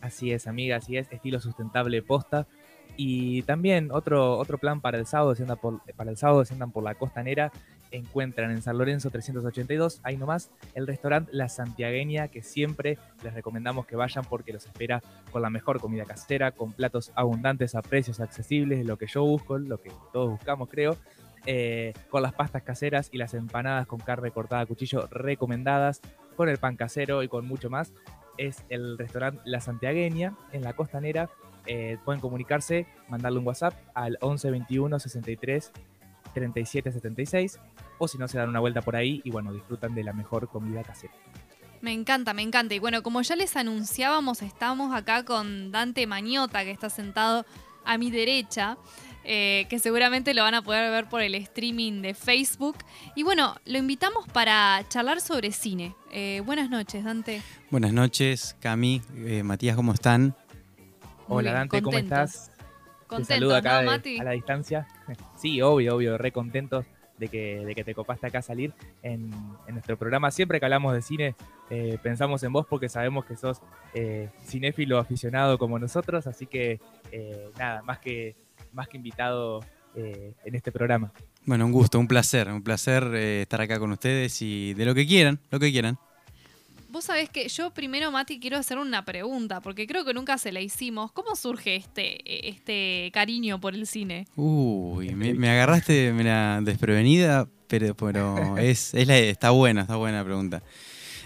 Así 0.00 0.32
es, 0.32 0.46
amiga, 0.46 0.76
así 0.76 0.96
es, 0.96 1.10
estilo 1.10 1.40
sustentable 1.40 2.02
posta. 2.02 2.46
Y 2.96 3.42
también 3.42 3.90
otro, 3.90 4.38
otro 4.38 4.58
plan 4.58 4.80
para 4.80 4.98
el 4.98 5.06
sábado, 5.06 5.34
si 5.34 5.42
por, 5.60 5.80
para 5.96 6.10
el 6.10 6.16
sábado, 6.16 6.44
si 6.44 6.52
andan 6.52 6.70
por 6.70 6.84
la 6.84 6.94
costanera, 6.94 7.50
encuentran 7.96 8.50
en 8.50 8.62
San 8.62 8.78
Lorenzo 8.78 9.10
382, 9.10 10.00
ahí 10.02 10.16
nomás, 10.16 10.50
el 10.74 10.86
restaurante 10.86 11.30
La 11.32 11.48
Santiagueña, 11.48 12.28
que 12.28 12.42
siempre 12.42 12.98
les 13.22 13.34
recomendamos 13.34 13.86
que 13.86 13.96
vayan 13.96 14.24
porque 14.24 14.52
los 14.52 14.66
espera 14.66 15.02
con 15.30 15.42
la 15.42 15.50
mejor 15.50 15.80
comida 15.80 16.04
casera, 16.04 16.52
con 16.52 16.72
platos 16.72 17.12
abundantes 17.14 17.74
a 17.74 17.82
precios 17.82 18.20
accesibles, 18.20 18.84
lo 18.84 18.96
que 18.96 19.06
yo 19.06 19.24
busco, 19.24 19.58
lo 19.58 19.80
que 19.80 19.90
todos 20.12 20.30
buscamos 20.30 20.68
creo, 20.68 20.96
eh, 21.46 21.92
con 22.10 22.22
las 22.22 22.32
pastas 22.32 22.62
caseras 22.62 23.10
y 23.12 23.18
las 23.18 23.34
empanadas 23.34 23.86
con 23.86 24.00
carne 24.00 24.30
cortada 24.30 24.62
a 24.62 24.66
cuchillo 24.66 25.06
recomendadas, 25.10 26.00
con 26.36 26.48
el 26.48 26.58
pan 26.58 26.76
casero 26.76 27.22
y 27.22 27.28
con 27.28 27.46
mucho 27.46 27.70
más 27.70 27.92
es 28.38 28.64
el 28.68 28.98
restaurante 28.98 29.40
La 29.44 29.60
Santiagueña 29.60 30.36
en 30.52 30.62
la 30.62 30.74
costanera. 30.74 31.30
Eh, 31.66 31.96
pueden 32.04 32.20
comunicarse, 32.20 32.86
mandarle 33.08 33.38
un 33.38 33.46
WhatsApp 33.46 33.74
al 33.94 34.18
11 34.20 34.50
21 34.50 34.98
63 34.98 35.72
37 36.34 36.92
76 36.92 37.58
o 37.98 38.08
si 38.08 38.18
no 38.18 38.28
se 38.28 38.38
dan 38.38 38.48
una 38.48 38.60
vuelta 38.60 38.82
por 38.82 38.96
ahí 38.96 39.22
y 39.24 39.30
bueno, 39.30 39.52
disfrutan 39.52 39.94
de 39.94 40.04
la 40.04 40.12
mejor 40.12 40.48
comida 40.48 40.82
casera. 40.82 41.14
Me 41.80 41.92
encanta, 41.92 42.32
me 42.32 42.42
encanta. 42.42 42.74
Y 42.74 42.78
bueno, 42.78 43.02
como 43.02 43.20
ya 43.22 43.36
les 43.36 43.56
anunciábamos, 43.56 44.40
estamos 44.42 44.94
acá 44.94 45.24
con 45.24 45.70
Dante 45.70 46.06
Mañota, 46.06 46.64
que 46.64 46.70
está 46.70 46.88
sentado 46.88 47.44
a 47.84 47.98
mi 47.98 48.10
derecha, 48.10 48.78
eh, 49.22 49.66
que 49.68 49.78
seguramente 49.78 50.32
lo 50.32 50.42
van 50.42 50.54
a 50.54 50.62
poder 50.62 50.90
ver 50.90 51.10
por 51.10 51.20
el 51.20 51.34
streaming 51.34 52.00
de 52.00 52.14
Facebook. 52.14 52.78
Y 53.14 53.22
bueno, 53.22 53.56
lo 53.66 53.76
invitamos 53.76 54.26
para 54.28 54.82
charlar 54.88 55.20
sobre 55.20 55.52
cine. 55.52 55.94
Eh, 56.10 56.42
buenas 56.46 56.70
noches, 56.70 57.04
Dante. 57.04 57.42
Buenas 57.70 57.92
noches, 57.92 58.56
Cami, 58.60 59.02
eh, 59.16 59.42
Matías, 59.42 59.76
¿cómo 59.76 59.92
están? 59.92 60.34
Hola 61.28 61.52
Dante, 61.52 61.82
¿cómo 61.82 61.92
contentos. 61.92 62.30
estás? 62.30 62.53
Te 63.04 63.08
Contentos, 63.08 63.36
saludo 63.36 63.56
acá 63.56 63.74
¿no, 63.74 63.80
de- 63.80 63.86
Mati? 63.86 64.18
a 64.18 64.24
la 64.24 64.30
distancia. 64.32 64.86
Sí, 65.36 65.60
obvio, 65.62 65.96
obvio, 65.96 66.16
re 66.18 66.32
contentos 66.32 66.86
de 67.18 67.28
que, 67.28 67.64
de 67.64 67.74
que 67.74 67.84
te 67.84 67.94
copaste 67.94 68.26
acá 68.26 68.38
a 68.38 68.42
salir 68.42 68.72
en, 69.02 69.30
en 69.68 69.74
nuestro 69.74 69.96
programa. 69.96 70.30
Siempre 70.30 70.58
que 70.58 70.66
hablamos 70.66 70.94
de 70.94 71.02
cine, 71.02 71.36
eh, 71.70 71.98
pensamos 72.02 72.42
en 72.42 72.52
vos 72.52 72.66
porque 72.68 72.88
sabemos 72.88 73.24
que 73.24 73.36
sos 73.36 73.60
eh, 73.94 74.30
cinéfilo 74.46 74.98
aficionado 74.98 75.58
como 75.58 75.78
nosotros, 75.78 76.26
así 76.26 76.46
que 76.46 76.80
eh, 77.12 77.50
nada, 77.58 77.82
más 77.82 77.98
que, 78.00 78.34
más 78.72 78.88
que 78.88 78.96
invitado 78.96 79.60
eh, 79.94 80.32
en 80.44 80.54
este 80.56 80.72
programa. 80.72 81.12
Bueno, 81.46 81.66
un 81.66 81.72
gusto, 81.72 81.98
un 82.00 82.08
placer, 82.08 82.48
un 82.48 82.62
placer 82.62 83.04
eh, 83.14 83.42
estar 83.42 83.60
acá 83.60 83.78
con 83.78 83.92
ustedes 83.92 84.40
y 84.42 84.74
de 84.74 84.84
lo 84.86 84.94
que 84.94 85.06
quieran, 85.06 85.38
lo 85.50 85.60
que 85.60 85.70
quieran. 85.70 85.98
Vos 86.94 87.06
sabés 87.06 87.28
que 87.28 87.48
yo 87.48 87.72
primero, 87.72 88.12
Mati, 88.12 88.38
quiero 88.38 88.56
hacer 88.56 88.78
una 88.78 89.04
pregunta, 89.04 89.60
porque 89.60 89.84
creo 89.88 90.04
que 90.04 90.14
nunca 90.14 90.38
se 90.38 90.52
la 90.52 90.60
hicimos. 90.60 91.10
¿Cómo 91.10 91.34
surge 91.34 91.74
este, 91.74 92.48
este 92.48 93.10
cariño 93.12 93.60
por 93.60 93.74
el 93.74 93.88
cine? 93.88 94.28
Uy, 94.36 95.12
me, 95.14 95.34
me 95.34 95.50
agarraste 95.50 96.12
mira, 96.12 96.60
desprevenida, 96.62 97.48
pero, 97.66 97.96
pero 97.96 98.56
es, 98.58 98.94
es 98.94 99.08
la- 99.08 99.18
está 99.18 99.50
buena, 99.50 99.80
está 99.80 99.96
buena 99.96 100.18
la 100.18 100.24
pregunta. 100.24 100.62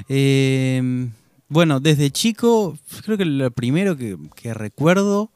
Eh, 0.08 1.08
bueno, 1.48 1.80
desde 1.80 2.10
chico, 2.10 2.78
creo 3.04 3.18
que 3.18 3.24
lo 3.26 3.50
primero 3.50 3.94
que, 3.96 4.16
que 4.36 4.54
recuerdo, 4.54 5.30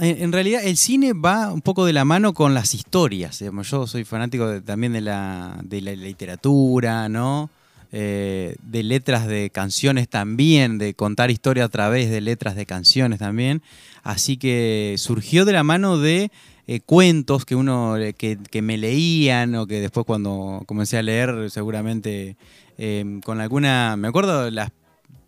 en, 0.00 0.22
en 0.22 0.32
realidad 0.32 0.62
el 0.64 0.76
cine 0.76 1.14
va 1.14 1.50
un 1.52 1.62
poco 1.62 1.86
de 1.86 1.94
la 1.94 2.04
mano 2.04 2.34
con 2.34 2.52
las 2.52 2.74
historias. 2.74 3.38
digamos. 3.38 3.70
Yo 3.70 3.86
soy 3.86 4.04
fanático 4.04 4.46
de- 4.48 4.60
también 4.60 4.92
de 4.92 5.00
la, 5.00 5.58
de 5.64 5.80
la 5.80 5.92
literatura, 5.94 7.08
¿no? 7.08 7.48
Eh, 7.92 8.54
de 8.62 8.84
letras 8.84 9.26
de 9.26 9.50
canciones 9.50 10.08
también, 10.08 10.78
de 10.78 10.94
contar 10.94 11.32
historia 11.32 11.64
a 11.64 11.68
través 11.68 12.08
de 12.08 12.20
letras 12.20 12.54
de 12.54 12.64
canciones 12.64 13.18
también. 13.18 13.62
Así 14.04 14.36
que 14.36 14.94
surgió 14.96 15.44
de 15.44 15.52
la 15.52 15.64
mano 15.64 15.98
de 15.98 16.30
eh, 16.68 16.80
cuentos 16.80 17.44
que 17.44 17.56
uno 17.56 17.96
eh, 17.96 18.12
que, 18.12 18.38
que 18.48 18.62
me 18.62 18.78
leían 18.78 19.56
o 19.56 19.66
que 19.66 19.80
después 19.80 20.06
cuando 20.06 20.62
comencé 20.66 20.98
a 20.98 21.02
leer 21.02 21.50
seguramente 21.50 22.36
con 23.26 23.42
alguna 23.42 23.94
me 23.98 24.08
acuerdo 24.08 24.50
las 24.50 24.70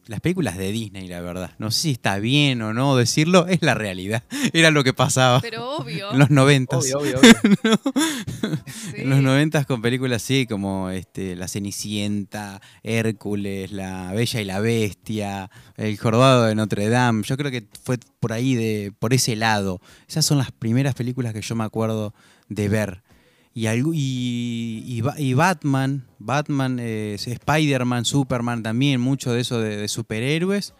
las 0.06 0.20
películas 0.20 0.58
de 0.58 0.72
Disney, 0.72 1.06
la 1.06 1.20
verdad. 1.20 1.52
No 1.58 1.70
sé 1.70 1.80
si 1.82 1.90
está 1.92 2.18
bien 2.18 2.60
o 2.62 2.74
no 2.74 2.96
decirlo, 2.96 3.46
es 3.46 3.62
la 3.62 3.74
realidad. 3.74 4.24
Era 4.52 4.70
lo 4.70 4.82
que 4.84 4.92
pasaba 4.92 5.40
Pero 5.40 5.76
obvio. 5.76 6.12
en 6.12 6.18
los 6.18 6.30
noventas. 6.30 6.78
Obvio, 6.80 6.98
obvio, 6.98 7.18
obvio. 7.18 8.58
En 8.94 9.10
los 9.10 9.22
noventas 9.22 9.66
con 9.66 9.80
películas 9.80 10.22
así 10.22 10.46
como 10.46 10.90
este, 10.90 11.36
La 11.36 11.48
Cenicienta, 11.48 12.60
Hércules, 12.82 13.72
La 13.72 14.12
Bella 14.12 14.40
y 14.40 14.44
la 14.44 14.60
Bestia, 14.60 15.50
El 15.76 15.96
Jorobado 15.96 16.44
de 16.44 16.54
Notre 16.54 16.88
Dame. 16.88 17.22
Yo 17.22 17.36
creo 17.36 17.50
que 17.50 17.66
fue 17.82 17.98
por 18.20 18.32
ahí, 18.32 18.54
de, 18.54 18.92
por 18.98 19.14
ese 19.14 19.36
lado. 19.36 19.80
Esas 20.08 20.24
son 20.24 20.38
las 20.38 20.50
primeras 20.50 20.94
películas 20.94 21.32
que 21.32 21.42
yo 21.42 21.54
me 21.54 21.64
acuerdo 21.64 22.14
de 22.48 22.68
ver. 22.68 23.02
Y, 23.54 23.66
y, 23.68 24.84
y 24.86 25.00
Ba- 25.02 25.14
y 25.18 25.34
Batman, 25.34 26.04
Batman, 26.18 26.78
eh, 26.80 27.16
Spider-Man, 27.18 28.04
Superman 28.04 28.62
también, 28.62 29.00
mucho 29.00 29.32
de 29.32 29.40
eso 29.40 29.60
de, 29.60 29.76
de 29.76 29.88
superhéroes. 29.88 30.72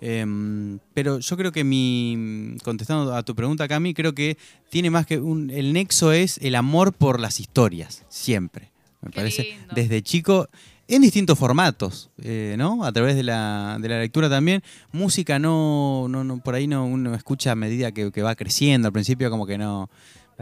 Em, 0.00 0.80
pero 0.94 1.20
yo 1.20 1.36
creo 1.36 1.52
que 1.52 1.62
mi, 1.64 2.56
contestando 2.64 3.14
a 3.14 3.22
tu 3.22 3.34
pregunta, 3.36 3.68
Cami, 3.68 3.94
creo 3.94 4.14
que 4.14 4.36
tiene 4.68 4.90
más 4.90 5.06
que 5.06 5.18
un, 5.18 5.50
el 5.50 5.72
nexo 5.72 6.10
es 6.12 6.38
el 6.42 6.54
amor 6.56 6.92
por 6.92 7.20
las 7.20 7.38
historias, 7.38 8.04
siempre. 8.08 8.70
Me 9.00 9.10
Qué 9.10 9.16
parece, 9.16 9.42
lindo. 9.44 9.74
desde 9.74 10.02
chico, 10.02 10.48
en 10.88 11.02
distintos 11.02 11.38
formatos, 11.38 12.10
eh, 12.20 12.56
¿no? 12.58 12.84
A 12.84 12.92
través 12.92 13.14
de 13.16 13.22
la, 13.22 13.78
de 13.80 13.88
la 13.88 14.00
lectura 14.00 14.28
también. 14.28 14.62
Música 14.92 15.38
no, 15.38 16.06
no, 16.08 16.24
no, 16.24 16.38
por 16.38 16.54
ahí 16.56 16.66
no 16.66 16.84
uno 16.84 17.14
escucha 17.14 17.52
a 17.52 17.56
medida 17.56 17.92
que, 17.92 18.10
que 18.10 18.22
va 18.22 18.34
creciendo. 18.34 18.88
Al 18.88 18.92
principio 18.92 19.30
como 19.30 19.46
que 19.46 19.58
no. 19.58 19.88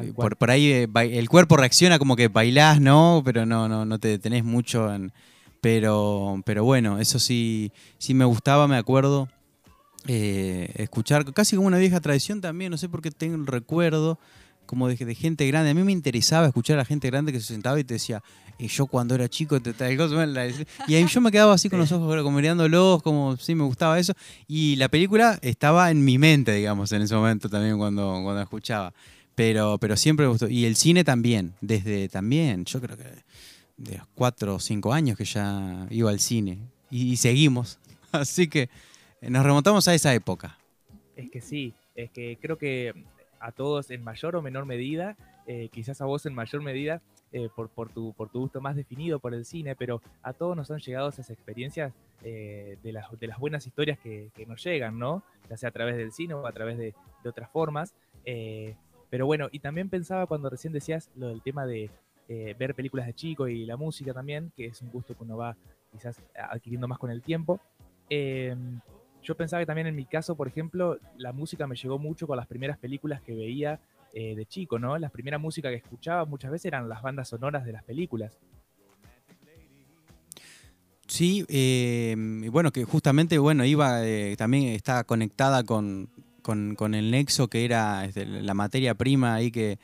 Eh. 0.09 0.12
Por, 0.14 0.36
por 0.36 0.51
ahí 0.51 0.66
eh, 0.72 0.88
el 0.94 1.28
cuerpo 1.28 1.57
reacciona 1.57 1.98
como 1.98 2.16
que 2.16 2.28
bailás, 2.28 2.80
¿no? 2.80 3.22
Pero 3.24 3.46
no, 3.46 3.68
no, 3.68 3.84
no 3.84 3.98
te 3.98 4.09
detenés 4.09 4.44
mucho 4.44 4.92
en. 4.94 5.12
Pero, 5.61 6.40
pero 6.46 6.64
bueno, 6.64 6.98
eso 6.98 7.18
sí, 7.18 7.70
sí 7.98 8.14
me 8.14 8.24
gustaba, 8.24 8.66
me 8.66 8.76
acuerdo. 8.76 9.28
eh, 10.07 10.72
escuchar, 10.76 11.30
casi 11.32 11.57
como 11.57 11.68
una 11.68 11.76
vieja 11.78 12.01
tradición 12.01 12.40
también, 12.40 12.70
no 12.70 12.78
sé 12.78 12.88
por 12.88 13.03
qué 13.03 13.11
tengo 13.11 13.34
el 13.36 13.46
recuerdo, 13.46 14.18
como 14.66 14.88
de, 14.88 14.96
de 14.96 15.14
gente 15.14 15.46
grande. 15.46 15.70
A 15.70 15.74
mí 15.74 15.82
me 15.82 15.92
interesaba 15.92 16.46
escuchar 16.46 16.74
a 16.74 16.78
la 16.78 16.84
gente 16.84 17.09
grande 17.11 17.32
que 17.32 17.40
se 17.40 17.46
sentaba 17.48 17.78
y 17.78 17.84
te 17.84 17.94
decía, 17.94 18.22
"Y 18.59 18.68
yo 18.68 18.86
cuando 18.86 19.14
era 19.14 19.28
chico, 19.28 19.61
te, 19.61 19.72
tal 19.74 19.94
cosa", 19.96 20.24
la- 20.26 20.46
y 20.86 20.94
ahí 20.94 21.07
yo 21.07 21.20
me 21.20 21.30
quedaba 21.30 21.53
así 21.55 21.68
con 21.68 21.78
los 21.80 21.92
ojos 21.92 22.22
como 22.22 22.36
mirándolos, 22.38 23.03
como 23.03 23.36
sí 23.36 23.55
me 23.55 23.64
gustaba 23.64 23.98
eso. 23.98 24.14
Y 24.48 24.76
la 24.76 24.88
película 24.88 25.38
estaba 25.42 25.90
en 25.90 26.03
mi 26.05 26.16
mente, 26.18 26.55
digamos, 26.55 26.90
en 26.92 27.03
ese 27.03 27.14
momento 27.14 27.48
también 27.51 27.76
cuando, 27.76 28.20
cuando 28.22 28.40
escuchaba. 28.40 28.94
Pero, 29.41 29.78
pero 29.78 29.97
siempre 29.97 30.26
me 30.26 30.32
gustó. 30.32 30.49
Y 30.49 30.66
el 30.66 30.76
cine 30.76 31.03
también, 31.03 31.55
desde 31.62 32.11
también, 32.11 32.66
yo 32.66 32.78
creo 32.78 32.99
que 32.99 33.05
de 33.78 33.97
los 33.97 34.07
cuatro 34.14 34.57
o 34.57 34.61
cinco 34.61 34.93
años 34.93 35.16
que 35.16 35.24
ya 35.24 35.86
iba 35.88 36.11
al 36.11 36.20
cine. 36.20 36.59
Y, 36.91 37.16
seguimos. 37.16 37.78
Así 38.12 38.49
que 38.49 38.68
eh, 39.22 39.30
nos 39.30 39.43
remontamos 39.43 39.88
a 39.88 39.95
esa 39.95 40.12
época. 40.12 40.59
Es 41.16 41.30
que 41.30 41.41
sí, 41.41 41.72
es 41.95 42.11
que 42.11 42.36
creo 42.38 42.59
que 42.59 42.93
a 43.38 43.51
todos 43.51 43.91
en 43.91 44.05
mayor 44.05 44.36
o 44.36 44.43
menor 44.43 44.66
medida, 44.66 45.16
eh, 45.47 45.70
quizás 45.72 46.03
a 46.03 46.05
vos 46.05 46.26
en 46.26 46.34
mayor 46.34 46.61
medida, 46.62 47.01
eh, 47.32 47.49
por, 47.57 47.70
por, 47.70 47.88
tu, 47.88 48.12
por 48.12 48.28
tu 48.28 48.41
gusto 48.41 48.61
más 48.61 48.76
definido 48.76 49.20
por 49.20 49.32
el 49.32 49.47
cine, 49.47 49.74
pero 49.74 50.03
a 50.22 50.34
todos 50.34 50.55
nos 50.55 50.70
han 50.70 50.80
llegado 50.80 51.09
esas 51.09 51.30
experiencias 51.30 51.95
de, 52.20 52.76
las, 52.93 53.07
de 53.18 53.26
las 53.26 53.38
buenas 53.38 53.66
historias 53.66 53.99
que, 53.99 54.28
que 54.34 54.45
nos 54.45 54.62
llegan, 54.62 54.99
¿no? 54.99 55.22
Ya 55.49 55.57
sea 55.57 55.70
a 55.70 55.72
través 55.72 55.97
del 55.97 56.12
cine 56.12 56.34
o 56.34 56.47
a 56.47 56.53
través 56.53 56.76
de, 56.76 56.95
de 57.22 57.30
otras 57.30 57.51
formas. 57.51 57.95
Eh, 58.24 58.74
pero 59.11 59.26
bueno, 59.26 59.48
y 59.50 59.58
también 59.58 59.88
pensaba 59.88 60.26
cuando 60.26 60.48
recién 60.48 60.72
decías 60.72 61.11
lo 61.16 61.28
del 61.28 61.42
tema 61.42 61.66
de 61.66 61.90
eh, 62.28 62.54
ver 62.58 62.74
películas 62.74 63.06
de 63.06 63.14
chico 63.14 63.48
y 63.48 63.66
la 63.66 63.76
música 63.76 64.14
también, 64.14 64.52
que 64.56 64.66
es 64.66 64.80
un 64.82 64.90
gusto 64.90 65.16
que 65.16 65.24
uno 65.24 65.36
va 65.36 65.56
quizás 65.92 66.22
adquiriendo 66.34 66.86
más 66.86 66.98
con 66.98 67.11
el 67.11 67.22
tiempo. 67.22 67.61
Eh, 68.08 68.56
yo 69.22 69.36
pensaba 69.36 69.61
que 69.61 69.66
también 69.66 69.86
en 69.86 69.96
mi 69.96 70.06
caso, 70.06 70.36
por 70.36 70.48
ejemplo, 70.48 70.98
la 71.18 71.32
música 71.32 71.66
me 71.66 71.76
llegó 71.76 71.98
mucho 71.98 72.26
con 72.26 72.36
las 72.36 72.46
primeras 72.46 72.78
películas 72.78 73.20
que 73.20 73.34
veía 73.34 73.80
eh, 74.12 74.34
de 74.34 74.46
chico, 74.46 74.78
¿no? 74.78 74.98
La 74.98 75.08
primera 75.08 75.38
música 75.38 75.68
que 75.68 75.76
escuchaba 75.76 76.24
muchas 76.24 76.50
veces 76.50 76.66
eran 76.66 76.88
las 76.88 77.02
bandas 77.02 77.28
sonoras 77.28 77.64
de 77.64 77.72
las 77.72 77.84
películas. 77.84 78.38
Sí, 81.06 81.44
eh, 81.48 82.14
bueno, 82.50 82.70
que 82.70 82.84
justamente, 82.84 83.38
bueno, 83.38 83.64
iba, 83.64 84.06
eh, 84.06 84.36
también 84.36 84.68
está 84.68 85.04
conectada 85.04 85.64
con, 85.64 86.08
con- 86.41 86.74
con 86.74 86.95
el 86.95 87.11
nexo 87.11 87.49
que 87.49 87.64
era 87.64 88.05
este, 88.05 88.24
la 88.26 88.55
materia 88.55 88.95
prima 88.95 89.34
ahí 89.34 89.51
que 89.51 89.78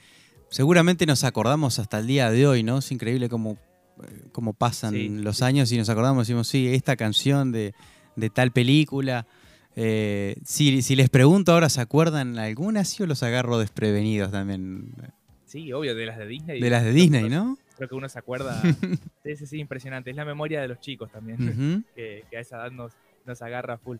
seguramente 0.50 1.06
nos 1.06 1.24
acordamos 1.24 1.78
hasta 1.78 1.98
el 1.98 2.06
día 2.06 2.30
de 2.30 2.46
hoy, 2.46 2.62
¿no? 2.62 2.78
Es 2.78 2.90
increíble 2.92 3.28
cómo, 3.28 3.52
eh, 4.02 4.22
cómo 4.32 4.52
pasan 4.52 4.94
Sí, 4.94 5.08
los 5.08 5.42
años 5.42 5.70
y 5.72 5.78
nos 5.78 5.88
acordamos, 5.88 6.26
decimos, 6.26 6.48
sí, 6.48 6.68
esta 6.74 6.96
canción 6.96 7.52
de, 7.52 7.74
de 8.16 8.30
tal 8.30 8.50
película. 8.52 9.26
Eh, 9.78 10.36
si, 10.44 10.80
si 10.82 10.96
les 10.96 11.10
pregunto 11.10 11.52
ahora, 11.52 11.68
¿se 11.68 11.80
acuerdan 11.80 12.38
alguna? 12.38 12.84
Sí, 12.84 13.02
o 13.02 13.06
los 13.06 13.22
agarro 13.22 13.58
desprevenidos 13.58 14.30
también. 14.32 14.92
Sí, 15.44 15.72
obvio, 15.72 15.94
de 15.94 16.06
las 16.06 16.16
de 16.18 16.26
Disney. 16.26 16.60
De 16.60 16.70
las 16.70 16.82
de 16.84 16.92
Disney, 16.92 17.28
¿no? 17.28 17.58
Creo 17.76 17.88
que 17.90 17.94
uno 17.94 18.08
se 18.08 18.18
acuerda. 18.18 18.62
sí, 19.22 19.36
sí, 19.36 19.46
sí, 19.46 19.58
impresionante. 19.58 20.08
Es 20.10 20.16
la 20.16 20.24
memoria 20.24 20.62
de 20.62 20.68
los 20.68 20.80
chicos 20.80 21.10
también, 21.12 21.84
que 21.94 22.24
a 22.34 22.40
esa 22.40 22.56
edad 22.56 22.70
nos, 22.70 22.92
nos 23.26 23.42
agarra 23.42 23.76
full. 23.76 23.98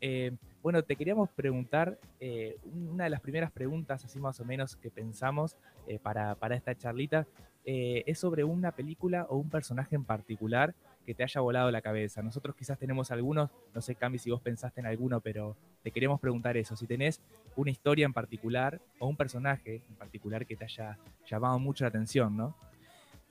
Eh, 0.00 0.32
bueno, 0.62 0.82
te 0.82 0.96
queríamos 0.96 1.30
preguntar, 1.30 1.98
eh, 2.20 2.56
una 2.64 3.04
de 3.04 3.10
las 3.10 3.20
primeras 3.20 3.50
preguntas, 3.52 4.04
así 4.04 4.18
más 4.18 4.40
o 4.40 4.44
menos, 4.44 4.76
que 4.76 4.90
pensamos 4.90 5.56
eh, 5.86 5.98
para, 5.98 6.34
para 6.34 6.56
esta 6.56 6.74
charlita, 6.74 7.26
eh, 7.64 8.02
es 8.06 8.18
sobre 8.18 8.44
una 8.44 8.72
película 8.72 9.26
o 9.28 9.36
un 9.36 9.50
personaje 9.50 9.94
en 9.94 10.04
particular 10.04 10.74
que 11.06 11.14
te 11.14 11.22
haya 11.22 11.40
volado 11.40 11.70
la 11.70 11.80
cabeza. 11.80 12.22
Nosotros 12.22 12.56
quizás 12.56 12.78
tenemos 12.78 13.10
algunos, 13.10 13.50
no 13.74 13.80
sé, 13.80 13.94
Cami, 13.94 14.18
si 14.18 14.30
vos 14.30 14.40
pensaste 14.40 14.80
en 14.80 14.86
alguno, 14.86 15.20
pero 15.20 15.56
te 15.82 15.90
queremos 15.90 16.20
preguntar 16.20 16.56
eso, 16.56 16.76
si 16.76 16.86
tenés 16.86 17.20
una 17.56 17.70
historia 17.70 18.04
en 18.04 18.12
particular 18.12 18.80
o 18.98 19.06
un 19.06 19.16
personaje 19.16 19.82
en 19.88 19.94
particular 19.96 20.44
que 20.44 20.56
te 20.56 20.64
haya 20.64 20.98
llamado 21.26 21.58
mucho 21.58 21.84
la 21.84 21.88
atención, 21.88 22.36
¿no? 22.36 22.54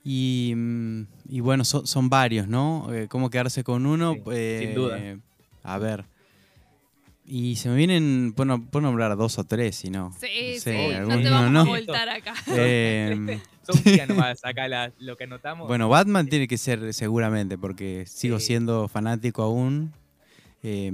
Y, 0.02 0.54
mm, 0.56 1.02
y 1.28 1.40
bueno, 1.40 1.64
son, 1.64 1.86
son 1.86 2.08
varios, 2.08 2.48
¿no? 2.48 2.88
¿Cómo 3.08 3.30
quedarse 3.30 3.62
con 3.62 3.86
uno? 3.86 4.14
Sí, 4.14 4.58
sin 4.60 4.74
duda. 4.74 4.98
A 5.62 5.78
ver. 5.78 6.04
Y 7.30 7.56
se 7.56 7.68
me 7.68 7.76
vienen, 7.76 8.32
puedo, 8.34 8.58
puedo 8.58 8.86
nombrar 8.86 9.14
dos 9.16 9.38
o 9.38 9.44
tres, 9.44 9.76
si 9.76 9.90
no. 9.90 10.14
Sí, 10.18 10.54
No 10.54 10.60
sí, 11.16 11.22
te 11.22 11.30
vamos 11.30 11.50
no. 11.52 11.60
a 11.60 11.64
voltar 11.64 12.08
acá. 12.08 12.32
Eh, 12.48 13.38
Son 13.70 13.82
guías 13.84 14.08
nomás, 14.08 14.42
acá 14.44 14.66
la- 14.66 14.92
lo 14.98 15.16
que 15.18 15.24
anotamos. 15.24 15.68
bueno, 15.68 15.90
Batman 15.90 16.26
tiene 16.28 16.48
que 16.48 16.56
ser 16.56 16.94
seguramente, 16.94 17.58
porque 17.58 18.04
sigo 18.06 18.38
Sí. 18.40 18.46
siendo 18.46 18.88
fanático 18.88 19.42
aún. 19.42 19.92
Eh, 20.62 20.90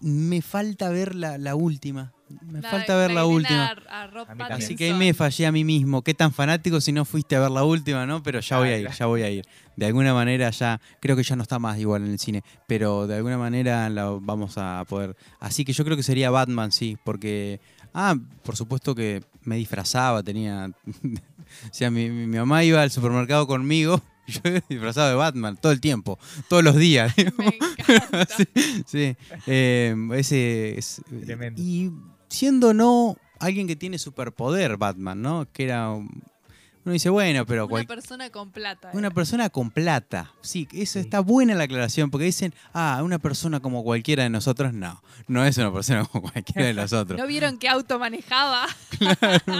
me 0.00 0.40
falta 0.42 0.88
ver 0.88 1.14
la, 1.14 1.36
la 1.38 1.54
última. 1.54 2.12
Me 2.40 2.60
La- 2.60 2.70
falta 2.70 2.96
ver 2.96 3.12
la, 3.12 3.24
última. 3.24 3.68
a- 3.88 4.02
a 4.02 4.06
Rob 4.08 4.26
A 4.28 4.34
mí 4.34 4.38
también. 4.38 4.58
Así 4.62 4.74
que 4.74 4.86
ahí 4.86 4.94
me 4.94 5.14
fallé 5.14 5.46
a 5.46 5.52
mí 5.52 5.62
mismo. 5.64 6.02
Qué 6.02 6.12
tan 6.14 6.32
fanático 6.32 6.80
si 6.80 6.90
no 6.92 7.04
fuiste 7.04 7.36
a 7.36 7.40
ver 7.40 7.50
la 7.50 7.62
última, 7.64 8.04
¿no? 8.06 8.22
Pero 8.22 8.40
ya 8.40 8.58
voy 8.58 8.68
a 8.70 8.78
ir, 8.78 8.90
ya 8.90 9.06
voy 9.06 9.22
a 9.22 9.30
ir. 9.30 9.44
De 9.76 9.86
alguna 9.86 10.12
manera 10.12 10.50
ya, 10.50 10.80
creo 11.00 11.14
que 11.16 11.22
ya 11.22 11.36
no 11.36 11.42
está 11.42 11.58
más 11.58 11.78
igual 11.78 12.04
en 12.04 12.10
el 12.12 12.18
cine, 12.18 12.42
pero 12.66 13.06
de 13.06 13.16
alguna 13.16 13.38
manera 13.38 13.88
la 13.90 14.06
vamos 14.20 14.54
a 14.58 14.84
poder. 14.88 15.16
Así 15.38 15.64
que 15.64 15.72
yo 15.72 15.84
creo 15.84 15.96
que 15.96 16.02
sería 16.02 16.30
Batman, 16.30 16.72
sí, 16.72 16.96
porque, 17.04 17.60
ah, 17.94 18.16
por 18.42 18.56
supuesto 18.56 18.94
que 18.94 19.22
me 19.44 19.56
disfrazaba, 19.56 20.22
tenía, 20.22 20.70
o 20.86 21.72
sea, 21.74 21.90
mi, 21.90 22.10
mi- 22.10 22.26
mi 22.26 22.38
mamá 22.38 22.64
iba 22.64 22.82
al 22.82 22.90
supermercado 22.90 23.46
conmigo. 23.46 24.02
Yo 24.26 24.40
disfrazado 24.68 25.08
de 25.10 25.14
Batman 25.14 25.56
todo 25.56 25.70
el 25.70 25.80
tiempo, 25.80 26.18
todos 26.48 26.64
los 26.64 26.74
días. 26.74 27.14
Me 27.38 27.46
encanta. 27.46 28.26
sí, 28.36 28.44
sí. 28.84 29.16
Eh, 29.46 29.94
ese 30.14 30.76
es- 30.76 31.00
Tremendo. 31.24 31.62
Y 31.62 31.92
siendo 32.28 32.72
no 32.74 33.16
alguien 33.38 33.66
que 33.66 33.76
tiene 33.76 33.98
superpoder, 33.98 34.76
Batman, 34.76 35.20
¿no? 35.22 35.46
Que 35.52 35.64
era. 35.64 35.90
un- 35.90 36.22
Uno 36.84 36.92
dice, 36.92 37.10
bueno, 37.10 37.44
pero 37.46 37.64
Una 37.64 37.70
cual- 37.70 37.86
persona 37.88 38.30
con 38.30 38.52
plata. 38.52 38.90
una 38.92 39.08
era. 39.08 39.14
persona 39.14 39.50
con 39.50 39.72
plata. 39.72 40.32
Sí, 40.40 40.68
eso 40.72 40.92
Sí. 40.92 40.98
está 41.00 41.18
buena 41.18 41.56
la 41.56 41.64
aclaración, 41.64 42.12
porque 42.12 42.26
dicen, 42.26 42.54
ah, 42.74 43.00
una 43.02 43.18
persona 43.18 43.58
como 43.58 43.82
cualquiera 43.82 44.22
de 44.22 44.30
nosotros. 44.30 44.72
No, 44.72 45.02
no 45.26 45.44
es 45.44 45.58
una 45.58 45.72
persona 45.72 46.04
como 46.04 46.30
cualquiera 46.30 46.64
de 46.68 46.74
nosotros. 46.74 47.18
¿No 47.18 47.26
vieron 47.26 47.58
qué 47.58 47.68
auto 47.68 47.98
manejaba? 47.98 48.66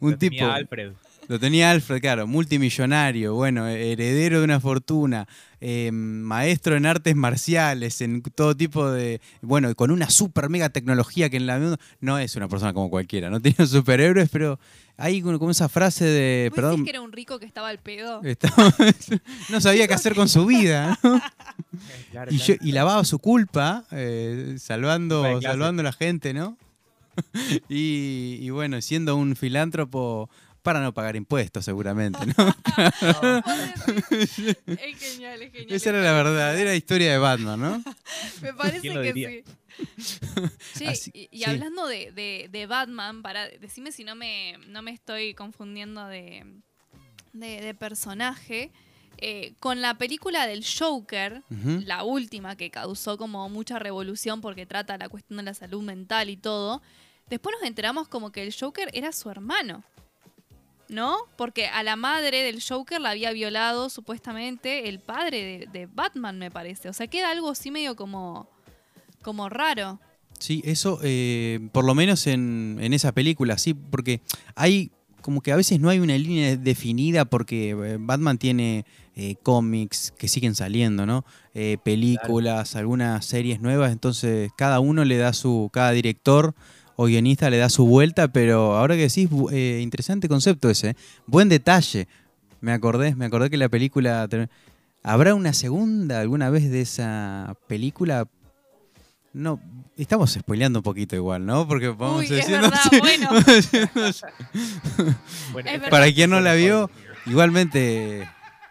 Un 0.00 0.12
Lo 0.12 0.18
tenía 0.18 0.38
tipo. 0.40 0.52
Alfred. 0.52 0.92
Lo 1.30 1.38
tenía 1.38 1.70
Alfred, 1.70 2.00
claro, 2.00 2.26
multimillonario, 2.26 3.34
bueno, 3.34 3.68
heredero 3.68 4.38
de 4.40 4.44
una 4.46 4.58
fortuna, 4.58 5.28
eh, 5.60 5.92
maestro 5.92 6.74
en 6.76 6.86
artes 6.86 7.14
marciales, 7.14 8.00
en 8.00 8.20
todo 8.22 8.56
tipo 8.56 8.90
de. 8.90 9.20
Bueno, 9.40 9.72
con 9.76 9.92
una 9.92 10.10
super 10.10 10.48
mega 10.48 10.70
tecnología 10.70 11.30
que 11.30 11.36
en 11.36 11.46
la. 11.46 11.78
No 12.00 12.18
es 12.18 12.34
una 12.34 12.48
persona 12.48 12.72
como 12.72 12.90
cualquiera, 12.90 13.30
no 13.30 13.38
tiene 13.40 13.64
superhéroes, 13.68 14.28
pero 14.28 14.58
hay 14.96 15.22
como 15.22 15.52
esa 15.52 15.68
frase 15.68 16.04
de. 16.04 16.48
¿Vos 16.50 16.56
Perdón. 16.56 16.70
decís 16.72 16.84
que 16.86 16.90
era 16.90 17.00
un 17.00 17.12
rico 17.12 17.38
que 17.38 17.46
estaba 17.46 17.68
al 17.68 17.78
pedo? 17.78 18.20
estaba- 18.24 18.74
no 19.50 19.60
sabía 19.60 19.86
qué 19.86 19.94
hacer 19.94 20.16
con 20.16 20.28
su 20.28 20.44
vida, 20.46 20.98
¿no? 21.04 21.20
Claro, 22.10 22.32
Y, 22.32 22.38
claro. 22.38 22.54
yo- 22.60 22.68
y 22.68 22.72
lavaba 22.72 23.04
su 23.04 23.20
culpa, 23.20 23.84
eh, 23.92 24.56
salvando, 24.58 25.40
salvando 25.40 25.80
a 25.80 25.84
la 25.84 25.92
gente, 25.92 26.34
¿no? 26.34 26.56
y, 27.68 28.38
y 28.40 28.50
bueno, 28.50 28.80
siendo 28.80 29.14
un 29.16 29.36
filántropo 29.36 30.28
para 30.62 30.80
no 30.80 30.92
pagar 30.94 31.16
impuestos, 31.16 31.64
seguramente, 31.64 32.18
¿no? 32.26 32.32
Es 34.20 34.98
genial, 34.98 35.42
es 35.42 35.52
genial. 35.52 35.72
Esa 35.72 35.90
era 35.90 36.02
la 36.02 36.12
verdadera 36.12 36.74
historia 36.76 37.12
de 37.12 37.18
Batman, 37.18 37.60
¿no? 37.60 37.82
Me 38.42 38.52
parece 38.54 38.80
¿Quién 38.80 38.94
lo 38.94 39.02
que 39.02 39.12
diría? 39.12 39.30
sí. 39.30 39.44
Che, 40.78 40.86
Así- 40.88 41.10
y, 41.14 41.28
y 41.30 41.38
sí. 41.38 41.44
hablando 41.44 41.86
de, 41.86 42.12
de- 42.12 42.48
de 42.50 42.66
Batman, 42.66 43.22
para 43.22 43.48
decime 43.48 43.92
si 43.92 44.04
no 44.04 44.14
me, 44.14 44.56
no 44.68 44.82
me 44.82 44.90
estoy 44.92 45.34
confundiendo 45.34 46.06
de, 46.06 46.44
de- 47.32 47.60
de 47.60 47.74
personaje. 47.74 48.70
eh, 49.22 49.52
con 49.60 49.80
la 49.82 49.94
película 49.98 50.46
del 50.46 50.64
Joker, 50.64 51.42
la 51.84 52.04
última 52.04 52.56
que 52.56 52.70
causó 52.70 53.18
como 53.18 53.48
mucha 53.50 53.78
revolución 53.78 54.40
porque 54.40 54.64
trata 54.66 54.96
la 54.96 55.08
cuestión 55.10 55.36
de 55.38 55.42
la 55.42 55.52
salud 55.54 55.82
mental 55.82 56.30
y 56.30 56.36
todo, 56.38 56.80
después 57.28 57.54
nos 57.58 57.68
enteramos 57.68 58.08
como 58.08 58.32
que 58.32 58.42
el 58.42 58.54
Joker 58.58 58.88
era 58.94 59.12
su 59.12 59.28
hermano. 59.30 59.84
¿No? 60.90 61.16
Porque 61.36 61.68
a 61.68 61.82
la 61.82 61.94
madre 61.96 62.42
del 62.42 62.60
Joker 62.62 63.00
la 63.00 63.10
había 63.10 63.32
violado 63.32 63.88
supuestamente 63.90 64.88
el 64.88 64.98
padre 64.98 65.68
de, 65.72 65.78
de 65.78 65.86
Batman, 65.86 66.38
me 66.38 66.50
parece. 66.50 66.88
O 66.88 66.92
sea, 66.92 67.06
queda 67.06 67.30
algo 67.30 67.50
así 67.50 67.70
medio 67.70 67.94
como, 67.94 68.50
como 69.22 69.48
raro. 69.48 70.00
Sí, 70.40 70.62
eso, 70.64 70.98
eh, 71.02 71.68
por 71.72 71.84
lo 71.84 71.94
menos 71.94 72.26
en, 72.26 72.78
en 72.80 72.92
esa 72.92 73.12
película, 73.12 73.56
sí, 73.56 73.74
porque 73.74 74.20
hay 74.56 74.90
como 75.20 75.40
que 75.42 75.52
a 75.52 75.56
veces 75.56 75.80
no 75.80 75.88
hay 75.88 76.00
una 76.00 76.16
línea 76.16 76.56
definida 76.56 77.24
porque 77.24 77.70
eh, 77.70 77.96
Batman 78.00 78.38
tiene 78.38 78.84
eh, 79.14 79.36
cómics 79.42 80.12
que 80.16 80.28
siguen 80.28 80.54
saliendo, 80.54 81.06
¿no? 81.06 81.24
Eh, 81.54 81.78
películas, 81.84 82.76
algunas 82.76 83.24
series 83.24 83.60
nuevas, 83.60 83.92
entonces 83.92 84.50
cada 84.56 84.80
uno 84.80 85.04
le 85.04 85.18
da 85.18 85.32
su, 85.32 85.70
cada 85.72 85.92
director 85.92 86.54
o 87.02 87.06
guionista 87.06 87.48
le 87.48 87.56
da 87.56 87.70
su 87.70 87.86
vuelta, 87.86 88.28
pero 88.28 88.76
ahora 88.76 88.94
que 88.94 89.08
decís, 89.08 89.26
eh, 89.52 89.80
interesante 89.82 90.28
concepto 90.28 90.68
ese, 90.68 90.90
¿eh? 90.90 90.96
buen 91.26 91.48
detalle. 91.48 92.08
Me 92.60 92.72
acordé, 92.72 93.14
me 93.14 93.24
acordé 93.24 93.48
que 93.48 93.56
la 93.56 93.70
película... 93.70 94.28
¿Habrá 95.02 95.34
una 95.34 95.54
segunda 95.54 96.20
alguna 96.20 96.50
vez 96.50 96.70
de 96.70 96.82
esa 96.82 97.56
película? 97.68 98.28
No, 99.32 99.58
estamos 99.96 100.32
spoileando 100.32 100.80
un 100.80 100.82
poquito 100.82 101.16
igual, 101.16 101.46
¿no? 101.46 101.66
Porque 101.66 101.88
vamos 101.88 102.28
Uy, 102.28 102.38
es 102.38 102.46
bueno. 102.98 103.30
Bueno, 105.52 105.70
Es 105.70 105.80
verdad. 105.80 105.88
Para 105.88 106.12
quien 106.12 106.28
no 106.28 106.42
la 106.42 106.52
vio, 106.52 106.90
igualmente 107.24 108.28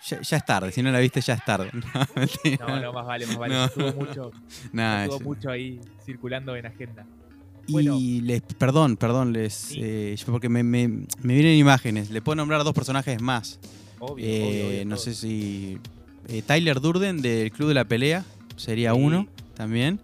ya, 0.07 0.21
ya 0.21 0.38
es 0.38 0.45
tarde. 0.45 0.71
Si 0.71 0.84
no 0.84 0.91
la 0.91 0.99
viste, 0.99 1.19
ya 1.21 1.34
es 1.34 1.43
tarde. 1.43 1.71
No. 2.59 2.67
No, 2.67 2.80
no, 2.80 2.93
más 2.93 3.07
vale, 3.07 3.25
más 3.25 3.38
vale. 3.38 3.55
No. 3.55 3.65
Estuvo 3.65 3.93
mucho, 3.93 4.32
Nah, 4.71 5.05
estuvo 5.05 5.17
es- 5.17 5.23
mucho 5.25 5.49
ahí 5.49 5.82
circulando 6.05 6.55
en 6.55 6.67
agenda. 6.67 7.07
Y 7.97 8.22
les, 8.22 8.41
perdón, 8.41 8.97
perdón, 8.97 9.34
les, 9.34 9.53
Sí. 9.53 9.80
eh, 9.82 10.15
porque 10.26 10.49
me, 10.49 10.63
me- 10.63 10.88
me 10.88 11.34
vienen 11.34 11.55
imágenes. 11.57 12.09
Le 12.09 12.22
puedo 12.22 12.36
nombrar 12.38 12.61
a 12.61 12.63
dos 12.63 12.74
personajes 12.74 13.22
más. 13.22 13.59
Obvio, 13.99 14.26
Eh, 14.26 14.43
obvio, 14.47 14.67
obvio, 14.67 14.86
no 14.86 14.95
todo. 14.95 15.03
sé 15.05 15.13
si. 15.13 15.78
eh, 16.28 16.41
Tyler 16.45 16.80
Durden 16.82 17.22
del 17.22 17.51
Club 17.51 17.70
de 17.70 17.74
la 17.76 17.86
Pelea 17.86 18.24
sería 18.55 18.93
Sí. 18.93 18.99
uno 19.01 19.28
también. 19.55 19.99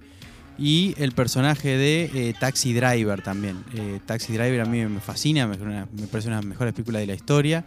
Y 0.58 0.94
el 0.98 1.12
personaje 1.12 1.78
de 1.78 2.34
Taxi 2.40 2.74
Driver 2.74 3.22
también. 3.22 3.58
Taxi 4.06 4.32
Driver 4.34 4.62
a 4.62 4.66
mí 4.66 4.86
me 4.86 5.02
fascina, 5.02 5.48
me, 5.48 5.58
me 5.58 6.08
parece 6.08 6.30
una 6.30 6.38
de 6.38 6.44
las 6.44 6.46
mejores 6.46 6.74
películas 6.74 7.02
de 7.02 7.08
la 7.08 7.14
historia. 7.16 7.66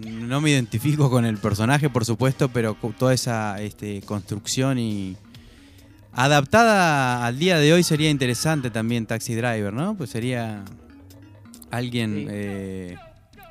No 0.00 0.40
me 0.40 0.50
identifico 0.50 1.10
con 1.10 1.24
el 1.24 1.36
personaje, 1.38 1.90
por 1.90 2.04
supuesto, 2.04 2.48
pero 2.50 2.76
toda 2.98 3.12
esa 3.12 3.60
este, 3.60 4.00
construcción 4.02 4.78
y, 4.78 5.16
Adaptada 6.24 7.24
al 7.24 7.38
día 7.38 7.58
de 7.58 7.72
hoy 7.72 7.82
sería 7.82 8.10
interesante 8.10 8.70
también 8.70 9.06
Taxi 9.06 9.34
Driver, 9.34 9.72
¿no? 9.72 9.94
Pues 9.96 10.10
sería 10.10 10.64
alguien, 11.70 12.14
Sí. 12.14 12.26
eh, 12.28 12.96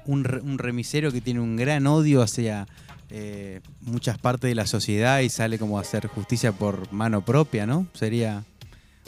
un, 0.06 0.20
un 0.44 0.58
remisero 0.60 1.12
que 1.12 1.20
tiene 1.20 1.40
un 1.40 1.56
gran 1.56 1.88
odio 1.88 2.22
hacia 2.22 2.68
eh, 3.10 3.62
muchas 3.82 4.20
partes 4.20 4.50
de 4.50 4.54
la 4.56 4.68
sociedad 4.68 5.22
y 5.22 5.30
sale 5.30 5.58
como 5.58 5.80
a 5.80 5.82
hacer 5.82 6.06
justicia 6.06 6.52
por 6.52 6.94
mano 6.94 7.26
propia, 7.26 7.66
¿no? 7.66 7.88
Sería 7.94 8.44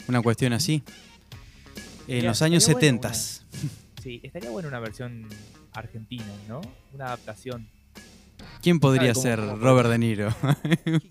una 0.08 0.20
cuestión 0.22 0.52
así. 0.54 0.82
En 2.08 2.26
los 2.26 2.42
años 2.42 2.64
estaría 2.66 2.90
bueno 2.94 3.14
70. 3.14 3.14
Sí, 4.02 4.20
estaría 4.24 4.50
buena 4.50 4.66
una 4.68 4.80
versión 4.80 5.28
argentina, 5.72 6.24
¿no? 6.48 6.62
Una 6.94 7.06
adaptación. 7.06 7.68
¿Quién 8.62 8.80
podría 8.80 9.14
ser 9.14 9.38
Robert 9.58 9.88
De 9.88 9.98
Niro? 9.98 10.30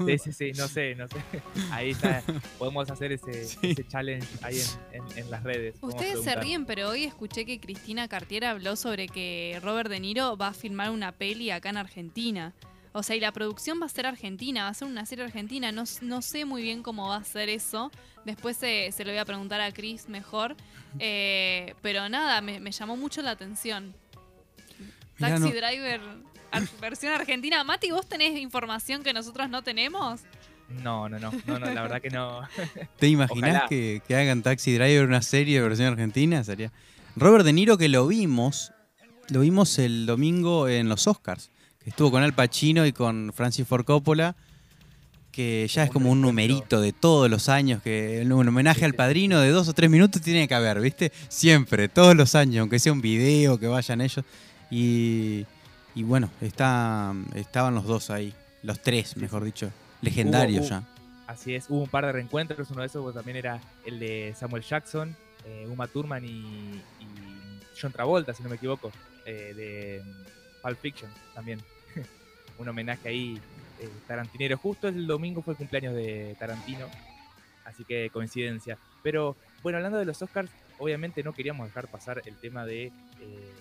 Sí, 0.05 0.17
sí, 0.17 0.31
sí, 0.33 0.51
no 0.57 0.67
sé, 0.67 0.95
no 0.95 1.07
sé. 1.07 1.15
Ahí 1.71 1.91
está. 1.91 2.23
Podemos 2.57 2.89
hacer 2.89 3.11
ese, 3.11 3.41
ese 3.61 3.87
challenge 3.87 4.27
ahí 4.41 4.59
en, 4.93 5.01
en- 5.03 5.17
en 5.17 5.31
las 5.31 5.43
redes. 5.43 5.75
Ustedes 5.81 6.23
se 6.23 6.35
ríen, 6.35 6.65
pero 6.65 6.89
hoy 6.89 7.03
escuché 7.05 7.45
que 7.45 7.59
Cristina 7.59 8.07
Cartier 8.07 8.45
habló 8.45 8.75
sobre 8.75 9.07
que 9.07 9.59
Robert 9.63 9.89
De 9.89 9.99
Niro 9.99 10.37
va 10.37 10.47
a 10.47 10.53
filmar 10.53 10.89
una 10.91 11.11
peli 11.11 11.51
acá 11.51 11.69
en 11.69 11.77
Argentina. 11.77 12.53
O 12.93 13.03
sea, 13.03 13.15
y 13.15 13.21
la 13.21 13.31
producción 13.31 13.79
va 13.81 13.85
a 13.85 13.89
ser 13.89 14.05
argentina, 14.05 14.63
va 14.63 14.69
a 14.69 14.73
ser 14.73 14.87
una 14.87 15.05
serie 15.05 15.23
argentina. 15.23 15.71
No, 15.71 15.83
no 16.01 16.21
sé 16.21 16.43
muy 16.43 16.61
bien 16.61 16.83
cómo 16.83 17.07
va 17.07 17.15
a 17.17 17.23
ser 17.23 17.47
eso. 17.47 17.89
Después 18.25 18.57
se, 18.57 18.91
se 18.91 19.05
lo 19.05 19.11
voy 19.11 19.19
a 19.19 19.25
preguntar 19.25 19.61
a 19.61 19.71
Chris 19.71 20.07
mejor. 20.09 20.55
Eh, 20.99 21.73
pero 21.81 22.09
nada, 22.09 22.41
me, 22.41 22.59
me 22.59 22.73
llamó 22.73 22.97
mucho 22.97 23.21
la 23.21 23.31
atención. 23.31 23.95
Taxi 25.17 25.39
no- 25.43 25.49
Driver, 25.51 26.01
versión 26.79 27.13
argentina. 27.13 27.63
Mati, 27.63 27.91
¿vos 27.91 28.07
tenés 28.07 28.37
información 28.39 29.03
que 29.03 29.13
nosotros 29.13 29.49
no 29.49 29.63
tenemos? 29.63 30.21
No, 30.69 31.09
no, 31.09 31.19
no, 31.19 31.31
no, 31.45 31.59
no, 31.59 31.65
la 31.71 31.81
verdad 31.81 32.01
que 32.01 32.09
no. 32.09 32.41
¿Te 32.97 33.07
imaginas 33.07 33.63
que, 33.67 34.01
que 34.07 34.15
hagan 34.15 34.41
Taxi 34.41 34.73
Driver 34.73 35.05
una 35.05 35.21
serie 35.21 35.61
de 35.61 35.67
versión 35.67 35.89
argentina? 35.89 36.43
Sería. 36.43 36.71
Robert 37.15 37.43
De 37.43 37.53
Niro 37.53 37.77
que 37.77 37.89
lo 37.89 38.07
vimos, 38.07 38.71
lo 39.29 39.41
vimos 39.41 39.77
el 39.79 40.05
domingo 40.05 40.67
en 40.67 40.87
los 40.87 41.07
Oscars, 41.07 41.49
que 41.83 41.89
estuvo 41.89 42.11
con 42.11 42.23
Al 42.23 42.33
Pacino 42.33 42.85
y 42.85 42.93
con 42.93 43.33
Francis 43.33 43.67
Ford 43.67 43.83
Coppola, 43.83 44.35
que 45.31 45.67
ya 45.69 45.83
es 45.83 45.91
como 45.91 46.11
un 46.11 46.21
numerito 46.21 46.79
de 46.79 46.93
todos 46.93 47.29
los 47.29 47.49
años, 47.49 47.81
que 47.81 48.21
un 48.25 48.47
homenaje 48.47 48.85
al 48.85 48.93
padrino 48.93 49.39
de 49.39 49.49
dos 49.49 49.67
o 49.67 49.73
tres 49.73 49.89
minutos 49.89 50.21
tiene 50.21 50.47
que 50.47 50.53
haber, 50.53 50.79
¿viste? 50.79 51.11
Siempre, 51.27 51.89
todos 51.89 52.15
los 52.15 52.35
años, 52.35 52.61
aunque 52.61 52.79
sea 52.79 52.91
un 52.93 53.01
video, 53.01 53.59
que 53.59 53.67
vayan 53.67 54.01
ellos. 54.01 54.25
Y, 54.69 55.45
y 55.95 56.03
bueno, 56.03 56.29
está, 56.41 57.13
estaban 57.35 57.75
los 57.75 57.85
dos 57.85 58.09
ahí, 58.09 58.33
los 58.63 58.81
tres, 58.81 59.17
mejor 59.17 59.43
dicho, 59.43 59.71
legendarios 60.01 60.65
Hubo- 60.65 60.69
ya. 60.69 60.83
Así 61.27 61.55
es, 61.55 61.69
hubo 61.69 61.83
un 61.83 61.89
par 61.89 62.05
de 62.05 62.11
reencuentros, 62.11 62.69
uno 62.71 62.81
de 62.81 62.87
esos 62.87 63.01
pues, 63.03 63.15
también 63.15 63.37
era 63.37 63.59
el 63.85 63.99
de 63.99 64.33
Samuel 64.37 64.63
Jackson, 64.63 65.15
eh, 65.45 65.65
Uma 65.69 65.87
Thurman 65.87 66.25
y, 66.25 66.29
y 66.29 66.81
John 67.79 67.91
Travolta, 67.93 68.33
si 68.33 68.43
no 68.43 68.49
me 68.49 68.55
equivoco, 68.57 68.91
eh, 69.25 69.53
de 69.55 70.03
Pulp 70.61 70.77
Fiction 70.79 71.09
también. 71.33 71.61
un 72.57 72.67
homenaje 72.67 73.07
ahí 73.09 73.41
eh, 73.79 73.89
tarantinero. 74.07 74.57
Justo 74.57 74.87
el 74.89 75.07
domingo 75.07 75.41
fue 75.41 75.53
el 75.53 75.57
cumpleaños 75.57 75.95
de 75.95 76.35
Tarantino, 76.37 76.87
así 77.65 77.85
que 77.85 78.09
coincidencia. 78.11 78.77
Pero 79.01 79.35
bueno, 79.63 79.77
hablando 79.77 79.97
de 79.99 80.05
los 80.05 80.21
Oscars, 80.21 80.51
obviamente 80.79 81.23
no 81.23 81.31
queríamos 81.33 81.67
dejar 81.67 81.87
pasar 81.87 82.21
el 82.25 82.35
tema 82.35 82.65
de, 82.65 82.87
eh, 82.87 83.53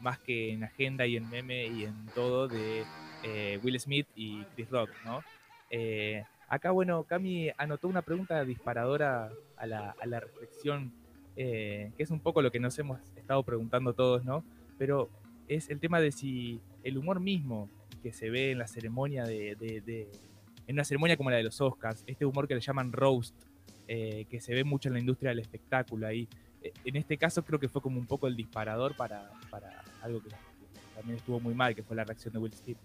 más 0.00 0.18
que 0.18 0.52
en 0.52 0.64
agenda 0.64 1.06
y 1.06 1.16
en 1.16 1.28
meme 1.28 1.66
y 1.66 1.84
en 1.84 2.06
todo, 2.14 2.48
de 2.48 2.84
eh, 3.22 3.60
Will 3.62 3.78
Smith 3.78 4.06
y 4.14 4.42
Chris 4.54 4.70
Rock, 4.70 4.90
¿no? 5.04 5.22
Eh, 5.70 6.24
acá, 6.48 6.70
bueno, 6.70 7.04
Cami 7.04 7.50
anotó 7.58 7.88
una 7.88 8.02
pregunta 8.02 8.44
disparadora 8.44 9.30
a 9.56 9.66
la, 9.66 10.20
reflexión, 10.20 10.92
eh, 11.36 11.92
que 11.96 12.02
es 12.02 12.10
un 12.10 12.20
poco 12.20 12.42
lo 12.42 12.50
que 12.50 12.60
nos 12.60 12.78
hemos 12.78 13.00
estado 13.16 13.42
preguntando 13.42 13.92
todos, 13.92 14.24
¿no? 14.24 14.42
Pero 14.78 15.10
es 15.48 15.68
el 15.68 15.80
tema 15.80 16.00
de 16.00 16.12
si 16.12 16.60
el 16.82 16.96
humor 16.96 17.20
mismo 17.20 17.68
que 18.02 18.12
se 18.12 18.30
ve 18.30 18.52
en 18.52 18.58
la 18.58 18.66
ceremonia 18.66 19.24
de, 19.24 20.08
en 20.66 20.74
una 20.74 20.84
ceremonia 20.84 21.16
como 21.18 21.30
la 21.30 21.36
de 21.36 21.42
los 21.42 21.60
Oscars, 21.60 22.04
este 22.06 22.24
humor 22.24 22.48
que 22.48 22.54
le 22.54 22.60
llaman 22.60 22.92
roast, 22.92 23.34
que 23.86 24.38
se 24.40 24.54
ve 24.54 24.62
mucho 24.64 24.88
en 24.88 24.94
la 24.94 25.00
industria 25.00 25.30
del 25.30 25.40
espectáculo 25.40 26.06
ahí. 26.06 26.28
En 26.84 26.96
este 26.96 27.18
caso 27.18 27.44
creo 27.44 27.58
que 27.58 27.68
fue 27.68 27.82
como 27.82 27.98
un 27.98 28.06
poco 28.06 28.26
el 28.28 28.36
disparador 28.36 28.96
para, 28.96 29.32
para 29.50 29.82
algo 30.02 30.22
que 30.22 30.30
también 30.94 31.18
estuvo 31.18 31.40
muy 31.40 31.54
mal, 31.54 31.74
que 31.74 31.82
fue 31.82 31.96
la 31.96 32.04
reacción 32.04 32.32
de 32.32 32.38
Will 32.38 32.52
Smith. 32.52 32.76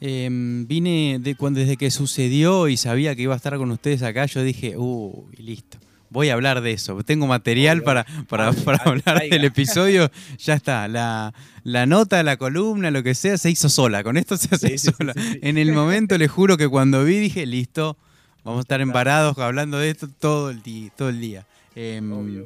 Em, 0.00 0.66
vine 0.66 1.18
de, 1.20 1.36
cuando, 1.36 1.60
desde 1.60 1.76
que 1.76 1.90
sucedió 1.90 2.66
y 2.68 2.76
sabía 2.76 3.14
que 3.14 3.22
iba 3.22 3.34
a 3.34 3.36
estar 3.36 3.56
con 3.56 3.70
ustedes 3.70 4.02
acá, 4.02 4.26
yo 4.26 4.42
dije, 4.42 4.76
uy, 4.76 5.36
listo, 5.36 5.78
voy 6.10 6.28
a 6.28 6.32
hablar 6.34 6.60
de 6.60 6.72
eso. 6.72 7.00
Tengo 7.04 7.28
material 7.28 7.78
Obvio. 7.78 7.84
para, 7.84 8.06
para, 8.28 8.76
hablar 8.84 9.22
del 9.30 9.44
episodio. 9.44 10.10
Ya 10.38 10.54
está, 10.54 10.88
la, 10.88 11.32
la 11.62 11.86
nota, 11.86 12.22
la 12.24 12.36
columna, 12.36 12.90
lo 12.90 13.04
que 13.04 13.14
sea, 13.14 13.38
se 13.38 13.50
hizo 13.50 13.68
sola. 13.68 14.02
Con 14.02 14.16
esto 14.16 14.36
se 14.36 14.52
hace 14.52 14.76
Sí, 14.76 14.90
sola. 14.92 15.12
sí, 15.16 15.22
sí. 15.34 15.38
En 15.42 15.56
el 15.56 15.72
momento, 15.72 16.18
les 16.18 16.30
juro 16.30 16.56
que 16.56 16.68
cuando 16.68 17.04
vi, 17.04 17.18
dije, 17.18 17.46
listo, 17.46 17.96
vamos 18.42 18.58
a 18.58 18.62
estar 18.62 18.80
embarados 18.80 19.38
hablando 19.38 19.78
de 19.78 19.90
esto 19.90 20.08
todo 20.08 20.50
el 20.50 20.62
día. 20.62 20.90
Todo 20.96 21.10
el 21.10 21.20
día. 21.20 21.46
Em. 21.76 22.44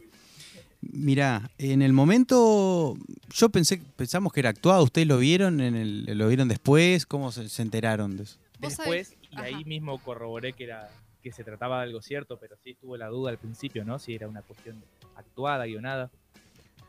Mirá, 0.93 1.51
en 1.59 1.83
el 1.83 1.93
momento 1.93 2.97
yo 3.31 3.49
pensé, 3.51 3.81
pensamos 3.97 4.33
que 4.33 4.41
era 4.41 4.51
actuado, 4.51 4.85
¿ustedes 4.85 5.07
lo 5.07 5.19
vieron? 5.19 5.61
En 5.61 5.75
el, 5.75 6.05
¿Lo 6.19 6.29
vieron 6.29 6.49
después? 6.49 7.07
¿Cómo 7.07 7.33
se, 7.33 7.49
se 7.49 7.63
enteraron 7.63 8.17
de 8.17 8.25
eso? 8.25 8.39
Después, 8.59 9.17
y 9.31 9.37
ahí 9.39 9.55
Ajá. 9.55 9.65
mismo 9.65 9.99
corroboré 9.99 10.53
que 10.53 10.65
era 10.65 10.89
que 11.23 11.33
se 11.33 11.43
trataba 11.43 11.79
de 11.79 11.85
algo 11.85 12.01
cierto, 12.03 12.39
pero 12.39 12.57
sí 12.63 12.75
tuve 12.75 12.99
la 12.99 13.09
duda 13.09 13.31
al 13.31 13.39
principio, 13.39 13.85
¿no? 13.85 13.99
Si 13.99 14.15
era 14.15 14.29
una 14.29 14.43
cuestión 14.43 14.81
actuada, 15.17 15.67
guionada. 15.67 16.09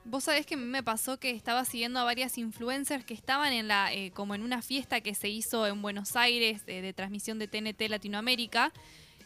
Vos 0.06 0.26
sabés 0.26 0.46
que 0.46 0.56
me 0.56 0.84
pasó 0.84 1.18
que 1.18 1.32
estaba 1.32 1.66
siguiendo 1.66 2.00
a 2.00 2.04
varias 2.04 2.38
influencers 2.38 3.04
que 3.04 3.16
estaban 3.16 3.52
en 3.52 3.68
la, 3.68 3.92
eh, 3.92 4.12
como 4.12 4.36
en 4.36 4.44
una 4.44 4.62
fiesta 4.62 5.02
que 5.02 5.16
se 5.16 5.28
hizo 5.28 5.66
en 5.66 5.82
Buenos 5.82 6.16
Aires 6.16 6.62
eh, 6.68 6.82
de 6.82 6.94
transmisión 6.94 7.40
de 7.40 7.48
TNT 7.48 7.90
Latinoamérica 7.90 8.72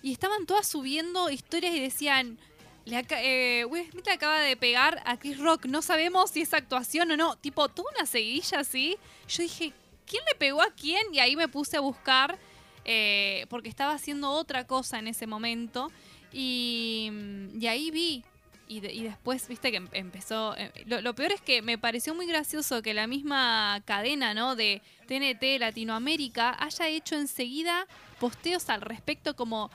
y 0.02 0.12
estaban 0.12 0.46
todas 0.46 0.66
subiendo 0.66 1.30
historias 1.30 1.76
y 1.76 1.82
decían, 1.82 2.40
le 2.86 3.06
eh, 3.10 3.66
Will 3.66 3.90
Smith 3.92 4.08
acaba 4.10 4.40
de 4.40 4.56
pegar 4.58 5.02
a 5.06 5.18
Chris 5.18 5.38
Rock, 5.38 5.66
no 5.66 5.82
sabemos 5.82 6.32
si 6.32 6.42
es 6.42 6.54
actuación 6.54 7.12
o 7.12 7.18
no, 7.18 7.36
tipo, 7.38 7.70
toda 7.70 7.92
una 7.96 8.06
seguidilla 8.06 8.60
así. 8.60 8.98
Yo 9.28 9.44
dije, 9.44 9.74
¿quién 10.06 10.24
le 10.28 10.36
pegó 10.36 10.62
a 10.62 10.72
quién? 10.72 11.02
Y 11.14 11.20
ahí 11.20 11.36
me 11.36 11.48
puse 11.48 11.78
a 11.78 11.80
buscar 11.80 12.38
eh, 12.86 13.46
porque 13.50 13.70
estaba 13.70 13.94
haciendo 13.94 14.32
otra 14.32 14.66
cosa 14.66 14.98
en 15.00 15.08
ese 15.08 15.28
momento 15.28 15.92
y, 16.34 17.12
y 17.60 17.68
ahí 17.68 17.92
vi 17.92 18.24
y 18.68 18.80
después, 18.80 19.50
viste 19.50 19.70
que 19.70 19.78
em- 19.78 19.90
empezó. 19.92 20.56
eh, 20.56 20.72
lo, 20.86 21.02
lo 21.02 21.14
peor 21.14 21.34
es 21.34 21.42
que 21.42 21.62
me 21.62 21.78
pareció 21.78 22.16
muy 22.16 22.26
gracioso 22.26 22.82
que 22.82 22.94
la 22.94 23.06
misma 23.06 23.82
cadena, 23.84 24.34
¿no? 24.34 24.56
De 24.56 24.82
TNT 25.08 25.60
Latinoamérica 25.60 26.56
haya 26.58 26.88
hecho 26.88 27.16
enseguida 27.16 27.86
posteos 28.18 28.70
al 28.70 28.80
respecto, 28.80 29.36
como, 29.36 29.70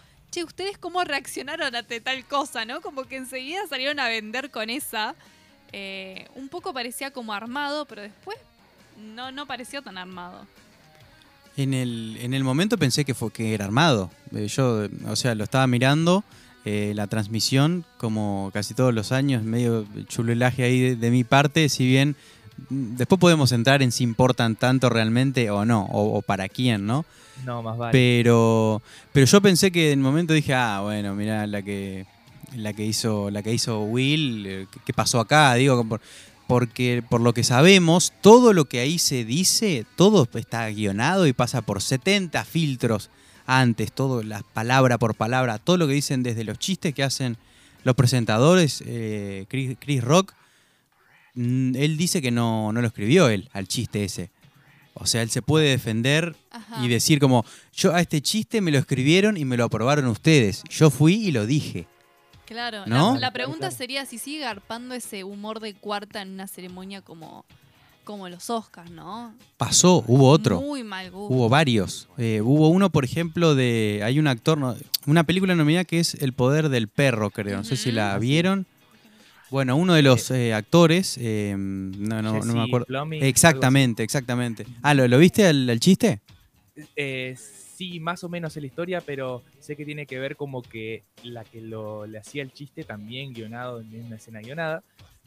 ¿ustedes 0.44 0.78
cómo 0.78 1.02
reaccionaron 1.04 1.74
ante 1.74 2.00
tal 2.00 2.24
cosa, 2.24 2.64
¿no? 2.64 2.80
Como 2.80 3.04
que 3.04 3.16
enseguida 3.16 3.66
salieron 3.68 4.00
a 4.00 4.08
vender 4.08 4.50
con 4.50 4.70
esa. 4.70 5.14
Eh, 5.72 6.28
un 6.34 6.48
poco 6.48 6.72
parecía 6.72 7.10
como 7.10 7.32
armado, 7.32 7.84
pero 7.86 8.02
después 8.02 8.36
no, 9.14 9.32
no 9.32 9.46
pareció 9.46 9.82
tan 9.82 9.98
armado. 9.98 10.46
En 11.56 11.74
el, 11.74 12.18
en 12.20 12.34
el 12.34 12.44
momento 12.44 12.76
pensé 12.78 13.04
que 13.04 13.14
fue 13.14 13.32
que 13.32 13.54
era 13.54 13.64
armado. 13.64 14.10
Eh, 14.34 14.46
Yo, 14.48 14.88
o 15.06 15.16
sea, 15.16 15.34
lo 15.34 15.44
estaba 15.44 15.66
mirando, 15.66 16.24
eh, 16.64 16.92
la 16.94 17.06
transmisión, 17.06 17.84
como 17.96 18.50
casi 18.52 18.74
todos 18.74 18.92
los 18.92 19.12
años, 19.12 19.42
medio 19.42 19.86
chulelaje 20.08 20.64
ahí 20.64 20.94
de, 20.94 21.10
mi 21.10 21.24
parte, 21.24 21.68
si 21.68 21.86
bien 21.86 22.16
mm, 22.68 22.96
después 22.96 23.18
podemos 23.18 23.52
entrar 23.52 23.82
en 23.82 23.92
si 23.92 24.04
importan 24.04 24.56
tanto 24.56 24.90
realmente 24.90 25.50
o 25.50 25.64
no, 25.64 25.86
o 25.90 26.20
para 26.22 26.48
quién, 26.48 26.86
¿no? 26.86 27.06
No, 27.44 27.62
más 27.62 27.76
vale. 27.76 27.92
Pero, 27.92 28.82
pero 29.12 29.26
yo 29.26 29.40
pensé 29.40 29.70
que 29.70 29.92
en 29.92 29.98
el 30.00 30.02
momento 30.04 30.32
dije, 30.32 30.54
ah, 30.54 30.80
bueno, 30.82 31.14
mira 31.14 31.46
la 31.46 31.62
que 31.62 32.06
la 32.56 32.72
que 32.72 32.84
hizo 32.86 33.30
la 33.30 33.42
que 33.42 33.52
hizo 33.52 33.82
Will, 33.82 34.46
eh, 34.46 34.66
¿qué- 34.72 34.80
¿qué 34.86 34.92
pasó 34.92 35.20
acá? 35.20 35.54
Digo, 35.54 35.84
por- 35.86 36.00
porque 36.46 37.02
por 37.08 37.20
lo 37.20 37.34
que 37.34 37.42
sabemos, 37.44 38.12
todo 38.20 38.52
lo 38.52 38.66
que 38.66 38.78
ahí 38.80 38.98
se 38.98 39.24
dice, 39.24 39.84
todo 39.96 40.28
está 40.34 40.68
guionado 40.70 41.26
y 41.26 41.32
pasa 41.32 41.60
por 41.62 41.82
70 41.82 42.44
filtros 42.44 43.10
antes, 43.46 43.92
todo, 43.92 44.22
la 44.22 44.42
palabra 44.54 44.96
por 44.96 45.14
palabra, 45.16 45.58
todo 45.58 45.76
lo 45.76 45.86
que 45.88 45.94
dicen 45.94 46.22
desde 46.22 46.44
los 46.44 46.58
chistes 46.58 46.94
que 46.94 47.02
hacen 47.02 47.36
los 47.84 47.94
presentadores, 47.96 48.82
eh, 48.86 49.46
Chris, 49.48 49.76
Chris 49.78 50.02
Rock, 50.02 50.32
mm, 51.34 51.74
él 51.76 51.96
dice 51.96 52.22
que 52.22 52.30
no, 52.30 52.72
no 52.72 52.80
lo 52.80 52.86
escribió 52.86 53.28
él 53.28 53.48
al 53.52 53.68
chiste 53.68 54.04
ese. 54.04 54.30
O 54.98 55.06
sea, 55.06 55.22
él 55.22 55.30
se 55.30 55.42
puede 55.42 55.68
defender 55.68 56.34
Ajá. 56.50 56.84
y 56.84 56.88
decir 56.88 57.20
como, 57.20 57.44
yo 57.72 57.94
a 57.94 58.00
este 58.00 58.20
chiste 58.20 58.60
me 58.60 58.70
lo 58.70 58.78
escribieron 58.78 59.36
y 59.36 59.44
me 59.44 59.56
lo 59.56 59.64
aprobaron 59.64 60.06
ustedes. 60.06 60.62
Yo 60.70 60.90
fui 60.90 61.14
y 61.14 61.32
lo 61.32 61.46
dije. 61.46 61.86
Claro. 62.46 62.86
¿No? 62.86 63.14
La, 63.14 63.20
la 63.20 63.30
pregunta 63.32 63.70
sería 63.70 64.06
si 64.06 64.18
sigue 64.18 64.40
garpando 64.40 64.94
ese 64.94 65.24
humor 65.24 65.60
de 65.60 65.74
cuarta 65.74 66.22
en 66.22 66.30
una 66.30 66.46
ceremonia 66.46 67.02
como, 67.02 67.44
como 68.04 68.28
los 68.28 68.48
Oscars, 68.50 68.90
¿no? 68.90 69.34
Pasó, 69.56 70.04
hubo 70.06 70.30
otro. 70.30 70.60
Muy 70.60 70.84
mal 70.84 71.10
gusto. 71.10 71.34
Hubo 71.34 71.48
varios. 71.48 72.08
Eh, 72.16 72.40
hubo 72.42 72.68
uno, 72.68 72.88
por 72.88 73.04
ejemplo, 73.04 73.54
de. 73.54 74.00
Hay 74.04 74.18
un 74.18 74.28
actor, 74.28 74.56
no, 74.56 74.76
una 75.06 75.24
película 75.24 75.54
nominada 75.56 75.84
que 75.84 75.98
es 75.98 76.14
El 76.14 76.32
poder 76.32 76.68
del 76.68 76.88
perro, 76.88 77.30
creo. 77.30 77.58
No 77.58 77.64
sé 77.64 77.76
si 77.76 77.92
la 77.92 78.16
vieron. 78.18 78.66
Bueno, 79.50 79.76
uno 79.76 79.94
de 79.94 80.02
los 80.02 80.30
eh, 80.30 80.52
actores, 80.52 81.18
eh, 81.20 81.54
no, 81.56 82.22
no, 82.22 82.40
no 82.40 82.54
me 82.54 82.62
acuerdo. 82.62 82.86
Exactamente, 83.12 84.02
exactamente. 84.02 84.66
Ah, 84.82 84.94
¿lo, 84.94 85.06
lo 85.06 85.18
viste 85.18 85.46
al 85.46 85.78
chiste? 85.80 86.20
Eh, 86.94 87.36
sí, 87.36 88.00
más 88.00 88.24
o 88.24 88.28
menos 88.28 88.56
es 88.56 88.62
la 88.62 88.66
historia, 88.66 89.00
pero 89.00 89.42
sé 89.60 89.76
que 89.76 89.84
tiene 89.84 90.06
que 90.06 90.18
ver 90.18 90.36
como 90.36 90.62
que 90.62 91.04
la 91.22 91.44
que 91.44 91.60
lo, 91.60 92.06
le 92.06 92.18
hacía 92.18 92.42
el 92.42 92.52
chiste 92.52 92.84
también 92.84 93.32
guionado 93.32 93.80
en 93.80 94.06
una 94.06 94.16
escena 94.16 94.40
guionada, 94.40 94.82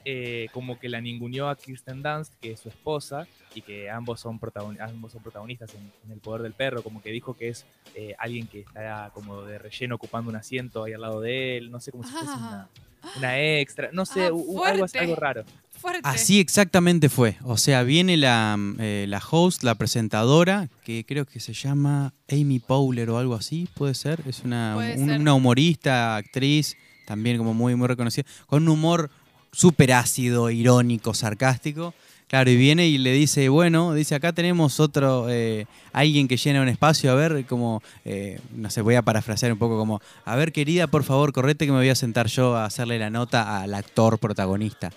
eh, 0.06 0.48
como 0.54 0.80
que 0.80 0.90
la 0.90 1.02
ninguneó 1.02 1.50
a 1.50 1.56
Kirsten 1.56 2.02
Dunst, 2.02 2.34
que 2.42 2.52
es 2.54 2.60
su 2.60 2.70
esposa, 2.70 3.28
y 3.56 3.62
que 3.62 3.90
ambos 3.90 4.20
son, 4.20 4.40
protagon- 4.40 4.80
ambos 4.80 5.12
son 5.12 5.22
protagonistas 5.24 5.74
en, 5.74 5.92
en 6.06 6.12
El 6.12 6.20
Poder 6.20 6.42
del 6.44 6.54
Perro, 6.54 6.84
como 6.84 7.02
que 7.02 7.12
dijo 7.12 7.36
que 7.36 7.50
es 7.50 7.66
eh, 7.96 8.16
alguien 8.20 8.48
que 8.48 8.60
está 8.62 9.10
como 9.14 9.42
de 9.44 9.58
relleno 9.58 9.96
ocupando 9.96 10.30
un 10.30 10.36
asiento 10.36 10.84
ahí 10.84 10.94
al 10.94 11.02
lado 11.02 11.20
de 11.22 11.58
él, 11.58 11.72
no 11.72 11.80
sé 11.80 11.92
cómo 11.92 12.04
si 12.04 12.12
fuese 12.12 12.28
una, 12.34 12.70
una 13.18 13.40
extra, 13.42 13.90
no 13.92 14.06
sé, 14.06 14.28
Ah, 14.28 14.32
u- 14.34 14.64
algo, 14.64 14.86
algo 15.00 15.16
raro. 15.16 15.44
Fuerte. 15.72 16.02
Así 16.04 16.42
exactamente 16.42 17.08
fue. 17.08 17.38
O 17.44 17.56
sea, 17.56 17.84
viene 17.84 18.18
la, 18.18 18.58
eh, 18.80 19.06
la 19.08 19.22
host, 19.32 19.64
la 19.64 19.76
presentadora, 19.76 20.68
que 20.84 21.06
creo 21.08 21.26
que 21.26 21.40
se 21.40 21.54
llama 21.54 22.14
Amy 22.30 22.60
Powler 22.60 23.10
o 23.10 23.18
algo 23.18 23.34
así, 23.36 23.68
puede 23.76 23.94
ser. 23.94 24.22
Es 24.28 24.44
una, 24.44 24.74
Puede 24.76 24.98
un- 25.00 25.08
ser. 25.08 25.20
una 25.22 25.34
humorista, 25.34 26.18
actriz, 26.18 26.76
también 27.08 27.38
como 27.38 27.54
muy, 27.54 27.76
muy 27.76 27.88
reconocida, 27.88 28.26
con 28.46 28.64
un 28.64 28.70
humor 28.70 29.10
súper 29.52 29.94
ácido, 29.94 30.50
irónico, 30.50 31.14
sarcástico. 31.14 31.94
Claro, 32.28 32.52
y 32.52 32.58
viene 32.58 32.88
y 32.88 33.00
le 33.00 33.12
dice, 33.12 33.50
bueno, 33.50 33.96
dice, 33.96 34.14
acá 34.14 34.34
tenemos 34.34 34.80
otro, 34.80 35.26
eh, 35.30 35.66
alguien 35.92 36.28
que 36.28 36.38
llena 36.38 36.62
un 36.62 36.68
espacio, 36.68 37.12
a 37.12 37.16
ver, 37.16 37.44
como, 37.48 37.82
eh, 38.06 38.40
no 38.56 38.70
sé, 38.70 38.82
voy 38.82 38.94
a 38.94 39.02
parafrasear 39.02 39.52
un 39.52 39.58
poco 39.58 39.80
como, 39.80 40.00
a 40.26 40.36
ver, 40.36 40.52
querida, 40.52 40.86
por 40.86 41.04
favor, 41.04 41.34
correte 41.34 41.66
que 41.66 41.72
me 41.72 41.80
voy 41.80 41.90
a 41.90 41.96
sentar 41.96 42.28
yo 42.28 42.56
a 42.56 42.66
hacerle 42.66 43.00
la 43.00 43.10
nota 43.10 43.64
al 43.64 43.74
actor 43.74 44.20
protagonista. 44.20 44.92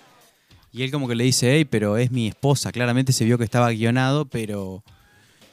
Y 0.71 0.83
él 0.83 0.91
como 0.91 1.07
que 1.07 1.15
le 1.15 1.23
dice, 1.23 1.55
hey, 1.55 1.65
pero 1.65 1.97
es 1.97 2.11
mi 2.11 2.27
esposa. 2.27 2.71
Claramente 2.71 3.13
se 3.13 3.25
vio 3.25 3.39
que 3.39 3.43
estaba 3.43 3.71
guionado, 3.71 4.25
pero 4.25 4.83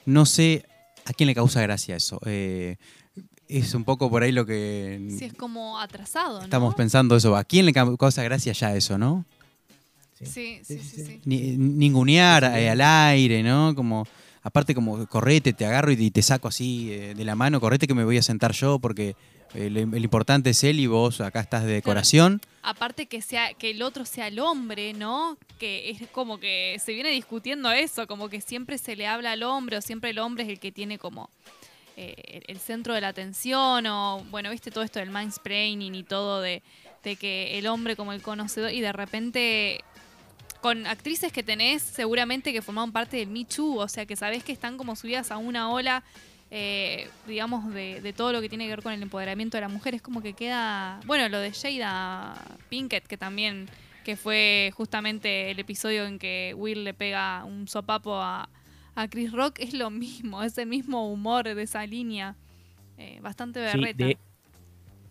no 0.04 0.26
sé 0.26 0.66
a 1.04 1.12
quién 1.12 1.26
le 1.28 1.34
causa 1.34 1.62
gracia 1.62 1.96
eso. 1.96 2.20
Eh, 2.24 2.76
es 3.58 3.74
un 3.74 3.84
poco 3.84 4.08
por 4.10 4.22
ahí 4.22 4.32
lo 4.32 4.46
que 4.46 5.00
Sí, 5.18 5.24
es 5.26 5.34
como 5.34 5.78
atrasado, 5.78 6.38
¿no? 6.38 6.44
estamos 6.44 6.74
pensando 6.74 7.16
eso. 7.16 7.36
¿A 7.36 7.44
quién 7.44 7.66
le 7.66 7.72
ca- 7.72 7.96
causa 7.96 8.22
gracia 8.22 8.52
ya 8.52 8.74
eso, 8.74 8.96
no? 8.98 9.24
Sí, 10.22 10.60
sí, 10.62 10.78
sí, 10.78 11.04
sí. 11.04 11.20
Ni- 11.24 11.56
ningunear 11.56 12.44
eh, 12.44 12.68
al 12.68 12.80
aire, 12.82 13.42
¿no? 13.42 13.74
Como, 13.74 14.06
aparte 14.42 14.74
como, 14.74 15.06
correte, 15.06 15.52
te 15.54 15.64
agarro 15.64 15.90
y 15.92 16.10
te 16.10 16.20
saco 16.22 16.48
así 16.48 16.92
eh, 16.92 17.14
de 17.14 17.24
la 17.24 17.34
mano, 17.34 17.58
correte 17.60 17.86
que 17.86 17.94
me 17.94 18.04
voy 18.04 18.18
a 18.18 18.22
sentar 18.22 18.52
yo 18.52 18.78
porque 18.78 19.16
eh, 19.54 19.66
el, 19.66 19.76
el 19.78 20.04
importante 20.04 20.50
es 20.50 20.62
él 20.62 20.78
y 20.78 20.86
vos 20.86 21.22
acá 21.22 21.40
estás 21.40 21.64
de 21.64 21.72
decoración. 21.72 22.40
Aparte 22.62 23.06
que 23.06 23.22
sea 23.22 23.54
que 23.54 23.70
el 23.70 23.80
otro 23.82 24.04
sea 24.04 24.26
el 24.28 24.38
hombre, 24.40 24.92
¿no? 24.92 25.38
Que 25.58 25.88
es 25.90 26.02
como 26.12 26.38
que 26.38 26.76
se 26.84 26.92
viene 26.92 27.10
discutiendo 27.10 27.72
eso, 27.72 28.06
como 28.06 28.28
que 28.28 28.42
siempre 28.42 28.76
se 28.76 28.96
le 28.96 29.06
habla 29.06 29.32
al 29.32 29.42
hombre 29.42 29.78
o 29.78 29.80
siempre 29.80 30.10
el 30.10 30.18
hombre 30.18 30.44
es 30.44 30.50
el 30.50 30.60
que 30.60 30.70
tiene 30.70 30.98
como 30.98 31.30
eh, 32.02 32.42
el- 32.48 32.58
centro 32.58 32.94
de 32.94 33.00
la 33.00 33.08
atención 33.08 33.86
o, 33.86 34.24
bueno, 34.30 34.50
viste 34.50 34.70
todo 34.70 34.84
esto 34.84 34.98
del 35.00 35.10
mansplaining 35.10 35.94
y 35.94 36.02
todo 36.02 36.40
de, 36.40 36.62
de 37.04 37.16
que 37.16 37.58
el 37.58 37.66
hombre 37.66 37.96
como 37.96 38.12
el 38.12 38.22
conocedor 38.22 38.72
y 38.72 38.80
de 38.80 38.92
repente 38.92 39.80
con 40.60 40.86
actrices 40.86 41.32
que 41.32 41.42
tenés 41.42 41.82
seguramente 41.82 42.52
que 42.52 42.62
formaron 42.62 42.92
parte 42.92 43.16
del 43.16 43.28
Me 43.28 43.44
Too, 43.44 43.76
o 43.78 43.88
sea 43.88 44.06
que 44.06 44.16
sabés 44.16 44.44
que 44.44 44.52
están 44.52 44.76
como 44.76 44.94
subidas 44.96 45.30
a 45.30 45.38
una 45.38 45.70
ola, 45.70 46.02
eh, 46.50 47.08
digamos, 47.26 47.72
de, 47.72 48.00
de 48.00 48.12
todo 48.12 48.32
lo 48.32 48.40
que 48.40 48.48
tiene 48.48 48.64
que 48.64 48.70
ver 48.70 48.82
con 48.82 48.92
el 48.92 49.02
empoderamiento 49.02 49.56
de 49.56 49.62
la 49.62 49.68
mujer. 49.68 49.94
Es 49.94 50.02
como 50.02 50.20
que 50.20 50.32
queda, 50.34 51.00
bueno, 51.06 51.28
lo 51.28 51.38
de 51.38 51.52
Jada 51.52 52.34
Pinkett, 52.68 53.06
que 53.06 53.16
también, 53.16 53.68
que 54.04 54.16
fue 54.16 54.70
justamente 54.76 55.50
el 55.50 55.58
episodio 55.58 56.04
en 56.06 56.18
que 56.18 56.52
Will 56.56 56.84
le 56.84 56.92
pega 56.92 57.44
un 57.44 57.66
sopapo 57.68 58.16
a, 58.20 58.48
a 58.94 59.08
Chris 59.08 59.32
Rock, 59.32 59.58
es 59.60 59.74
lo 59.74 59.90
mismo, 59.90 60.42
es 60.42 60.56
el 60.58 60.66
mismo 60.68 61.10
humor 61.12 61.44
de 61.44 61.62
esa 61.62 61.86
línea, 61.86 62.36
eh, 62.98 63.18
bastante 63.22 63.60
Sí, 63.70 63.78
berreta. 63.78 64.04
de- 64.06 64.18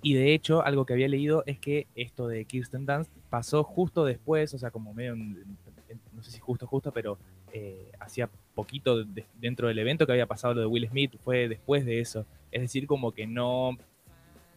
y 0.01 0.13
de 0.13 0.33
hecho, 0.33 0.63
algo 0.63 0.85
que 0.85 0.93
había 0.93 1.09
leído 1.09 1.43
es 1.45 1.59
que 1.59 1.85
esto 1.93 2.27
de 2.29 2.45
Kirsten 2.45 2.85
Dunst 2.85 3.11
pasó 3.29 3.63
justo 3.65 4.05
después, 4.05 4.53
o 4.53 4.57
sea, 4.57 4.71
como 4.71 4.93
medio, 4.93 5.11
en- 5.13 5.43
en- 5.89 5.99
no 6.13 6.23
sé 6.23 6.31
si 6.31 6.39
justo, 6.39 6.65
justo, 6.67 6.91
pero 6.93 7.17
eh, 7.51 7.91
hacía 7.99 8.29
poquito 8.55 9.03
de- 9.03 9.25
dentro 9.39 9.67
del 9.67 9.79
evento 9.79 10.05
que 10.05 10.11
había 10.13 10.27
pasado 10.27 10.53
lo 10.53 10.61
de 10.61 10.67
Will 10.67 10.87
Smith, 10.87 11.15
fue 11.23 11.49
después 11.49 11.83
de 11.83 11.99
eso. 11.99 12.25
Es 12.51 12.61
decir, 12.61 12.85
como 12.87 13.11
que 13.11 13.25
no, 13.27 13.75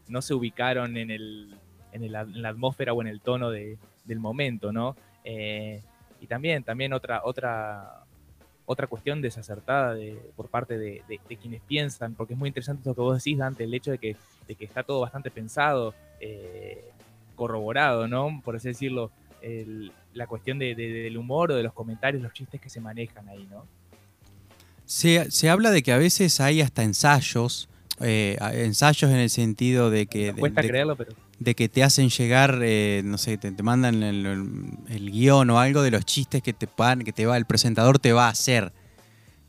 no 0.08 0.22
se 0.22 0.34
ubicaron 0.34 0.96
en, 0.96 1.10
el, 1.10 1.54
en, 1.92 2.04
el- 2.04 2.14
en 2.14 2.42
la 2.42 2.50
atmósfera 2.50 2.92
o 2.92 3.00
en 3.00 3.08
el 3.08 3.20
tono 3.20 3.50
de- 3.50 3.78
del 4.04 4.20
momento, 4.20 4.72
¿no? 4.72 4.94
Eh, 5.24 5.82
y 6.20 6.26
también, 6.26 6.62
también 6.62 6.92
otra, 6.92 7.22
otra, 7.24 8.04
otra 8.72 8.86
cuestión 8.86 9.22
desacertada 9.22 9.94
de, 9.94 10.14
por 10.36 10.48
parte 10.48 10.76
de, 10.78 11.02
de- 11.08 11.20
de 11.28 11.36
quienes 11.36 11.60
piensan, 11.62 12.14
porque 12.14 12.32
es 12.34 12.38
muy 12.38 12.48
interesante 12.48 12.82
lo 12.88 12.94
que 12.94 13.00
vos 13.00 13.16
decís, 13.18 13.38
Dante, 13.38 13.64
el 13.64 13.72
hecho 13.74 13.90
de 13.92 13.98
que, 13.98 14.16
de 14.48 14.54
que 14.54 14.64
está 14.64 14.82
todo 14.82 15.00
bastante 15.00 15.30
pensado, 15.30 15.94
eh, 16.20 16.84
corroborado, 17.36 18.08
¿no? 18.08 18.40
Por 18.44 18.56
así 18.56 18.68
decirlo, 18.68 19.10
el- 19.40 19.92
la 20.14 20.26
cuestión 20.26 20.58
de- 20.58 20.74
de- 20.74 20.92
del 20.92 21.16
humor 21.16 21.50
o 21.52 21.56
de 21.56 21.62
los 21.62 21.72
comentarios, 21.72 22.22
los 22.22 22.32
chistes 22.32 22.60
que 22.60 22.68
se 22.70 22.80
manejan 22.80 23.28
ahí, 23.28 23.46
¿no? 23.50 23.64
Se, 24.84 25.30
se 25.30 25.48
habla 25.48 25.70
de 25.70 25.82
que 25.82 25.92
a 25.92 25.98
veces 25.98 26.40
hay 26.40 26.60
hasta 26.60 26.82
ensayos, 26.82 27.68
eh, 28.00 28.36
ensayos 28.52 29.10
en 29.10 29.16
el 29.18 29.30
sentido 29.30 29.90
de 29.90 30.06
que... 30.06 30.32
de- 30.32 30.40
Cuesta 30.40 30.60
creerlo, 30.62 30.96
pero 30.96 31.12
de 31.42 31.54
que 31.54 31.68
te 31.68 31.82
hacen 31.82 32.08
llegar, 32.10 32.60
eh, 32.62 33.02
no 33.04 33.18
sé, 33.18 33.38
te, 33.38 33.50
te 33.52 33.62
mandan 33.62 34.02
el, 34.02 34.26
el- 34.26 34.48
el 34.88 35.10
guion 35.10 35.50
o 35.50 35.58
algo 35.58 35.82
de 35.82 35.90
los 35.90 36.04
chistes 36.04 36.42
que 36.42 36.52
te 36.52 36.68
que 37.04 37.12
te 37.12 37.26
va, 37.26 37.36
el 37.36 37.44
presentador 37.46 37.98
te 37.98 38.12
va 38.12 38.26
a 38.26 38.30
hacer, 38.30 38.72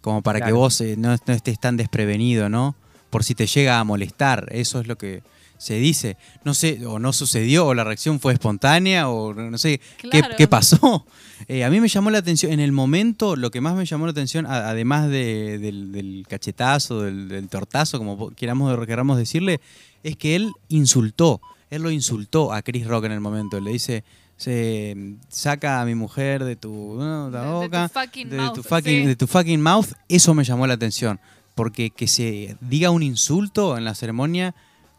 como 0.01 0.21
para 0.21 0.41
que 0.41 0.51
vos 0.51 0.79
eh, 0.81 0.95
no, 0.97 1.15
no 1.25 1.33
estés 1.33 1.59
tan 1.59 1.77
desprevenido, 1.77 2.49
¿no? 2.49 2.75
Por 3.09 3.23
si 3.23 3.35
te 3.35 3.45
llega 3.47 3.79
a 3.79 3.83
molestar, 3.83 4.47
eso 4.51 4.79
es 4.79 4.87
lo 4.87 4.97
que 4.97 5.21
se 5.57 5.75
dice. 5.75 6.17
No 6.43 6.53
sé, 6.53 6.85
o 6.85 6.99
no 6.99 7.13
sucedió, 7.13 7.67
o 7.67 7.73
la 7.73 7.83
reacción 7.85 8.19
fue 8.19 8.33
espontánea, 8.33 9.07
o 9.09 9.33
no 9.33 9.57
sé 9.57 9.79
qué, 9.97 10.09
Claro. 10.09 10.35
qué 10.37 10.47
pasó. 10.47 11.05
Eh, 11.49 11.65
a 11.65 11.69
mí 11.69 11.81
me 11.81 11.89
llamó 11.89 12.09
la 12.09 12.19
atención, 12.19 12.53
en 12.53 12.61
el 12.61 12.71
momento, 12.71 13.35
lo 13.35 13.51
que 13.51 13.59
más 13.59 13.75
me 13.75 13.85
llamó 13.85 14.05
la 14.05 14.11
atención, 14.11 14.45
a- 14.45 14.69
además 14.69 15.09
de- 15.09 15.57
del, 15.59 15.91
del 15.91 16.25
cachetazo, 16.29 17.01
del, 17.01 17.27
del 17.27 17.49
tortazo, 17.49 17.97
como 17.97 18.29
queramos, 18.29 18.85
queramos 18.85 19.17
decirle, 19.17 19.59
es 20.03 20.15
que 20.15 20.37
él 20.37 20.53
insultó. 20.69 21.41
Él 21.73 21.81
lo 21.81 21.91
insultó 21.91 22.53
a 22.53 22.61
Chris 22.61 22.85
Rock 22.87 23.05
en 23.05 23.11
el 23.13 23.19
momento. 23.19 23.59
Le 23.59 23.71
dice, 23.71 24.03
se, 24.37 24.95
saca 25.29 25.81
a 25.81 25.85
mi 25.85 25.95
mujer 25.95 26.43
de 26.43 26.55
tu, 26.55 26.95
¿no? 26.99 27.29
la 27.29 27.41
De- 27.41 27.47
de 27.47 27.51
tu 27.53 27.61
boca, 27.61 27.89
fucking 27.89 28.29
de, 28.29 28.37
mouth, 28.37 28.53
tu 28.55 28.63
fucking, 28.63 29.01
sí. 29.01 29.05
de 29.07 29.15
tu 29.15 29.27
fucking 29.27 29.61
mouth. 29.61 29.87
Eso 30.07 30.33
me 30.33 30.43
llamó 30.43 30.67
la 30.67 30.75
atención. 30.75 31.19
Porque 31.55 31.89
que 31.91 32.07
se 32.07 32.57
diga 32.61 32.89
un 32.89 33.03
insulto 33.03 33.77
en 33.77 33.85
la 33.85 33.95
ceremonia, 33.95 34.53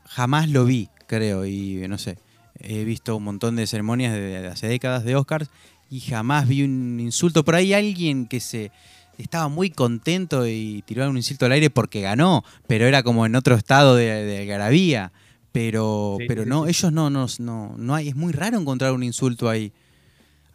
jamás 0.07 0.49
lo 0.49 0.65
vi, 0.65 0.89
creo. 1.07 1.45
Y 1.47 1.87
no 1.89 1.99
sé, 1.99 2.19
he 2.61 2.85
visto 2.85 3.17
un 3.17 3.25
montón 3.25 3.57
de 3.57 3.67
ceremonias 3.67 4.13
de, 4.13 4.47
hace 4.49 4.69
décadas 4.69 5.05
de 5.05 5.17
Oscars 5.17 5.51
y 5.91 6.01
jamás 6.01 6.49
vi 6.49 6.63
un 6.63 6.99
insulto. 7.01 7.45
Por 7.45 7.55
ahí 7.57 7.73
alguien 7.73 8.27
que 8.27 8.41
se 8.41 8.71
estaba 9.19 9.49
muy 9.49 9.71
contento 9.71 10.47
y 10.47 10.83
tiró 10.87 11.09
un 11.09 11.17
insulto 11.17 11.47
al 11.47 11.53
aire 11.53 11.71
porque 11.71 12.01
ganó, 12.01 12.45
pero 12.67 12.87
era 12.87 13.03
como 13.03 13.27
en 13.27 13.37
otro 13.37 13.55
estado 13.55 13.95
de, 13.97 14.07
de 14.07 14.43
algarabía. 14.43 15.13
Pero, 15.55 16.17
Sí, 16.19 16.27
pero 16.27 16.43
sí, 16.43 16.49
no, 16.49 16.65
sí. 16.65 16.71
ellos 16.71 16.93
no, 16.93 17.11
no, 17.11 17.27
no, 17.39 17.75
no 17.79 17.95
hay, 17.95 18.09
es 18.09 18.17
muy 18.17 18.33
raro 18.33 18.59
encontrar 18.59 18.93
un 18.93 19.05
insulto 19.05 19.49
ahí. 19.49 19.73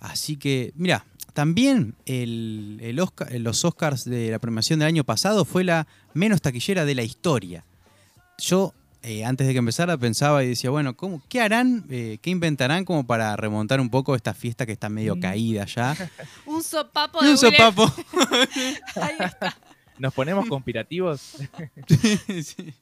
Así 0.02 0.36
que, 0.36 0.74
mira, 0.76 1.06
también 1.34 1.96
el, 2.06 2.80
el 2.82 3.00
Oscar- 3.00 3.32
los 3.40 3.64
Oscars 3.64 4.04
de 4.04 4.30
la 4.30 4.40
premiación 4.40 4.80
del 4.80 4.90
año 4.90 5.06
pasado 5.06 5.46
fue 5.46 5.64
la 5.64 5.88
menos 6.14 6.42
taquillera 6.42 6.84
de 6.84 6.96
la 6.96 7.04
historia. 7.04 7.64
Yo, 8.40 8.74
eh, 9.02 9.24
antes 9.24 9.48
de 9.48 9.54
que 9.54 9.60
empezara, 9.60 9.98
pensaba 9.98 10.44
y 10.44 10.50
decía, 10.50 10.70
bueno, 10.70 10.94
¿cómo, 10.98 11.22
¿qué 11.30 11.40
harán, 11.40 11.86
eh, 11.90 12.18
qué 12.22 12.30
inventarán 12.30 12.84
como 12.84 13.08
para 13.08 13.38
remontar 13.38 13.80
un 13.80 13.90
poco 13.90 14.16
esta 14.18 14.34
fiesta 14.34 14.66
que 14.66 14.74
está 14.74 14.90
medio 14.90 15.16
Mm. 15.16 15.20
caída 15.22 15.66
ya? 15.66 15.96
Un 16.46 16.62
sopapo 16.62 17.22
de 17.24 17.32
un 17.32 17.38
sopapo. 17.38 17.86
Ahí 18.96 19.16
está. 19.18 19.58
¿Nos 19.98 20.14
ponemos 20.14 20.46
conspirativos? 20.50 21.38
Sí. 21.88 22.74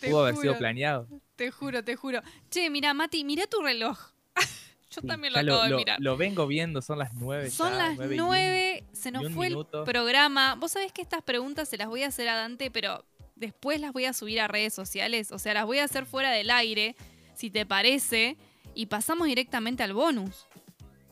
Te 0.00 0.08
Pudo 0.10 0.22
haber 0.22 0.36
sido 0.36 0.56
planeado. 0.56 1.06
Te 1.38 1.52
juro, 1.52 1.84
te 1.84 1.94
juro. 1.94 2.20
Che, 2.50 2.68
mira, 2.68 2.92
Mati, 2.94 3.22
mira 3.22 3.46
tu 3.46 3.62
reloj. 3.62 3.96
Yo 4.90 5.00
Sí, 5.02 5.06
también 5.06 5.32
lo 5.32 5.38
acabo 5.38 5.62
de 5.62 5.68
lo, 5.70 5.76
mirar. 5.76 6.00
lo 6.00 6.16
vengo 6.16 6.46
viendo, 6.48 6.82
son 6.82 6.98
las 6.98 7.14
9 7.14 7.50
Son 7.50 7.76
las 7.78 7.96
nueve 7.96 8.16
y 8.16 8.18
un- 8.20 8.26
9, 8.26 8.84
se 8.92 9.10
nos 9.12 9.22
fue 9.32 9.48
minuto. 9.50 9.78
el 9.80 9.84
programa. 9.84 10.56
Vos 10.56 10.72
sabés 10.72 10.92
que 10.92 11.00
estas 11.00 11.22
preguntas 11.22 11.68
se 11.68 11.76
las 11.76 11.86
voy 11.86 12.02
a 12.02 12.08
hacer 12.08 12.28
a 12.28 12.34
Dante, 12.36 12.70
pero 12.72 13.04
después 13.36 13.80
las 13.80 13.92
voy 13.92 14.06
a 14.06 14.12
subir 14.12 14.40
a 14.40 14.48
redes 14.48 14.74
sociales. 14.74 15.30
O 15.30 15.38
sea, 15.38 15.54
las 15.54 15.64
voy 15.64 15.78
a 15.78 15.84
hacer 15.84 16.06
fuera 16.06 16.32
del 16.32 16.50
aire, 16.50 16.96
si 17.34 17.50
te 17.50 17.64
parece. 17.64 18.36
Y 18.74 18.86
pasamos 18.86 19.28
directamente 19.28 19.84
al 19.84 19.92
bonus. 19.92 20.46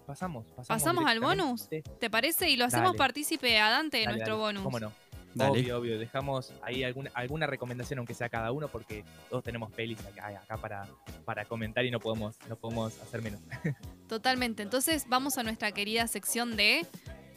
Pasamos, 0.06 0.44
pasamos. 0.46 0.66
¿Pasamos 0.68 1.04
al 1.06 1.20
bonus? 1.20 1.68
¿Te 1.68 2.10
parece? 2.10 2.48
Y 2.50 2.56
lo 2.56 2.64
hacemos 2.64 2.88
Dale. 2.92 2.98
partícipe 2.98 3.58
a 3.60 3.70
Dante 3.70 3.98
de 3.98 4.04
Dale, 4.04 4.16
nuestro 4.16 4.34
dale, 4.38 4.46
bonus. 4.46 4.62
¿Cómo 4.64 4.80
no? 4.80 4.92
Dale. 5.36 5.60
Obvio, 5.60 5.78
obvio. 5.78 5.98
Dejamos 5.98 6.54
ahí 6.62 6.82
alguna, 6.82 7.10
alguna 7.12 7.46
recomendación, 7.46 7.98
aunque 7.98 8.14
sea 8.14 8.30
cada 8.30 8.52
uno, 8.52 8.68
porque 8.68 9.04
todos 9.28 9.44
tenemos 9.44 9.70
pelis 9.70 9.98
acá, 10.06 10.28
acá 10.28 10.56
para, 10.56 10.88
para 11.26 11.44
comentar 11.44 11.84
y 11.84 11.90
no 11.90 12.00
podemos, 12.00 12.36
no 12.48 12.56
podemos 12.56 12.98
hacer 13.02 13.20
menos. 13.20 13.40
Totalmente. 14.08 14.62
Entonces 14.62 15.04
vamos 15.08 15.36
a 15.36 15.42
nuestra 15.42 15.72
querida 15.72 16.06
sección 16.06 16.56
de 16.56 16.86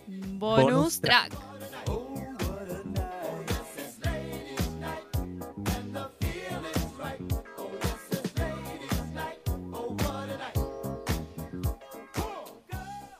bonus, 0.07 0.71
Bonus 0.71 1.01
track. 1.01 1.33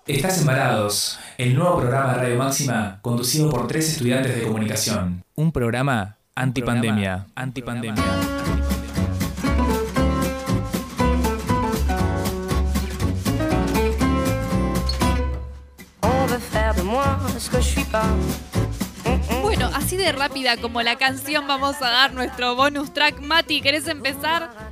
Estás 0.10 0.42
embarados, 0.42 1.20
el 1.38 1.54
nuevo 1.54 1.78
programa 1.78 2.14
de 2.14 2.20
Radio 2.22 2.38
Máxima 2.40 2.98
conducido 3.04 3.48
por 3.52 3.68
tres 3.68 3.92
estudiantes 3.92 4.36
de 4.36 4.42
comunicación. 4.42 5.24
Un 5.36 5.52
programa 5.52 6.18
antipandemia, 6.34 7.28
antipandemia. 7.36 8.04
Bueno, 19.44 19.70
así 19.76 19.96
de 19.96 20.12
rápida 20.12 20.58
como 20.58 20.82
la 20.82 20.98
canción 20.98 21.46
vamos 21.46 21.76
a 21.84 21.90
dar 21.92 22.14
nuestro 22.14 22.56
bonus 22.56 22.96
track. 22.96 23.20
Mati, 23.22 23.62
¿querés 23.62 23.88
empezar? 23.88 24.69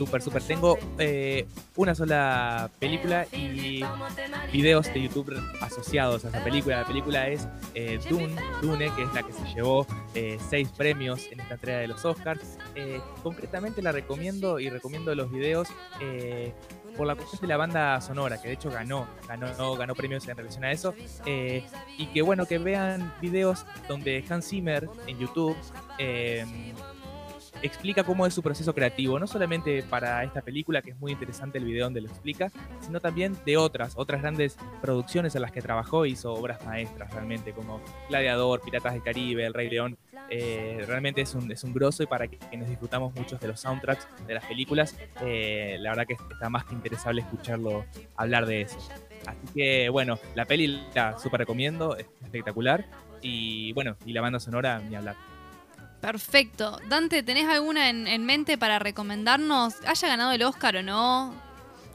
Súper, 0.00 0.22
súper. 0.22 0.42
Tengo 0.42 0.78
eh, 0.98 1.46
una 1.76 1.94
sola 1.94 2.70
película 2.78 3.26
y 3.32 3.84
videos 4.50 4.86
de 4.94 5.02
YouTube 5.02 5.38
asociados 5.60 6.24
a 6.24 6.30
esa 6.30 6.42
película. 6.42 6.78
La 6.78 6.86
película 6.86 7.28
es 7.28 7.46
eh, 7.74 8.00
Dune, 8.08 8.34
Dune, 8.62 8.90
que 8.96 9.02
es 9.02 9.12
la 9.12 9.22
que 9.22 9.34
se 9.34 9.44
llevó 9.54 9.86
eh, 10.14 10.38
seis 10.48 10.70
premios 10.70 11.28
en 11.30 11.40
esta 11.40 11.52
entrega 11.52 11.80
de 11.80 11.88
los 11.88 12.02
Oscars. 12.02 12.56
Concretamente 13.22 13.82
la 13.82 13.92
recomiendo 13.92 14.58
y 14.58 14.70
recomiendo 14.70 15.14
los 15.14 15.30
videos 15.30 15.68
por 16.96 17.06
la 17.06 17.14
cuestión 17.14 17.42
de 17.42 17.48
la 17.48 17.58
banda 17.58 18.00
sonora, 18.00 18.40
que 18.40 18.48
de 18.48 18.54
hecho 18.54 18.70
ganó, 18.70 19.06
ganó, 19.28 19.76
ganó 19.76 19.94
premios 19.94 20.26
en 20.28 20.34
relación 20.34 20.64
a 20.64 20.72
eso. 20.72 20.94
Y 21.26 22.06
que 22.06 22.22
bueno, 22.22 22.46
que 22.46 22.56
vean 22.56 23.12
videos 23.20 23.66
donde 23.86 24.24
Hans 24.30 24.48
Zimmer 24.48 24.88
en 25.06 25.18
YouTube 25.18 25.58
explica 27.62 28.04
cómo 28.04 28.26
es 28.26 28.34
su 28.34 28.42
proceso 28.42 28.74
creativo, 28.74 29.18
no 29.18 29.26
solamente 29.26 29.82
para 29.82 30.24
esta 30.24 30.42
película, 30.42 30.82
que 30.82 30.90
es 30.90 30.98
muy 30.98 31.12
interesante 31.12 31.58
el 31.58 31.64
video 31.64 31.84
donde 31.84 32.00
lo 32.00 32.08
explica, 32.08 32.50
sino 32.80 33.00
también 33.00 33.36
de 33.44 33.56
otras, 33.56 33.94
otras 33.96 34.22
grandes 34.22 34.56
producciones 34.80 35.34
en 35.34 35.42
las 35.42 35.52
que 35.52 35.62
trabajó, 35.62 36.06
hizo 36.06 36.32
obras 36.32 36.64
maestras 36.64 37.12
realmente, 37.12 37.52
como 37.52 37.80
Gladiador, 38.08 38.60
Piratas 38.60 38.92
del 38.92 39.02
Caribe, 39.02 39.46
El 39.46 39.54
Rey 39.54 39.70
León. 39.70 39.98
Eh, 40.28 40.84
realmente 40.86 41.22
es 41.22 41.34
un, 41.34 41.50
es 41.50 41.64
un 41.64 41.72
grosso 41.72 42.02
y 42.02 42.06
para 42.06 42.28
quienes 42.28 42.68
disfrutamos 42.68 43.12
muchos 43.14 43.40
de 43.40 43.48
los 43.48 43.60
soundtracks 43.60 44.06
de 44.26 44.34
las 44.34 44.44
películas, 44.44 44.96
eh, 45.22 45.76
la 45.80 45.90
verdad 45.90 46.06
que 46.06 46.14
está 46.14 46.48
más 46.48 46.64
que 46.64 46.74
interesable 46.74 47.22
escucharlo 47.22 47.84
hablar 48.16 48.46
de 48.46 48.62
eso. 48.62 48.78
Así 49.26 49.52
que 49.54 49.88
bueno, 49.88 50.18
la 50.34 50.44
peli 50.44 50.82
la 50.94 51.18
súper 51.18 51.40
recomiendo, 51.40 51.96
es 51.96 52.06
espectacular. 52.22 52.86
Y 53.22 53.72
bueno, 53.72 53.96
y 54.06 54.12
la 54.12 54.20
banda 54.22 54.40
sonora, 54.40 54.80
ni 54.80 54.96
hablar. 54.96 55.16
Perfecto. 56.00 56.78
Dante, 56.88 57.22
¿tenés 57.22 57.46
alguna 57.48 57.90
en, 57.90 58.06
en 58.06 58.24
mente 58.24 58.56
para 58.58 58.78
recomendarnos? 58.78 59.74
¿Haya 59.86 60.08
ganado 60.08 60.32
el 60.32 60.42
Oscar 60.42 60.76
o 60.76 60.82
no? 60.82 61.34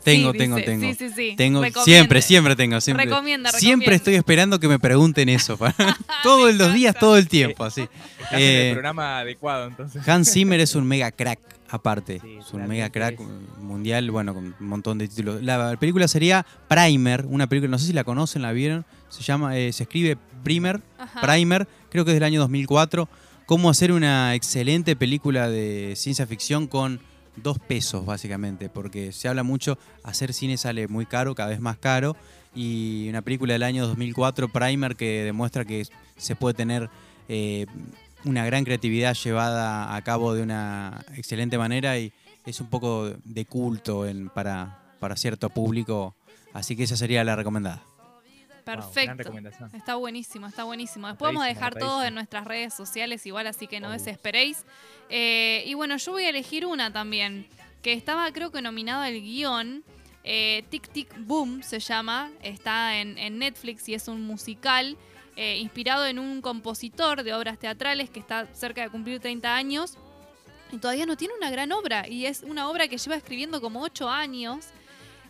Tengo, 0.03 0.34
Sí, 0.34 0.38
tengo, 0.38 0.56
dice. 0.58 0.66
tengo. 0.68 0.82
Sí, 0.86 0.93
sí, 0.93 1.10
sí. 1.16 1.34
Tengo, 1.36 1.64
siempre, 1.84 2.22
siempre 2.22 2.56
tengo. 2.56 2.80
Siempre, 2.80 3.06
Recomienda, 3.06 3.51
siempre 3.51 3.95
estoy 3.95 4.14
esperando 4.14 4.60
que 4.60 4.68
me 4.68 4.78
pregunten 4.78 5.30
eso. 5.30 5.58
para- 5.58 5.74
Todos 6.24 6.53
los 6.53 6.72
días, 6.74 6.95
todo 6.99 7.18
el 7.18 7.28
tiempo, 7.28 7.64
así. 7.64 7.82
Estás 8.20 8.34
en 8.34 8.39
Eh, 8.39 8.68
el 8.70 8.74
programa 8.74 9.20
adecuado, 9.20 9.66
entonces. 9.66 10.08
Hans 10.08 10.32
Zimmer 10.32 10.60
es 10.60 10.76
un 10.76 10.86
mega 10.86 11.12
crack, 11.12 11.39
aparte. 11.70 12.20
Sí, 12.20 12.38
es 12.39 12.53
un 12.53 12.68
mega 12.68 12.91
crack 12.91 13.20
es. 13.20 13.28
mundial, 13.64 14.12
bueno, 14.12 14.36
con 14.36 14.56
un 14.60 14.68
montón 14.68 14.99
de 14.99 15.08
títulos. 15.08 15.41
La 15.41 15.76
película 15.80 16.08
sería 16.08 16.45
Primer, 16.68 17.26
una 17.26 17.47
película, 17.47 17.72
no 17.72 17.80
sé 17.80 17.88
si 17.88 17.93
la 17.93 18.03
conocen, 18.03 18.43
la 18.43 18.51
vieron. 18.51 18.86
Se 19.10 19.24
llama, 19.24 19.58
eh, 19.58 19.74
se 19.74 19.84
escribe 19.84 20.18
Primer, 20.43 20.82
Ajá. 20.99 21.22
Primer, 21.22 21.68
creo 21.89 22.06
que 22.06 22.12
es 22.12 22.16
del 22.16 22.24
año 22.26 22.39
2004. 22.41 23.10
Cómo 23.46 23.70
hacer 23.70 23.91
una 23.91 24.34
excelente 24.34 24.96
película 24.96 25.48
de 25.48 25.93
ciencia 25.96 26.26
ficción 26.26 26.66
con 26.66 27.00
dos 27.36 27.60
pesos, 27.60 28.04
básicamente, 28.04 28.70
porque 28.70 29.12
se 29.12 29.28
habla 29.28 29.43
mucho, 29.43 29.78
hacer 30.02 30.34
cine 30.34 30.58
sale 30.58 30.88
muy 30.88 31.06
caro, 31.06 31.36
cada 31.36 31.50
vez 31.50 31.60
más 31.60 31.78
caro, 31.78 32.16
y 32.56 33.08
una 33.08 33.22
película 33.22 33.54
del 33.54 33.62
año 33.62 33.86
2004, 33.86 34.50
Primer, 34.50 34.96
que 34.96 35.24
demuestra 35.24 35.64
que 35.64 35.86
se 36.18 36.36
puede 36.36 36.56
tener 36.56 36.89
eh, 37.30 37.68
una 38.24 38.43
gran 38.48 38.64
creatividad 38.64 39.14
llevada 39.14 39.96
a 39.96 40.02
cabo 40.02 40.34
de 40.34 40.41
una 40.41 41.06
excelente 41.16 41.60
manera 41.60 42.00
y 42.00 42.14
es 42.48 42.60
un 42.62 42.68
poco 42.72 43.12
de 43.24 43.46
culto 43.46 44.08
en, 44.08 44.30
para, 44.30 44.96
para 45.00 45.16
cierto 45.18 45.52
público, 45.52 46.16
así 46.52 46.76
que 46.76 46.84
esa 46.86 46.98
sería 46.98 47.24
la 47.24 47.36
recomendada. 47.36 47.84
Perfecto. 48.66 49.16
recomendación. 49.18 49.70
está 49.74 49.95
buenísimo, 49.95 50.47
está 50.47 50.63
buenísimo. 50.63 51.07
Después 51.07 51.30
vamos 51.30 51.43
a 51.43 51.47
dejar 51.47 51.74
notadísimo. 51.76 52.03
en 52.03 52.16
nuestras 52.16 52.45
redes 52.45 52.74
sociales 52.74 53.26
igual, 53.26 53.47
así 53.47 53.68
que 53.68 53.80
no 53.80 53.88
Obvio. 53.88 53.99
desesperéis. 53.99 54.66
Eh, 55.09 55.63
y 55.66 55.74
bueno, 55.76 55.97
yo 55.97 56.11
voy 56.11 56.24
a 56.24 56.30
elegir 56.30 56.66
una 56.66 56.91
también, 56.91 57.47
que 57.82 57.93
estaba 57.93 58.32
creo 58.32 58.51
que 58.51 58.61
nominada 58.61 59.05
al 59.05 59.22
guion. 59.22 59.84
Eh, 60.24 60.66
Tic 60.70 60.89
Tic 60.89 61.13
Boom 61.20 61.61
se 61.61 61.80
llama, 61.80 62.32
está 62.41 62.97
en, 62.97 63.18
en 63.20 63.38
Netflix 63.38 63.88
y 63.88 63.93
es 63.93 64.07
un 64.07 64.24
musical 64.26 64.97
eh, 65.36 65.57
inspirado 65.57 66.05
en 66.07 66.18
un 66.18 66.41
compositor 66.41 67.22
de 67.24 67.34
obras 67.34 67.59
teatrales 67.59 68.09
que 68.09 68.20
está 68.20 68.47
cerca 68.53 68.82
de 68.82 68.89
cumplir 68.89 69.20
30 69.20 69.53
años 69.53 69.97
y 70.72 70.78
todavía 70.78 71.05
no 71.05 71.18
tiene 71.18 71.34
una 71.38 71.51
gran 71.51 71.72
obra 71.74 72.07
y 72.07 72.26
es 72.26 72.41
una 72.41 72.70
obra 72.70 72.88
que 72.88 72.97
lleva 72.97 73.18
escribiendo 73.18 73.59
como 73.61 73.82
8 73.82 74.09
años 74.09 74.68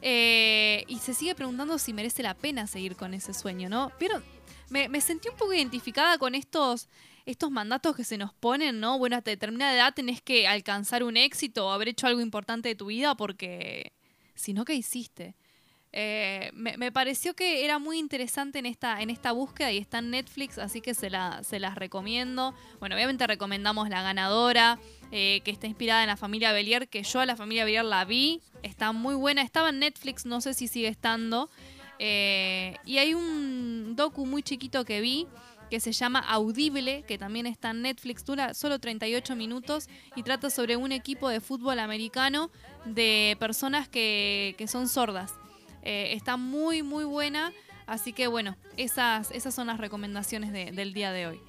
eh, 0.07 0.83
y 0.87 0.99
se 0.99 1.15
sigue 1.15 1.33
preguntando 1.33 1.79
si 1.79 1.91
merece 1.91 2.21
la 2.21 2.35
pena 2.35 2.67
seguir 2.67 2.95
con 2.95 3.15
ese 3.15 3.33
sueño, 3.33 3.69
¿no? 3.69 3.91
Pero 3.97 4.21
me, 4.69 5.01
sentí 5.01 5.29
un 5.29 5.35
poco 5.35 5.51
identificada 5.51 6.19
con 6.19 6.35
estos, 6.35 6.89
estos 7.25 7.49
mandatos 7.49 7.95
que 7.95 8.03
se 8.03 8.15
nos 8.15 8.31
ponen, 8.31 8.79
¿no? 8.79 8.99
Bueno, 8.99 9.15
hasta 9.15 9.31
determinada 9.31 9.73
edad 9.73 9.95
tenés 9.95 10.21
que 10.21 10.47
alcanzar 10.47 11.03
un 11.03 11.17
éxito 11.17 11.65
o 11.65 11.71
haber 11.71 11.87
hecho 11.87 12.05
algo 12.05 12.21
importante 12.21 12.69
de 12.69 12.75
tu 12.75 12.85
vida 12.85 13.15
porque 13.15 13.93
si 14.35 14.53
no, 14.53 14.63
¿qué 14.63 14.75
hiciste? 14.75 15.33
Eh, 15.91 16.51
me, 16.53 16.77
me 16.77 16.91
pareció 16.91 17.35
que 17.35 17.65
era 17.65 17.79
muy 17.79 17.97
interesante 17.97 18.59
en 18.59 18.67
esta, 18.67 19.01
en 19.01 19.09
esta 19.09 19.31
búsqueda 19.31 19.71
y 19.71 19.79
está 19.79 19.99
en 19.99 20.11
Netflix, 20.11 20.59
así 20.59 20.81
que 20.81 20.93
se, 20.93 21.09
la, 21.09 21.41
se 21.43 21.57
las 21.57 21.75
recomiendo. 21.75 22.53
Bueno, 22.79 22.95
obviamente 22.95 23.25
recomendamos 23.25 23.89
La 23.89 24.03
Ganadora, 24.03 24.77
eh, 25.11 25.41
que 25.43 25.51
está 25.51 25.67
inspirada 25.67 26.01
en 26.03 26.07
la 26.07 26.17
familia 26.17 26.51
Belier, 26.51 26.87
que 26.87 27.03
yo 27.03 27.19
a 27.19 27.25
la 27.25 27.35
familia 27.35 27.65
Belier 27.65 27.85
la 27.85 28.05
vi, 28.05 28.41
está 28.63 28.91
muy 28.91 29.15
buena, 29.15 29.41
estaba 29.41 29.69
en 29.69 29.79
Netflix, 29.79 30.25
no 30.25 30.41
sé 30.41 30.53
si 30.53 30.67
sigue 30.67 30.87
estando. 30.87 31.49
Eh, 31.99 32.75
y 32.85 32.97
hay 32.97 33.13
un 33.13 33.95
docu 33.95 34.25
muy 34.25 34.43
chiquito 34.43 34.83
que 34.85 34.99
vi 35.01 35.27
que 35.69 35.79
se 35.79 35.91
llama 35.93 36.19
Audible, 36.19 37.03
que 37.07 37.17
también 37.17 37.47
está 37.47 37.71
en 37.71 37.81
Netflix, 37.81 38.23
dura 38.23 38.53
solo 38.53 38.77
38 38.79 39.35
minutos 39.35 39.87
y 40.15 40.21
trata 40.21 40.49
sobre 40.51 40.75
un 40.77 40.91
equipo 40.91 41.27
de 41.27 41.41
fútbol 41.41 41.79
americano 41.79 42.51
de 42.85 43.35
personas 43.39 43.87
que, 43.89 44.53
que 44.59 44.67
son 44.67 44.87
sordas. 44.87 45.33
Eh, 45.81 46.13
está 46.13 46.37
muy, 46.37 46.83
muy 46.83 47.03
buena, 47.03 47.51
así 47.87 48.13
que 48.13 48.27
bueno, 48.27 48.55
esas, 48.77 49.31
esas 49.31 49.55
son 49.55 49.67
las 49.67 49.79
recomendaciones 49.79 50.51
de- 50.51 50.71
del 50.71 50.93
día 50.93 51.11
de 51.11 51.27
hoy. 51.27 51.39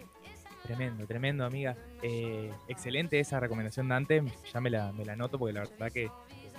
Tremendo, 0.67 1.07
tremendo, 1.07 1.45
amiga. 1.45 1.77
Eh, 2.03 2.51
excelente 2.69 3.21
esa 3.21 3.39
recomendación, 3.39 3.89
Dante. 3.89 4.23
Ya 4.53 4.61
me 4.61 4.71
la, 4.71 4.93
me 4.93 5.05
la 5.05 5.13
anoto 5.13 5.39
porque 5.39 5.53
la 5.53 5.61
verdad 5.61 5.93
que 5.93 6.11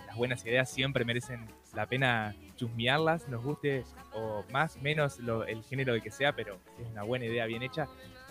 las 0.06 0.16
buenas 0.16 0.46
ideas 0.46 0.70
siempre 0.70 1.04
merecen 1.04 1.46
la 1.74 1.86
pena 1.88 2.34
chusmearlas, 2.56 3.28
nos 3.28 3.44
guste 3.44 3.84
o 4.14 4.44
más, 4.52 4.82
menos 4.82 5.20
el 5.48 5.64
género 5.64 5.94
de 5.94 6.02
que 6.02 6.10
sea, 6.10 6.34
pero 6.34 6.58
es 6.80 6.88
una 6.92 7.04
buena 7.04 7.26
idea 7.26 7.46
bien 7.46 7.64
hecha. 7.64 7.88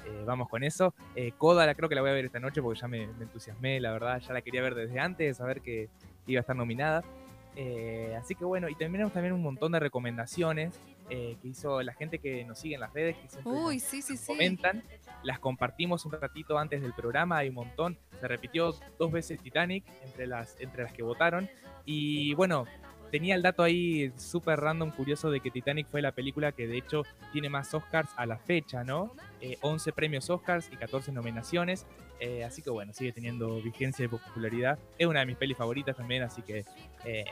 eh, 0.06 0.22
vamos 0.24 0.48
con 0.48 0.62
eso. 0.64 0.94
Eh, 1.14 1.32
Coda, 1.36 1.66
la 1.66 1.74
creo 1.74 1.88
que 1.88 1.94
la 1.94 2.00
voy 2.00 2.10
a 2.10 2.14
ver 2.14 2.24
esta 2.24 2.40
noche 2.40 2.62
porque 2.62 2.80
ya 2.80 2.88
me, 2.88 3.06
me 3.08 3.24
entusiasmé, 3.24 3.78
la 3.80 3.92
verdad, 3.92 4.20
ya 4.20 4.32
la 4.32 4.40
quería 4.40 4.62
ver 4.62 4.74
desde 4.74 4.98
antes, 4.98 5.36
saber 5.36 5.60
que 5.60 5.90
iba 6.26 6.38
a 6.38 6.42
estar 6.42 6.56
nominada. 6.56 7.04
Eh, 7.58 8.14
así 8.18 8.34
que 8.34 8.44
bueno, 8.44 8.68
y 8.68 8.74
tenemos 8.74 9.12
también 9.12 9.32
un 9.32 9.42
montón 9.42 9.72
de 9.72 9.80
recomendaciones 9.80 10.78
eh, 11.08 11.36
que 11.40 11.48
hizo 11.48 11.80
la 11.82 11.94
gente 11.94 12.18
que 12.18 12.44
nos 12.44 12.58
sigue 12.58 12.74
en 12.74 12.80
las 12.82 12.92
redes, 12.92 13.16
que 13.16 13.28
siempre 13.28 13.50
Uy, 13.52 13.76
nos- 13.76 13.82
sí, 13.84 14.02
sí, 14.02 14.16
sí. 14.16 14.26
comentan, 14.26 14.84
las 15.22 15.38
compartimos 15.38 16.04
un 16.04 16.12
ratito 16.12 16.58
antes 16.58 16.82
del 16.82 16.92
programa, 16.92 17.38
hay 17.38 17.48
un 17.48 17.54
montón, 17.54 17.98
se 18.20 18.28
repitió 18.28 18.74
dos 18.98 19.10
veces 19.10 19.40
Titanic 19.40 19.84
entre 20.04 20.26
las, 20.26 20.60
entre 20.60 20.82
las 20.82 20.92
que 20.92 21.02
votaron, 21.02 21.48
y 21.84 22.34
bueno, 22.34 22.66
tenía 23.16 23.34
el 23.34 23.40
dato 23.40 23.62
ahí 23.62 24.12
súper 24.18 24.60
random, 24.60 24.90
curioso, 24.90 25.30
de 25.30 25.40
que 25.40 25.50
Titanic 25.50 25.86
fue 25.88 26.02
la 26.02 26.12
película 26.12 26.52
que 26.52 26.66
de 26.66 26.76
hecho 26.76 27.02
tiene 27.32 27.48
más 27.48 27.72
Oscars 27.72 28.10
a 28.14 28.26
la 28.26 28.36
fecha, 28.36 28.84
¿no? 28.84 29.10
Eh, 29.40 29.56
11 29.62 29.90
premios 29.92 30.28
Oscars 30.28 30.68
y 30.70 30.76
14 30.76 31.12
nominaciones. 31.12 31.86
Eh, 32.20 32.44
así 32.44 32.60
que 32.60 32.68
bueno, 32.68 32.92
sigue 32.92 33.12
teniendo 33.12 33.62
vigencia 33.62 34.04
y 34.04 34.08
popularidad. 34.08 34.78
Es 34.98 35.06
una 35.06 35.20
de 35.20 35.26
mis 35.26 35.38
pelis 35.38 35.56
favoritas 35.56 35.96
también, 35.96 36.24
así 36.24 36.42
que 36.42 36.66
eh, 37.06 37.24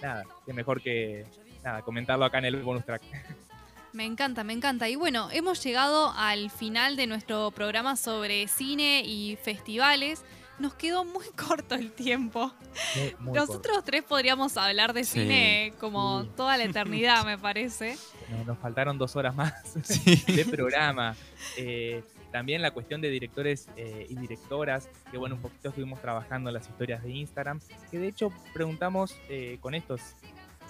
nada, 0.00 0.24
que 0.46 0.54
mejor 0.54 0.80
que 0.80 1.26
nada, 1.62 1.82
comentarlo 1.82 2.24
acá 2.24 2.38
en 2.38 2.46
el 2.46 2.62
bonus 2.62 2.86
track. 2.86 3.02
Me 3.92 4.04
encanta, 4.06 4.44
me 4.44 4.52
encanta. 4.52 4.90
Y 4.90 4.96
bueno, 4.96 5.30
hemos 5.32 5.62
llegado 5.62 6.12
al 6.16 6.50
final 6.50 6.96
de 6.96 7.06
nuestro 7.06 7.50
programa 7.50 7.96
sobre 7.96 8.46
cine 8.46 9.02
y 9.06 9.36
festivales. 9.36 10.22
Nos 10.58 10.74
quedó 10.74 11.04
muy 11.04 11.26
corto 11.36 11.74
el 11.74 11.92
tiempo. 11.92 12.52
Muy- 12.96 13.16
muy 13.20 13.34
Nosotros 13.38 13.84
tres 13.84 14.02
podríamos 14.04 14.56
hablar 14.56 14.92
de 14.92 15.04
Sí. 15.04 15.20
cine 15.20 15.74
como 15.80 16.22
Sí. 16.22 16.30
toda 16.36 16.56
la 16.56 16.64
eternidad, 16.64 17.24
me 17.24 17.38
parece. 17.38 17.96
Nos, 18.30 18.46
nos 18.46 18.58
faltaron 18.58 18.98
dos 18.98 19.14
horas 19.16 19.34
más 19.36 19.52
de 20.26 20.44
programa. 20.50 21.14
Eh, 21.56 22.02
también 22.32 22.60
la 22.60 22.72
cuestión 22.72 23.00
de 23.00 23.08
directores 23.08 23.68
eh, 23.76 24.06
y 24.10 24.16
directoras, 24.16 24.88
que 25.10 25.16
bueno, 25.16 25.36
un 25.36 25.42
poquito 25.42 25.68
estuvimos 25.68 26.00
trabajando 26.02 26.50
en 26.50 26.54
las 26.54 26.68
historias 26.68 27.02
de 27.04 27.10
Instagram, 27.12 27.60
que 27.90 27.98
de 27.98 28.08
hecho 28.08 28.32
preguntamos 28.52 29.16
eh, 29.28 29.58
con 29.60 29.74
estos, 29.74 30.00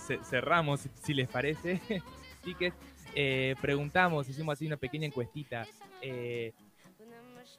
ce- 0.07 0.20
cerramos, 0.22 0.87
si- 1.03 1.14
les 1.14 1.28
parece, 1.28 1.80
tickets, 2.45 2.76
eh, 3.14 3.57
preguntamos, 3.61 4.28
hicimos 4.28 4.53
así 4.53 4.66
una 4.66 4.76
pequeña 4.76 5.07
encuestita. 5.07 5.66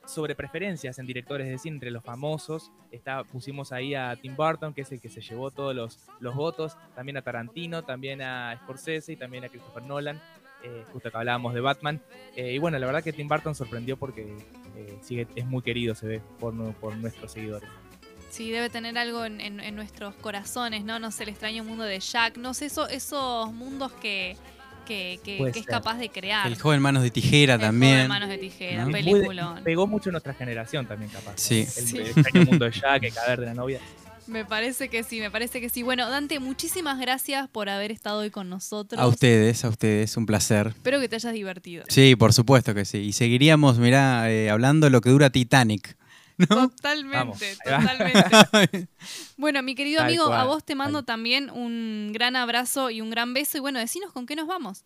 Sobre 0.07 0.33
preferencias 0.33 0.97
en 0.97 1.05
directores 1.05 1.47
de 1.47 1.57
cine 1.59 1.75
entre 1.75 1.91
los 1.91 2.03
famosos. 2.03 2.71
Está, 2.91 3.23
pusimos 3.23 3.71
ahí 3.71 3.93
a 3.93 4.15
Tim 4.15 4.35
Burton, 4.35 4.73
que 4.73 4.81
es 4.81 4.91
el 4.91 4.99
que 4.99 5.09
se 5.09 5.21
llevó 5.21 5.51
todos 5.51 5.75
los, 5.75 5.99
los 6.19 6.33
votos, 6.33 6.75
también 6.95 7.17
a 7.17 7.21
Tarantino, 7.21 7.83
también 7.83 8.21
a 8.21 8.57
Scorsese 8.63 9.11
y 9.13 9.15
también 9.17 9.43
a 9.43 9.49
Christopher 9.49 9.83
Nolan, 9.83 10.19
eh, 10.63 10.83
justo 10.91 11.11
que 11.11 11.17
hablábamos 11.17 11.53
de 11.53 11.61
Batman. 11.61 12.01
Eh, 12.35 12.53
y 12.53 12.57
bueno, 12.57 12.79
la 12.79 12.85
verdad 12.87 13.03
que 13.03 13.13
Tim 13.13 13.27
Burton 13.27 13.53
sorprendió 13.53 13.97
porque 13.97 14.35
eh, 14.77 14.97
sigue, 15.01 15.27
es 15.35 15.45
muy 15.45 15.61
querido, 15.61 15.93
se 15.93 16.07
ve, 16.07 16.21
por, 16.39 16.55
por 16.75 16.95
nuestros 16.95 17.31
seguidores. 17.33 17.69
Sí, 18.29 18.51
debe 18.51 18.69
tener 18.69 18.97
algo 18.97 19.23
en, 19.25 19.39
en- 19.39 19.59
en 19.61 19.75
nuestros 19.75 20.13
corazones, 20.15 20.83
¿no? 20.83 20.99
No 20.99 21.11
sé, 21.11 21.23
el 21.23 21.29
extraño 21.29 21.63
mundo 21.63 21.83
de 21.85 21.99
Jack. 21.99 22.37
No 22.37 22.53
sé, 22.53 22.65
eso, 22.65 22.87
esos 22.89 23.51
mundos 23.53 23.91
que, 23.93 24.35
que, 24.87 25.19
que- 25.23 25.37
Puede 25.37 25.51
que 25.51 25.59
es 25.59 25.65
capaz 25.65 25.97
de 25.97 26.09
crear. 26.09 26.47
El 26.47 26.59
joven 26.59 26.81
manos 26.81 27.03
de 27.03 27.11
tijera 27.11 27.55
El 27.55 27.61
también. 27.61 27.93
joven 27.95 28.07
Manos 28.07 28.29
de 28.29 28.37
Tijera, 28.37 28.85
¿no? 28.85 28.91
Peliculón. 28.91 29.63
pegó 29.63 29.85
mucho 29.87 30.09
nuestra 30.11 30.33
generación 30.33 30.85
también, 30.87 31.11
capaz. 31.11 31.31
¿no? 31.31 31.37
Sí. 31.37 31.59
El, 31.61 31.67
Sí. 31.87 31.97
el 31.97 32.07
extraño 32.07 32.45
mundo 32.45 32.65
de 32.65 32.71
Jack, 32.71 33.03
el 33.03 33.13
cadáver 33.13 33.39
de 33.41 33.45
la 33.47 33.53
novia. 33.53 33.79
Me 34.27 34.43
parece 34.43 34.89
que 34.89 35.03
sí, 35.03 35.21
me 35.21 35.31
parece 35.31 35.61
que 35.61 35.69
sí. 35.69 35.83
Bueno, 35.83 36.09
Dante, 36.09 36.39
muchísimas 36.41 36.99
gracias 36.99 37.47
por 37.47 37.69
haber 37.69 37.91
estado 37.93 38.19
hoy 38.19 38.29
con 38.29 38.49
nosotros. 38.49 38.99
A 39.01 39.07
ustedes, 39.07 39.63
a 39.63 39.69
ustedes, 39.69 40.17
un 40.17 40.25
placer. 40.25 40.67
Espero 40.67 40.99
que 40.99 41.07
te 41.07 41.15
hayas 41.15 41.31
divertido. 41.31 41.85
Sí, 41.87 42.15
por 42.17 42.33
supuesto 42.33 42.73
que 42.75 42.83
sí. 42.83 42.97
Y 42.97 43.13
seguiríamos, 43.13 43.77
mirá, 43.79 44.29
eh, 44.29 44.49
hablando 44.49 44.89
lo 44.89 44.99
que 44.99 45.11
dura 45.11 45.29
Titanic. 45.29 45.95
Totalmente, 46.47 47.17
Vamos, 47.17 47.41
ahí 47.41 47.71
va. 47.71 47.79
totalmente. 47.79 48.87
Bueno, 49.37 49.63
mi 49.63 49.75
querido 49.75 49.99
Tal 49.99 50.07
amigo, 50.07 50.25
a 50.33 50.45
vos 50.45 50.63
te 50.63 50.75
mando 50.75 51.03
también 51.03 51.49
un 51.49 52.11
gran 52.13 52.35
abrazo 52.35 52.89
y 52.89 53.01
un 53.01 53.09
gran 53.09 53.33
beso. 53.33 53.57
Y 53.57 53.61
bueno, 53.61 53.79
decinos 53.79 54.11
con 54.11 54.25
qué 54.25 54.35
nos 54.35 54.47
vamos. 54.47 54.85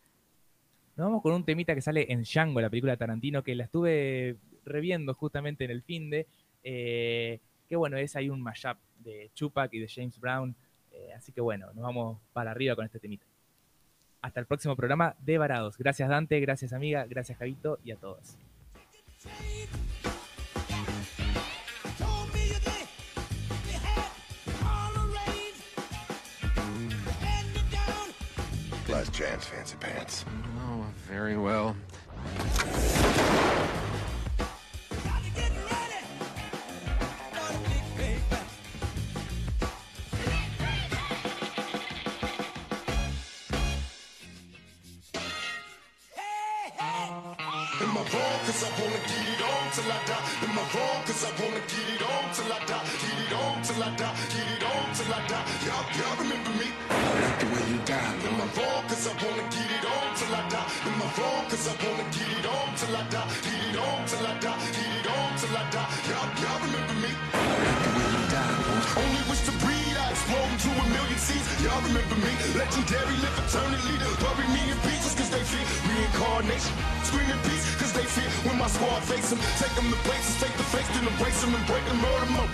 Nos 0.95 1.05
vamos 1.07 1.21
con 1.21 1.33
un 1.33 1.43
temita 1.45 1.73
que 1.75 1.81
sale 1.81 2.11
en 2.11 2.23
Django, 2.23 2.59
la 2.61 2.69
película 2.69 2.93
de 2.93 2.97
Tarantino, 2.97 3.43
que 3.43 3.55
la 3.55 3.63
estuve 3.63 4.37
reviendo 4.65 5.13
justamente 5.13 5.63
en 5.65 5.71
el 5.71 5.81
fin 5.83 6.09
de. 6.09 6.27
eh, 6.63 7.39
que 7.67 7.75
bueno, 7.77 7.97
es 7.97 8.15
ahí 8.17 8.29
un 8.29 8.41
mashup 8.41 8.77
de 8.99 9.31
Tupac 9.33 9.73
y 9.73 9.79
de 9.79 9.87
James 9.87 10.19
Brown. 10.19 10.53
eh, 10.91 11.13
así 11.15 11.31
que 11.31 11.39
bueno, 11.41 11.67
nos 11.73 11.83
vamos 11.83 12.19
para 12.33 12.51
arriba 12.51 12.75
con 12.75 12.85
este 12.85 12.99
temita. 12.99 13.25
Hasta 14.21 14.39
el 14.41 14.45
próximo 14.45 14.75
programa 14.75 15.15
de 15.19 15.37
Varados. 15.37 15.77
Gracias 15.77 16.07
Dante, 16.09 16.39
gracias 16.41 16.73
amiga, 16.73 17.05
gracias 17.09 17.37
Javito 17.39 17.79
y 17.83 17.91
a 17.91 17.95
todos. 17.95 18.37
Last 28.91 29.13
chance, 29.13 29.45
fancy 29.45 29.77
pants. 29.79 30.25
Oh, 30.59 30.85
very 31.07 31.37
well. 31.37 31.77
Legendary, 72.91 73.23
live 73.23 73.39
eternally. 73.39 73.95
Bury 74.19 74.47
me 74.51 74.61
in 74.67 74.77
pieces 74.83 75.15
cause 75.15 75.31
they 75.31 75.39
fear 75.47 75.63
reincarnation. 75.87 76.75
Screaming 77.07 77.39
peace 77.47 77.63
cause 77.79 77.93
they 77.95 78.03
fear 78.03 78.27
when 78.43 78.59
my 78.59 78.67
squad 78.67 78.99
face 79.07 79.31
them. 79.31 79.39
Take 79.63 79.71
them 79.79 79.87
to 79.87 79.99
places, 80.03 80.35
take 80.43 80.51
the 80.59 80.67
face, 80.75 80.87
then 80.91 81.07
embrace 81.07 81.39
them 81.39 81.55
and 81.55 81.63
break 81.71 81.87
them, 81.87 82.03
murder 82.03 82.27
them. 82.27 82.51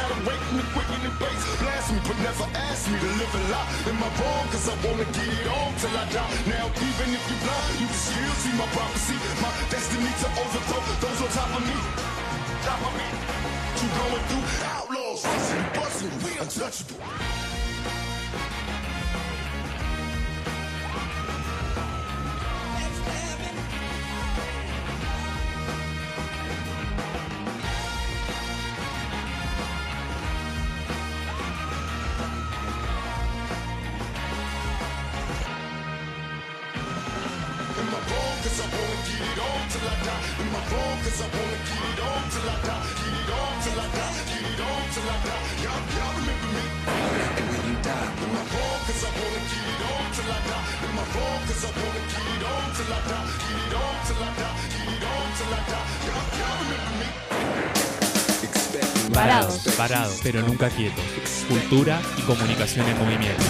Out 0.00 0.10
of 0.10 0.24
waiting 0.24 0.56
and 0.56 0.70
quicken 0.72 1.00
and 1.04 1.16
base. 1.20 1.44
Blast 1.60 1.92
me, 1.92 2.00
but 2.08 2.16
never 2.24 2.48
ask 2.64 2.88
me 2.88 2.96
to 2.96 3.10
live 3.20 3.28
a 3.28 3.42
lie. 3.52 3.68
Am 3.92 4.00
I 4.00 4.08
wrong? 4.24 4.44
Cause 4.48 4.66
I 4.72 4.74
wanna 4.88 5.04
get 5.04 5.28
it 5.28 5.48
on 5.52 5.70
till 5.76 5.92
I 5.92 6.04
die. 6.08 6.32
Now, 6.48 6.66
even 6.80 7.08
if 7.12 7.22
you're 7.28 7.42
blind, 7.44 7.76
you 7.76 7.84
can 7.84 8.00
still 8.08 8.34
see 8.40 8.54
my 8.56 8.68
prophecy. 8.72 9.20
My 9.44 9.52
destiny 9.68 10.08
to 10.08 10.28
overthrow 10.32 10.80
those 11.04 11.20
on 11.20 11.30
top 11.36 11.52
of 11.60 11.62
me. 11.68 11.76
Top 12.64 12.80
of 12.88 12.92
me. 12.96 13.08
You 13.84 13.88
going 14.00 14.24
through? 14.32 14.46
Outlaws, 14.64 15.20
busting 15.28 15.66
busting, 15.76 16.14
we 16.24 16.32
untouchable. 16.40 17.33
Pero 60.22 60.42
nunca 60.42 60.68
quietos. 60.70 61.04
Cultura 61.48 62.00
y 62.18 62.22
comunicación 62.22 62.86
en 62.88 62.98
movimiento. 62.98 63.44